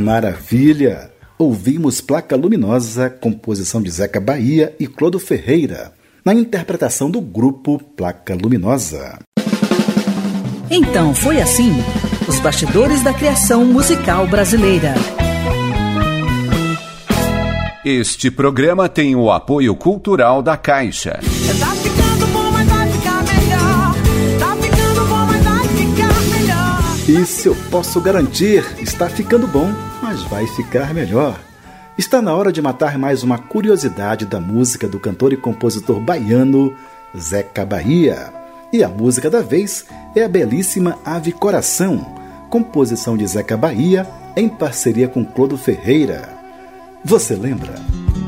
Maravilha! 0.07 1.11
Ouvimos 1.37 2.01
Placa 2.01 2.37
Luminosa, 2.37 3.11
composição 3.11 3.83
de 3.83 3.91
Zeca 3.91 4.21
Bahia 4.21 4.73
e 4.79 4.87
Clodo 4.87 5.19
Ferreira, 5.19 5.93
na 6.25 6.33
interpretação 6.33 7.11
do 7.11 7.21
grupo 7.21 7.77
Placa 7.97 8.33
Luminosa. 8.41 9.19
Então 10.71 11.13
foi 11.13 11.41
assim: 11.41 11.73
os 12.29 12.39
bastidores 12.39 13.03
da 13.03 13.13
criação 13.13 13.65
musical 13.65 14.29
brasileira. 14.29 14.95
Este 17.85 18.31
programa 18.31 18.89
tem 18.89 19.17
o 19.17 19.29
apoio 19.33 19.75
cultural 19.75 20.41
da 20.41 20.57
Caixa. 20.57 21.19
Tá 21.59 21.67
ficando 21.75 22.27
bom, 22.33 22.53
mas 22.53 22.69
vai 22.69 22.93
ficar 22.93 23.25
melhor. 23.25 23.95
Tá 24.39 24.57
ficando 24.57 25.09
bom, 25.09 25.27
mas 25.27 25.43
vai 25.43 25.69
ficar 25.69 26.21
melhor. 26.31 27.23
Isso 27.23 27.49
eu 27.49 27.57
posso 27.73 28.01
garantir, 28.01 28.65
está 28.81 29.09
ficando 29.09 29.49
bom, 29.49 29.75
mas 30.17 30.23
vai 30.23 30.47
ficar 30.47 30.95
melhor. 30.95 31.39
Está 31.99 32.23
na 32.23 32.35
hora 32.35 32.51
de 32.51 32.62
matar 32.62 32.99
mais 32.99 33.23
uma 33.23 33.37
curiosidade 33.37 34.25
da 34.25 34.41
música 34.41 34.89
do 34.89 34.99
cantor 34.99 35.33
e 35.35 35.37
compositor 35.37 36.01
baiano 36.01 36.75
Zeca 37.17 37.67
Bahia. 37.67 38.33
E 38.73 38.83
a 38.83 38.89
música 38.89 39.29
da 39.29 39.43
vez 39.43 39.85
é 40.14 40.23
a 40.23 40.29
belíssima 40.29 40.99
Ave 41.05 41.33
Coração, 41.33 42.14
composição 42.49 43.14
de 43.14 43.27
Zeca 43.27 43.59
Bahia 43.59 44.07
em 44.35 44.49
parceria 44.49 45.07
com 45.07 45.23
Clodo 45.23 45.59
Ferreira. 45.59 46.31
Você 47.05 47.35
lembra? 47.35 47.75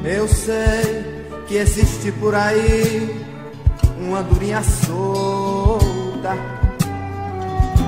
Eu 0.05 0.29
sei 0.29 1.25
que 1.47 1.57
existe 1.57 2.13
por 2.13 2.35
aí 2.35 3.25
uma 3.99 4.23
durinha 4.23 4.63
solta, 4.63 6.37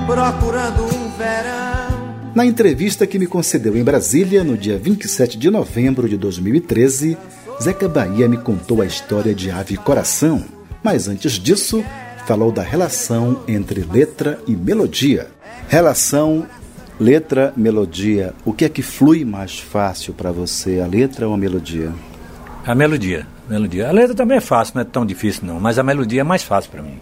procurando 0.07 0.85
um 0.85 1.11
verão. 1.17 2.00
Na 2.33 2.45
entrevista 2.45 3.05
que 3.05 3.19
me 3.19 3.27
concedeu 3.27 3.75
em 3.75 3.83
Brasília 3.83 4.41
no 4.41 4.57
dia 4.57 4.77
27 4.77 5.37
de 5.37 5.49
novembro 5.51 6.07
de 6.07 6.15
2013, 6.15 7.17
Zeca 7.61 7.89
Bahia 7.89 8.29
me 8.29 8.37
contou 8.37 8.81
a 8.81 8.85
história 8.85 9.35
de 9.35 9.51
Ave 9.51 9.75
Coração. 9.75 10.41
Mas 10.81 11.09
antes 11.09 11.33
disso, 11.33 11.83
falou 12.25 12.49
da 12.49 12.63
relação 12.63 13.43
entre 13.49 13.81
letra 13.81 14.39
e 14.47 14.55
melodia. 14.55 15.27
Relação 15.67 16.47
letra 16.97 17.53
melodia. 17.57 18.33
O 18.45 18.53
que 18.53 18.63
é 18.63 18.69
que 18.69 18.81
flui 18.81 19.25
mais 19.25 19.59
fácil 19.59 20.13
para 20.13 20.31
você, 20.31 20.79
a 20.79 20.87
letra 20.87 21.27
ou 21.27 21.33
a 21.33 21.37
melodia? 21.37 21.91
A 22.65 22.73
melodia, 22.73 23.27
melodia. 23.49 23.89
A 23.89 23.91
letra 23.91 24.15
também 24.15 24.37
é 24.37 24.41
fácil, 24.41 24.75
não 24.75 24.83
é 24.83 24.85
tão 24.85 25.05
difícil 25.05 25.43
não, 25.45 25.59
mas 25.59 25.77
a 25.77 25.83
melodia 25.83 26.21
é 26.21 26.23
mais 26.23 26.43
fácil 26.43 26.71
para 26.71 26.81
mim. 26.81 26.97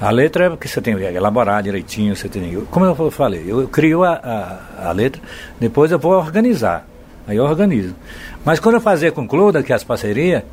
A 0.00 0.10
letra 0.10 0.44
é 0.44 0.50
porque 0.50 0.68
você 0.68 0.80
tem 0.80 0.96
que 0.96 1.02
elaborar 1.02 1.62
direitinho, 1.62 2.14
você 2.14 2.28
tem, 2.28 2.54
como 2.70 2.86
eu 2.86 3.10
falei, 3.10 3.44
eu 3.46 3.66
crio 3.66 4.04
a, 4.04 4.12
a, 4.12 4.88
a, 4.88 4.92
letra, 4.92 5.20
depois 5.58 5.90
eu 5.90 5.98
vou 5.98 6.12
organizar, 6.12 6.86
aí 7.26 7.36
eu 7.36 7.44
organizo. 7.44 7.94
Mas 8.44 8.60
quando 8.60 8.76
eu 8.76 8.80
fazia 8.80 9.10
com 9.10 9.22
o 9.22 9.28
Clodo, 9.28 9.62
que 9.62 9.72
é 9.72 9.76
as 9.76 9.82
parcerias, 9.82 10.44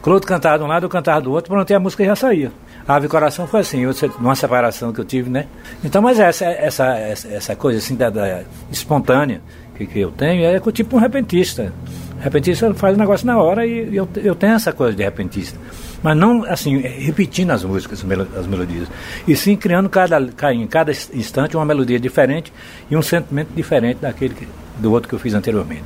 Clodo 0.00 0.26
cantava 0.26 0.58
de 0.58 0.64
um 0.64 0.66
lado, 0.66 0.86
eu 0.86 0.88
cantava 0.88 1.20
do 1.20 1.32
outro, 1.32 1.50
pronto, 1.50 1.70
e 1.70 1.74
a 1.74 1.80
música 1.80 2.04
já 2.04 2.16
saía. 2.16 2.50
A 2.86 2.96
Ave 2.96 3.08
Coração 3.08 3.46
foi 3.46 3.60
assim, 3.60 3.84
numa 4.18 4.34
separação 4.34 4.92
que 4.92 5.00
eu 5.00 5.04
tive, 5.04 5.30
né? 5.30 5.46
Então, 5.82 6.02
mas 6.02 6.18
essa, 6.18 6.44
essa, 6.44 6.96
essa, 6.96 7.28
essa 7.28 7.56
coisa 7.56 7.78
assim 7.78 7.96
da, 7.96 8.10
da 8.10 8.42
espontânea 8.70 9.40
que, 9.76 9.86
que 9.86 10.00
eu 10.00 10.10
tenho 10.10 10.44
é 10.44 10.60
tipo 10.72 10.96
um 10.96 11.00
repentista. 11.00 11.72
Repentista 12.20 12.72
faz 12.74 12.94
o 12.94 12.98
negócio 12.98 13.26
na 13.26 13.38
hora 13.38 13.66
e 13.66 13.96
eu, 13.96 14.08
eu 14.16 14.34
tenho 14.34 14.54
essa 14.54 14.72
coisa 14.72 14.94
de 14.94 15.02
repentista. 15.02 15.58
Mas 16.04 16.14
não 16.18 16.44
assim, 16.44 16.76
repetindo 16.76 17.50
as 17.50 17.64
músicas, 17.64 18.04
as 18.38 18.46
melodias. 18.46 18.88
E 19.26 19.34
sim 19.34 19.56
criando 19.56 19.88
cada, 19.88 20.20
em 20.52 20.66
cada 20.66 20.92
instante 20.92 21.56
uma 21.56 21.64
melodia 21.64 21.98
diferente 21.98 22.52
e 22.90 22.96
um 22.96 23.00
sentimento 23.00 23.48
diferente 23.56 24.00
daquele 24.02 24.34
que, 24.34 24.46
do 24.78 24.92
outro 24.92 25.08
que 25.08 25.14
eu 25.14 25.18
fiz 25.18 25.32
anteriormente. 25.32 25.84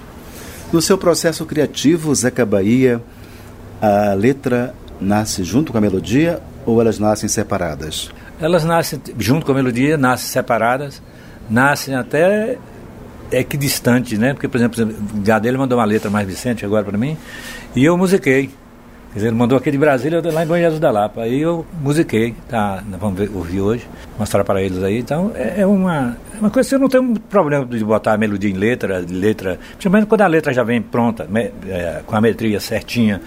No 0.73 0.83
seu 0.83 0.99
processo 0.99 1.47
criativo, 1.47 2.13
Zeca 2.13 2.45
Bahia, 2.45 3.01
a 3.81 4.13
letra 4.15 4.75
nasce 5.01 5.45
junto 5.45 5.71
com 5.71 5.79
a 5.79 5.81
melodia 5.81 6.41
ou 6.67 6.81
elas 6.81 6.99
nascem 6.99 7.29
separadas? 7.29 8.11
Elas 8.41 8.65
nascem 8.65 9.01
junto 9.21 9.47
com 9.47 9.53
a 9.53 9.55
melodia, 9.55 9.97
nascem 9.97 10.31
separadas, 10.31 11.01
nascem 11.49 11.95
até 11.95 12.59
é 13.31 13.45
que 13.45 13.57
distante, 13.57 14.19
né? 14.19 14.35
Porque, 14.35 14.49
por 14.49 14.57
exemplo, 14.57 14.85
Gadelha 15.23 15.57
mandou 15.57 15.79
uma 15.79 15.85
letra 15.85 16.11
mais 16.11 16.27
Vicente 16.27 16.65
agora 16.65 16.85
para 16.85 16.99
mim 16.99 17.17
e 17.77 17.85
eu 17.85 17.97
musiquei. 17.97 18.51
Quer 19.09 19.15
dizer, 19.15 19.27
ele 19.29 19.37
mandou 19.37 19.57
aqui 19.57 19.71
de 19.71 19.79
Brasília, 19.79 20.21
lá 20.23 20.45
em 20.45 20.47
Bom 20.47 20.57
Jesus 20.57 20.79
da 20.79 20.91
Lapa. 20.91 21.23
Aí 21.23 21.41
eu 21.41 21.65
musiquei, 21.81 22.35
tá? 22.49 22.83
Vamos 23.01 23.19
ver, 23.19 23.31
ouvir 23.35 23.61
hoje, 23.61 23.89
mostrar 24.19 24.45
para 24.45 24.63
eles 24.63 24.83
aí. 24.83 24.99
Então, 24.99 25.33
é, 25.35 25.63
é 25.63 25.67
uma, 25.67 26.17
é 26.35 26.39
uma 26.39 26.51
coisa 26.51 26.69
que 26.69 26.75
eu 26.75 26.79
não 26.79 26.89
tenho 26.89 27.19
problema 27.21 27.65
de 27.65 27.83
botar 27.83 28.13
a 28.13 28.19
melodia 28.19 28.51
em 28.51 28.55
letra, 28.55 29.05
letra, 29.09 29.59
principalmente 29.71 30.07
quando 30.07 30.21
a 30.21 30.27
letra 30.27 30.53
já 30.53 30.63
vem 30.63 30.83
pronta, 30.83 31.27
me, 31.29 31.51
é, 31.67 32.03
com 32.07 32.15
a 32.15 32.21
metria 32.21 32.61
certinha, 32.61 33.21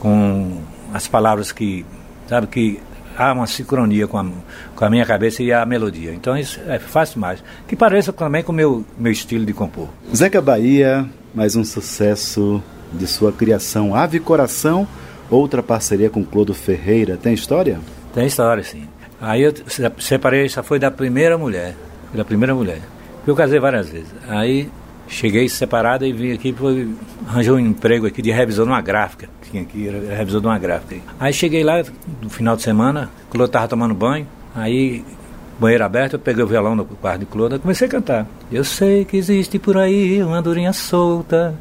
com 0.00 0.58
as 0.92 1.06
palavras 1.06 1.52
que, 1.52 1.86
sabe, 2.28 2.48
que 2.48 2.80
há 3.16 3.32
uma 3.32 3.46
sincronia 3.46 4.06
com 4.06 4.18
a, 4.18 4.26
com 4.74 4.84
a 4.84 4.90
minha 4.90 5.04
cabeça 5.04 5.42
e 5.42 5.52
a 5.52 5.66
melodia. 5.66 6.12
Então 6.14 6.36
isso 6.36 6.60
é 6.66 6.78
fácil 6.78 7.20
mais. 7.20 7.42
Que 7.66 7.74
pareça 7.74 8.12
também 8.12 8.42
com 8.42 8.52
o 8.52 8.54
meu, 8.54 8.84
meu 8.96 9.12
estilo 9.12 9.44
de 9.44 9.52
compor. 9.52 9.88
Zeca 10.14 10.40
Bahia, 10.40 11.06
mais 11.34 11.56
um 11.56 11.64
sucesso 11.64 12.62
de 12.92 13.06
sua 13.06 13.32
criação. 13.32 13.94
Ave 13.94 14.20
Coração, 14.20 14.86
outra 15.30 15.62
parceria 15.62 16.10
com 16.10 16.24
Clodo 16.24 16.54
Ferreira. 16.54 17.16
Tem 17.16 17.32
história? 17.32 17.80
Tem 18.14 18.26
história, 18.26 18.62
sim. 18.62 18.84
Aí 19.20 19.42
eu 19.42 19.52
separei, 19.98 20.44
essa 20.44 20.62
foi 20.62 20.78
da 20.78 20.90
primeira 20.90 21.36
mulher. 21.36 21.74
Da 22.14 22.24
primeira 22.24 22.54
mulher. 22.54 22.80
Eu 23.26 23.34
casei 23.34 23.58
várias 23.58 23.88
vezes. 23.88 24.12
Aí 24.28 24.70
cheguei 25.08 25.48
separado 25.48 26.04
e 26.04 26.12
vim 26.12 26.32
aqui, 26.32 26.52
foi, 26.52 26.88
arranjou 27.26 27.56
um 27.56 27.60
emprego 27.60 28.06
aqui 28.06 28.22
de 28.22 28.30
revisão 28.30 28.64
numa 28.64 28.80
gráfica. 28.80 29.28
Tinha 29.50 29.62
aqui, 29.62 29.88
revisão 29.88 30.40
de 30.40 30.46
uma 30.46 30.58
gráfica. 30.58 31.00
Aí 31.18 31.32
cheguei 31.32 31.64
lá 31.64 31.82
no 32.22 32.30
final 32.30 32.56
de 32.56 32.62
semana, 32.62 33.10
o 33.26 33.30
Clô 33.30 33.46
estava 33.46 33.66
tomando 33.66 33.94
banho, 33.94 34.26
aí 34.54 35.04
banheiro 35.58 35.84
aberto, 35.84 36.14
eu 36.14 36.18
peguei 36.18 36.44
o 36.44 36.46
violão 36.46 36.76
no 36.76 36.84
quarto 36.84 37.20
de 37.20 37.26
Cloda 37.26 37.56
e 37.56 37.58
comecei 37.58 37.88
a 37.88 37.90
cantar. 37.90 38.26
Eu 38.52 38.62
sei 38.62 39.04
que 39.04 39.16
existe 39.16 39.58
por 39.58 39.76
aí 39.76 40.22
uma 40.22 40.38
andorinha 40.38 40.72
solta. 40.72 41.54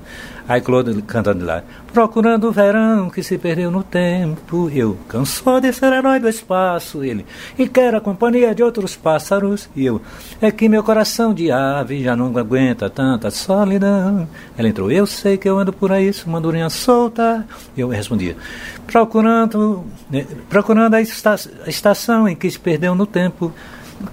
Aí 0.47 0.61
Claude 0.61 1.01
cantando 1.01 1.45
lá, 1.45 1.61
procurando 1.91 2.47
o 2.47 2.51
verão 2.53 3.09
que 3.09 3.21
se 3.21 3.37
perdeu 3.37 3.69
no 3.69 3.83
tempo. 3.83 4.69
Eu, 4.73 4.97
cansou 5.09 5.59
de 5.59 5.73
ser 5.73 5.91
herói 5.91 6.19
do 6.19 6.29
espaço, 6.29 7.03
ele, 7.03 7.25
e 7.59 7.67
quero 7.67 7.97
a 7.97 8.01
companhia 8.01 8.55
de 8.55 8.63
outros 8.63 8.95
pássaros. 8.95 9.69
E 9.75 9.85
eu, 9.85 10.01
é 10.41 10.49
que 10.49 10.69
meu 10.69 10.83
coração 10.83 11.33
de 11.33 11.51
ave 11.51 12.01
já 12.01 12.15
não 12.15 12.35
aguenta 12.37 12.89
tanta 12.89 13.29
solidão. 13.29 14.25
Ela 14.57 14.69
entrou, 14.69 14.89
eu 14.89 15.05
sei 15.05 15.37
que 15.37 15.49
eu 15.49 15.59
ando 15.59 15.73
por 15.73 15.91
aí, 15.91 16.11
uma 16.25 16.37
andorinha 16.37 16.69
solta. 16.69 17.45
Eu 17.77 17.89
respondia, 17.89 18.37
procurando, 18.85 19.83
né, 20.09 20.25
procurando 20.49 20.93
a, 20.93 20.97
a 20.97 21.69
estação 21.69 22.25
em 22.25 22.35
que 22.35 22.49
se 22.49 22.57
perdeu 22.57 22.95
no 22.95 23.05
tempo. 23.05 23.51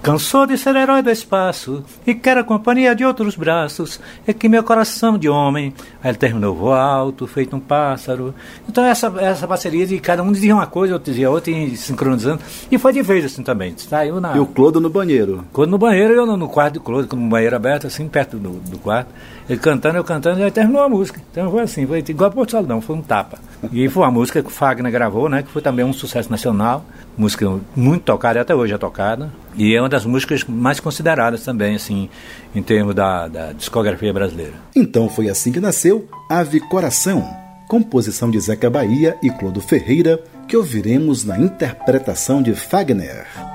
Cansou 0.01 0.47
de 0.47 0.57
ser 0.57 0.75
herói 0.75 1.01
do 1.03 1.11
espaço 1.11 1.83
e 2.07 2.15
quer 2.15 2.37
a 2.37 2.43
companhia 2.43 2.95
de 2.95 3.05
outros 3.05 3.35
braços. 3.35 3.99
É 4.25 4.33
que 4.33 4.49
meu 4.49 4.63
coração 4.63 5.17
de 5.17 5.29
homem. 5.29 5.73
Aí 6.03 6.11
ele 6.11 6.17
terminou 6.17 6.55
voo 6.55 6.73
alto, 6.73 7.27
feito 7.27 7.55
um 7.55 7.59
pássaro. 7.59 8.33
Então 8.67 8.83
essa, 8.83 9.13
essa 9.19 9.47
parceria 9.47 9.85
de 9.85 9.99
cada 9.99 10.23
um 10.23 10.31
dizia 10.31 10.55
uma 10.55 10.65
coisa, 10.65 10.93
outro 10.93 11.11
dizia 11.11 11.29
outra, 11.29 11.51
e 11.51 11.77
sincronizando. 11.77 12.41
E 12.71 12.77
foi 12.79 12.93
de 12.93 13.03
vez 13.03 13.25
assim 13.25 13.43
também. 13.43 13.75
Saiu 13.77 14.19
na... 14.19 14.35
E 14.35 14.39
o 14.39 14.45
Clodo 14.45 14.81
no 14.81 14.89
banheiro? 14.89 15.45
Clodo 15.53 15.71
no 15.71 15.77
banheiro 15.77 16.13
eu 16.13 16.25
no, 16.25 16.35
no 16.35 16.49
quarto 16.49 16.75
do 16.75 16.79
Clodo, 16.79 17.07
com 17.07 17.15
o 17.15 17.29
banheiro 17.29 17.55
aberto, 17.55 17.85
assim, 17.85 18.07
perto 18.07 18.37
do, 18.37 18.51
do 18.51 18.79
quarto. 18.79 19.09
Ele 19.47 19.59
cantando, 19.59 19.97
eu 19.97 20.03
cantando, 20.03 20.39
e 20.39 20.43
aí 20.43 20.51
terminou 20.51 20.81
a 20.81 20.89
música. 20.89 21.21
Então 21.31 21.51
foi 21.51 21.61
assim, 21.61 21.85
foi 21.85 22.03
igual 22.07 22.29
a 22.31 22.33
Porto 22.33 22.51
Salão, 22.51 22.81
foi 22.81 22.95
um 22.95 23.01
tapa. 23.01 23.37
E 23.71 23.87
foi 23.87 24.03
uma 24.03 24.11
música 24.11 24.41
que 24.41 24.47
o 24.47 24.51
Fagner 24.51 24.91
gravou, 24.91 25.29
né? 25.29 25.43
Que 25.43 25.49
foi 25.49 25.61
também 25.61 25.85
um 25.85 25.93
sucesso 25.93 26.31
nacional. 26.31 26.83
Música 27.15 27.59
muito 27.75 28.03
tocada, 28.03 28.41
até 28.41 28.55
hoje 28.55 28.73
é 28.73 28.77
tocada. 28.77 29.31
E 29.57 29.73
é 29.73 29.81
uma 29.81 29.89
das 29.89 30.05
músicas 30.05 30.43
mais 30.43 30.79
consideradas 30.79 31.43
também, 31.43 31.75
assim, 31.75 32.09
em 32.53 32.61
termos 32.61 32.93
da, 32.93 33.27
da 33.27 33.53
discografia 33.53 34.11
brasileira. 34.11 34.53
Então 34.75 35.07
foi 35.07 35.29
assim 35.29 35.51
que 35.51 35.59
nasceu 35.59 36.07
Ave 36.29 36.59
Coração, 36.59 37.25
composição 37.67 38.29
de 38.29 38.39
Zeca 38.39 38.69
Bahia 38.69 39.17
e 39.23 39.29
Clodo 39.29 39.61
Ferreira, 39.61 40.21
que 40.47 40.57
ouviremos 40.57 41.23
na 41.23 41.39
interpretação 41.39 42.41
de 42.41 42.53
Fagner. 42.53 43.54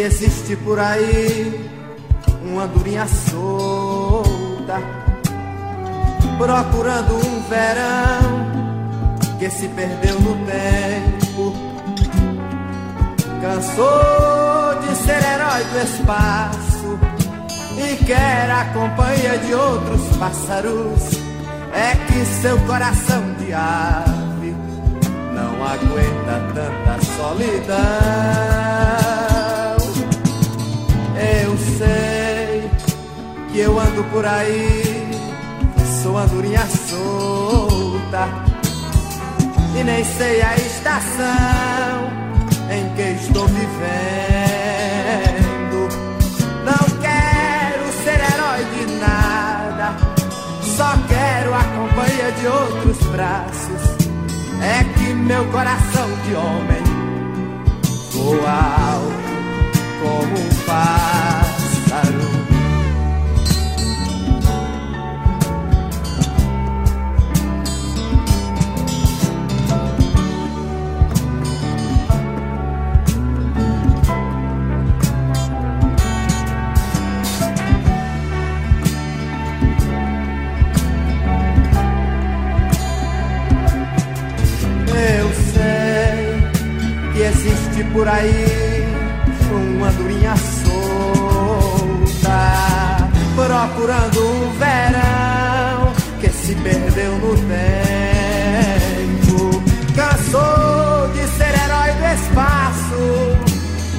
Existe 0.00 0.56
por 0.56 0.78
aí 0.78 1.68
uma 2.42 2.64
andorinha 2.64 3.06
solta, 3.06 4.80
procurando 6.38 7.14
um 7.14 7.42
verão 7.48 8.50
que 9.38 9.50
se 9.50 9.68
perdeu 9.68 10.18
no 10.20 10.34
tempo. 10.46 11.54
Cansou 13.40 14.78
de 14.82 14.94
ser 14.96 15.22
herói 15.22 15.64
do 15.64 15.78
espaço 15.82 16.98
e 17.76 17.96
quer 18.04 18.50
a 18.50 18.64
companhia 18.72 19.38
de 19.38 19.54
outros 19.54 20.16
pássaros. 20.16 21.20
É 21.72 21.94
que 22.06 22.24
seu 22.42 22.58
coração 22.60 23.22
de 23.38 23.52
ave 23.52 24.54
não 25.32 25.64
aguenta 25.64 26.40
tanta 26.54 27.00
solidão. 27.16 29.09
Eu 31.20 31.56
sei 31.78 32.70
que 33.52 33.58
eu 33.60 33.78
ando 33.78 34.02
por 34.04 34.24
aí 34.24 35.00
sou 36.02 36.16
andorinha 36.16 36.66
solta 36.88 38.28
e 39.78 39.84
nem 39.84 40.02
sei 40.02 40.40
a 40.40 40.56
estação 40.56 42.10
em 42.70 42.88
que 42.94 43.02
estou 43.22 43.46
vivendo. 43.48 43.68
Não 46.64 46.84
quero 47.00 47.92
ser 48.02 48.18
herói 48.32 48.64
de 48.74 48.86
nada, 48.98 49.94
só 50.62 50.94
quero 51.06 51.54
a 51.54 51.64
companhia 51.64 52.32
de 52.32 52.46
outros 52.46 52.98
braços. 53.10 53.90
É 54.62 54.84
que 54.94 55.12
meu 55.14 55.44
coração 55.46 56.08
de 56.26 56.34
homem 56.34 56.82
voa 58.12 58.50
alto 58.92 59.30
como 60.02 60.38
um 60.38 60.48
pássaro. 60.66 60.99
Existe 87.80 87.84
por 87.92 88.06
aí 88.06 88.86
uma 89.50 89.88
andorinha 89.88 90.34
solta 90.36 91.88
procurando 93.34 94.20
um 94.20 94.52
verão 94.58 95.92
que 96.20 96.28
se 96.28 96.54
perdeu 96.56 97.12
no 97.18 97.34
tempo. 97.36 97.60
Cansou 99.94 101.08
de 101.14 101.26
ser 101.36 101.54
herói 101.64 101.92
do 101.94 102.04
espaço 102.20 103.02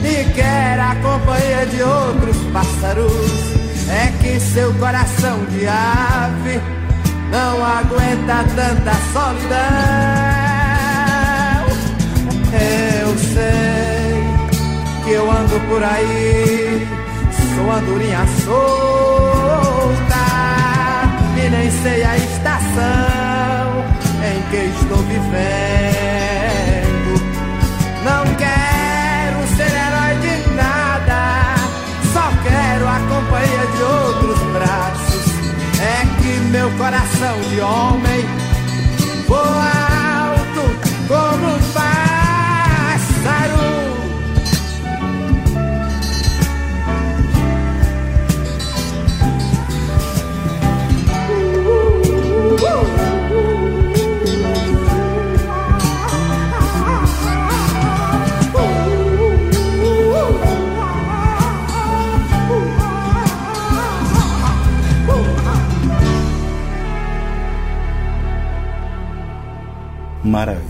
e 0.04 0.24
quer 0.34 0.80
a 0.80 0.96
companhia 0.96 1.66
de 1.66 1.82
outros 1.84 2.38
pássaros. 2.54 3.52
É 3.90 4.12
que 4.22 4.40
seu 4.40 4.74
coração 4.76 5.44
de 5.50 5.68
ave 5.68 6.62
não 7.30 7.66
aguenta 7.66 8.46
tanta 8.56 8.94
solidão. 9.12 10.41
Sei 13.34 14.24
que 15.06 15.12
eu 15.12 15.32
ando 15.32 15.58
por 15.70 15.82
aí, 15.82 16.86
sou 17.56 17.72
andorinha 17.72 18.26
solta 18.44 20.26
e 21.38 21.50
nem 21.50 21.72
sei 21.72 22.04
a 22.04 22.18
estação 22.18 23.86
em 24.22 24.42
que 24.50 24.58
estou 24.82 24.98
vivendo. 24.98 26.12
Não 28.04 28.26
quero 28.36 29.48
ser 29.56 29.72
herói 29.80 30.14
de 30.20 30.36
nada, 30.56 31.56
só 32.12 32.26
quero 32.44 32.86
a 32.86 33.00
companhia 33.08 33.66
de 33.78 33.82
outros 33.82 34.40
braços. 34.52 35.26
É 35.80 36.06
que 36.22 36.32
meu 36.52 36.70
coração 36.72 37.40
de 37.50 37.62
homem 37.62 38.26
voa 39.26 39.81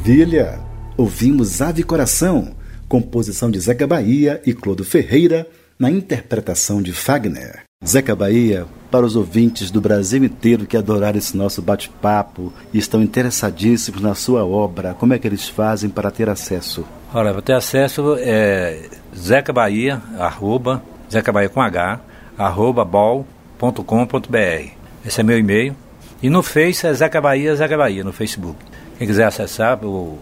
Maravilha! 0.01 0.59
Ouvimos 0.97 1.61
Ave 1.61 1.83
Coração, 1.83 2.55
composição 2.89 3.51
de 3.51 3.59
Zeca 3.59 3.85
Bahia 3.85 4.41
e 4.43 4.51
Clodo 4.51 4.83
Ferreira, 4.83 5.47
na 5.77 5.91
interpretação 5.91 6.81
de 6.81 6.91
Fagner. 6.91 7.59
Zeca 7.85 8.15
Bahia, 8.15 8.65
para 8.89 9.05
os 9.05 9.15
ouvintes 9.15 9.69
do 9.69 9.79
Brasil 9.79 10.23
inteiro 10.23 10.65
que 10.65 10.75
adoraram 10.75 11.19
esse 11.19 11.37
nosso 11.37 11.61
bate-papo 11.61 12.51
e 12.73 12.79
estão 12.79 13.03
interessadíssimos 13.03 14.01
na 14.01 14.15
sua 14.15 14.43
obra, 14.43 14.95
como 14.95 15.13
é 15.13 15.19
que 15.19 15.27
eles 15.27 15.47
fazem 15.47 15.87
para 15.87 16.09
ter 16.09 16.27
acesso? 16.27 16.83
Olha, 17.13 17.31
para 17.31 17.43
ter 17.43 17.53
acesso 17.53 18.15
é 18.17 18.89
Zeca 19.15 19.53
Bahia, 19.53 20.01
arroba, 20.17 20.81
Zeca 21.11 21.31
Bahia 21.31 21.49
com 21.49 21.61
H, 21.61 22.01
arroba 22.35 22.83
bol.com.br. 22.83 24.71
Esse 25.05 25.21
é 25.21 25.23
meu 25.23 25.37
e-mail. 25.37 25.75
E 26.23 26.29
no 26.29 26.41
Face 26.41 26.87
é 26.87 26.93
Zeca 26.93 27.21
Bahia, 27.21 27.55
Zeca 27.55 27.77
Bahia, 27.77 28.03
no 28.03 28.11
Facebook. 28.11 28.70
Quem 29.01 29.07
quiser 29.07 29.25
acessar 29.25 29.83
ou 29.83 30.19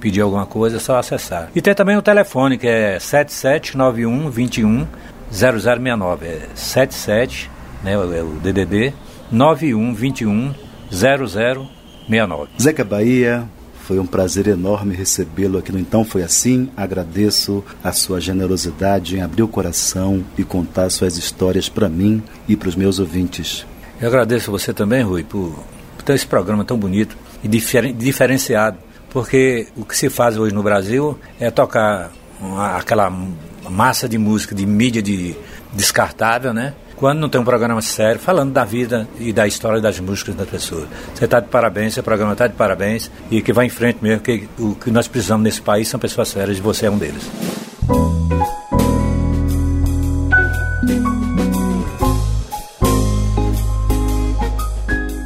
pedir 0.00 0.22
alguma 0.22 0.46
coisa, 0.46 0.78
é 0.78 0.80
só 0.80 0.96
acessar. 0.96 1.50
E 1.54 1.60
tem 1.60 1.74
também 1.74 1.98
o 1.98 2.00
telefone, 2.00 2.56
que 2.56 2.66
é 2.66 2.98
7791 2.98 4.30
21 4.30 4.86
0069. 5.30 6.24
É 6.24 6.48
77, 6.54 7.50
né, 7.84 7.92
é 7.92 7.98
o 7.98 8.40
DDD, 8.42 8.94
91 9.30 9.92
21 9.92 10.54
0069. 10.90 12.48
Zeca 12.58 12.82
Bahia, 12.82 13.46
foi 13.82 13.98
um 13.98 14.06
prazer 14.06 14.48
enorme 14.48 14.94
recebê-lo 14.94 15.58
aqui 15.58 15.70
no 15.70 15.78
Então 15.78 16.02
Foi 16.02 16.22
Assim. 16.22 16.70
Agradeço 16.74 17.62
a 17.84 17.92
sua 17.92 18.18
generosidade 18.18 19.14
em 19.14 19.20
abrir 19.20 19.42
o 19.42 19.48
coração 19.48 20.24
e 20.38 20.42
contar 20.42 20.88
suas 20.88 21.18
histórias 21.18 21.68
para 21.68 21.86
mim 21.86 22.22
e 22.48 22.56
para 22.56 22.70
os 22.70 22.76
meus 22.76 22.98
ouvintes. 22.98 23.66
Eu 24.00 24.08
agradeço 24.08 24.50
você 24.50 24.72
também, 24.72 25.02
Rui, 25.02 25.22
por, 25.22 25.52
por 25.98 26.02
ter 26.02 26.14
esse 26.14 26.26
programa 26.26 26.64
tão 26.64 26.78
bonito 26.78 27.14
e 27.42 27.48
diferen, 27.48 27.94
diferenciado, 27.94 28.78
porque 29.10 29.68
o 29.76 29.84
que 29.84 29.96
se 29.96 30.08
faz 30.08 30.36
hoje 30.36 30.54
no 30.54 30.62
Brasil 30.62 31.18
é 31.38 31.50
tocar 31.50 32.10
uma, 32.40 32.76
aquela 32.76 33.12
massa 33.68 34.08
de 34.08 34.18
música, 34.18 34.54
de 34.54 34.66
mídia 34.66 35.02
de, 35.02 35.36
descartável, 35.72 36.52
né? 36.52 36.74
Quando 36.96 37.18
não 37.18 37.28
tem 37.28 37.40
um 37.40 37.44
programa 37.44 37.82
sério, 37.82 38.20
falando 38.20 38.52
da 38.52 38.64
vida 38.64 39.08
e 39.18 39.32
da 39.32 39.46
história 39.46 39.80
das 39.80 39.98
músicas 39.98 40.36
das 40.36 40.48
pessoas. 40.48 40.86
Você 41.14 41.24
está 41.24 41.40
de 41.40 41.48
parabéns, 41.48 41.94
seu 41.94 42.02
programa 42.02 42.32
está 42.32 42.46
de 42.46 42.54
parabéns 42.54 43.10
e 43.30 43.42
que 43.42 43.52
vai 43.52 43.66
em 43.66 43.70
frente 43.70 43.98
mesmo, 44.00 44.20
que 44.20 44.48
o 44.58 44.74
que 44.76 44.90
nós 44.90 45.08
precisamos 45.08 45.42
nesse 45.42 45.60
país 45.60 45.88
são 45.88 45.98
pessoas 45.98 46.28
sérias 46.28 46.58
e 46.58 46.60
você 46.60 46.86
é 46.86 46.90
um 46.90 46.98
deles. 46.98 47.28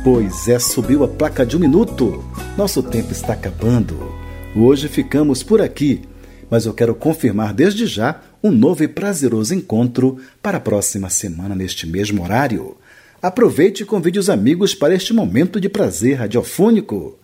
Pois 0.06 0.46
é, 0.46 0.56
subiu 0.60 1.02
a 1.02 1.08
placa 1.08 1.44
de 1.44 1.56
um 1.56 1.58
minuto. 1.58 2.24
Nosso 2.56 2.80
tempo 2.80 3.10
está 3.10 3.32
acabando. 3.32 4.14
Hoje 4.54 4.86
ficamos 4.86 5.42
por 5.42 5.60
aqui, 5.60 6.02
mas 6.48 6.64
eu 6.64 6.72
quero 6.72 6.94
confirmar 6.94 7.52
desde 7.52 7.88
já 7.88 8.20
um 8.40 8.52
novo 8.52 8.84
e 8.84 8.86
prazeroso 8.86 9.52
encontro 9.52 10.18
para 10.40 10.58
a 10.58 10.60
próxima 10.60 11.10
semana 11.10 11.56
neste 11.56 11.88
mesmo 11.88 12.22
horário. 12.22 12.76
Aproveite 13.20 13.82
e 13.82 13.84
convide 13.84 14.20
os 14.20 14.30
amigos 14.30 14.76
para 14.76 14.94
este 14.94 15.12
momento 15.12 15.60
de 15.60 15.68
prazer 15.68 16.18
radiofônico. 16.18 17.18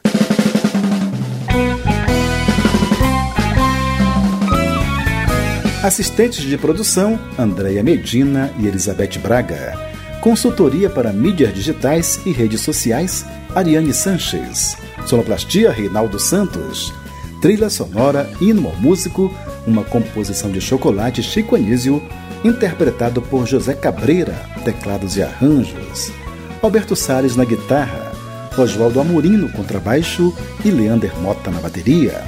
Assistentes 5.85 6.43
de 6.43 6.59
produção: 6.59 7.17
Andréia 7.39 7.85
Medina 7.85 8.53
e 8.59 8.67
Elizabeth 8.67 9.21
Braga. 9.23 9.92
Consultoria 10.23 10.89
para 10.89 11.13
mídias 11.13 11.53
digitais 11.53 12.21
e 12.25 12.31
redes 12.31 12.61
sociais: 12.61 13.27
Ariane 13.57 13.93
Sanches. 13.93 14.77
Sonoplastia: 15.05 15.73
Reinaldo 15.73 16.17
Santos. 16.21 16.95
Trilha 17.41 17.69
sonora: 17.69 18.31
Hino 18.41 18.69
ao 18.69 18.77
Músico, 18.77 19.35
uma 19.67 19.83
composição 19.83 20.53
de 20.53 20.61
Chocolate 20.61 21.25
Chico 21.25 21.57
Anísio, 21.57 22.01
interpretado 22.45 23.21
por 23.21 23.49
José 23.49 23.75
Cabreira, 23.75 24.49
teclados 24.65 25.17
e 25.17 25.25
arranjos. 25.25 26.13
Alberto 26.63 26.95
Salles 26.95 27.35
na 27.35 27.45
guitarra, 27.45 28.13
Oswaldo 28.57 29.01
Amorim 29.01 29.37
no 29.37 29.49
contrabaixo 29.49 30.33
e 30.65 30.71
Leander 30.71 31.19
Mota 31.19 31.51
na 31.51 31.59
bateria. 31.59 32.23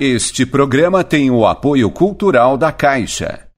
Este 0.00 0.44
programa 0.44 1.04
tem 1.04 1.30
o 1.30 1.46
apoio 1.46 1.88
cultural 1.88 2.56
da 2.56 2.72
Caixa. 2.72 3.53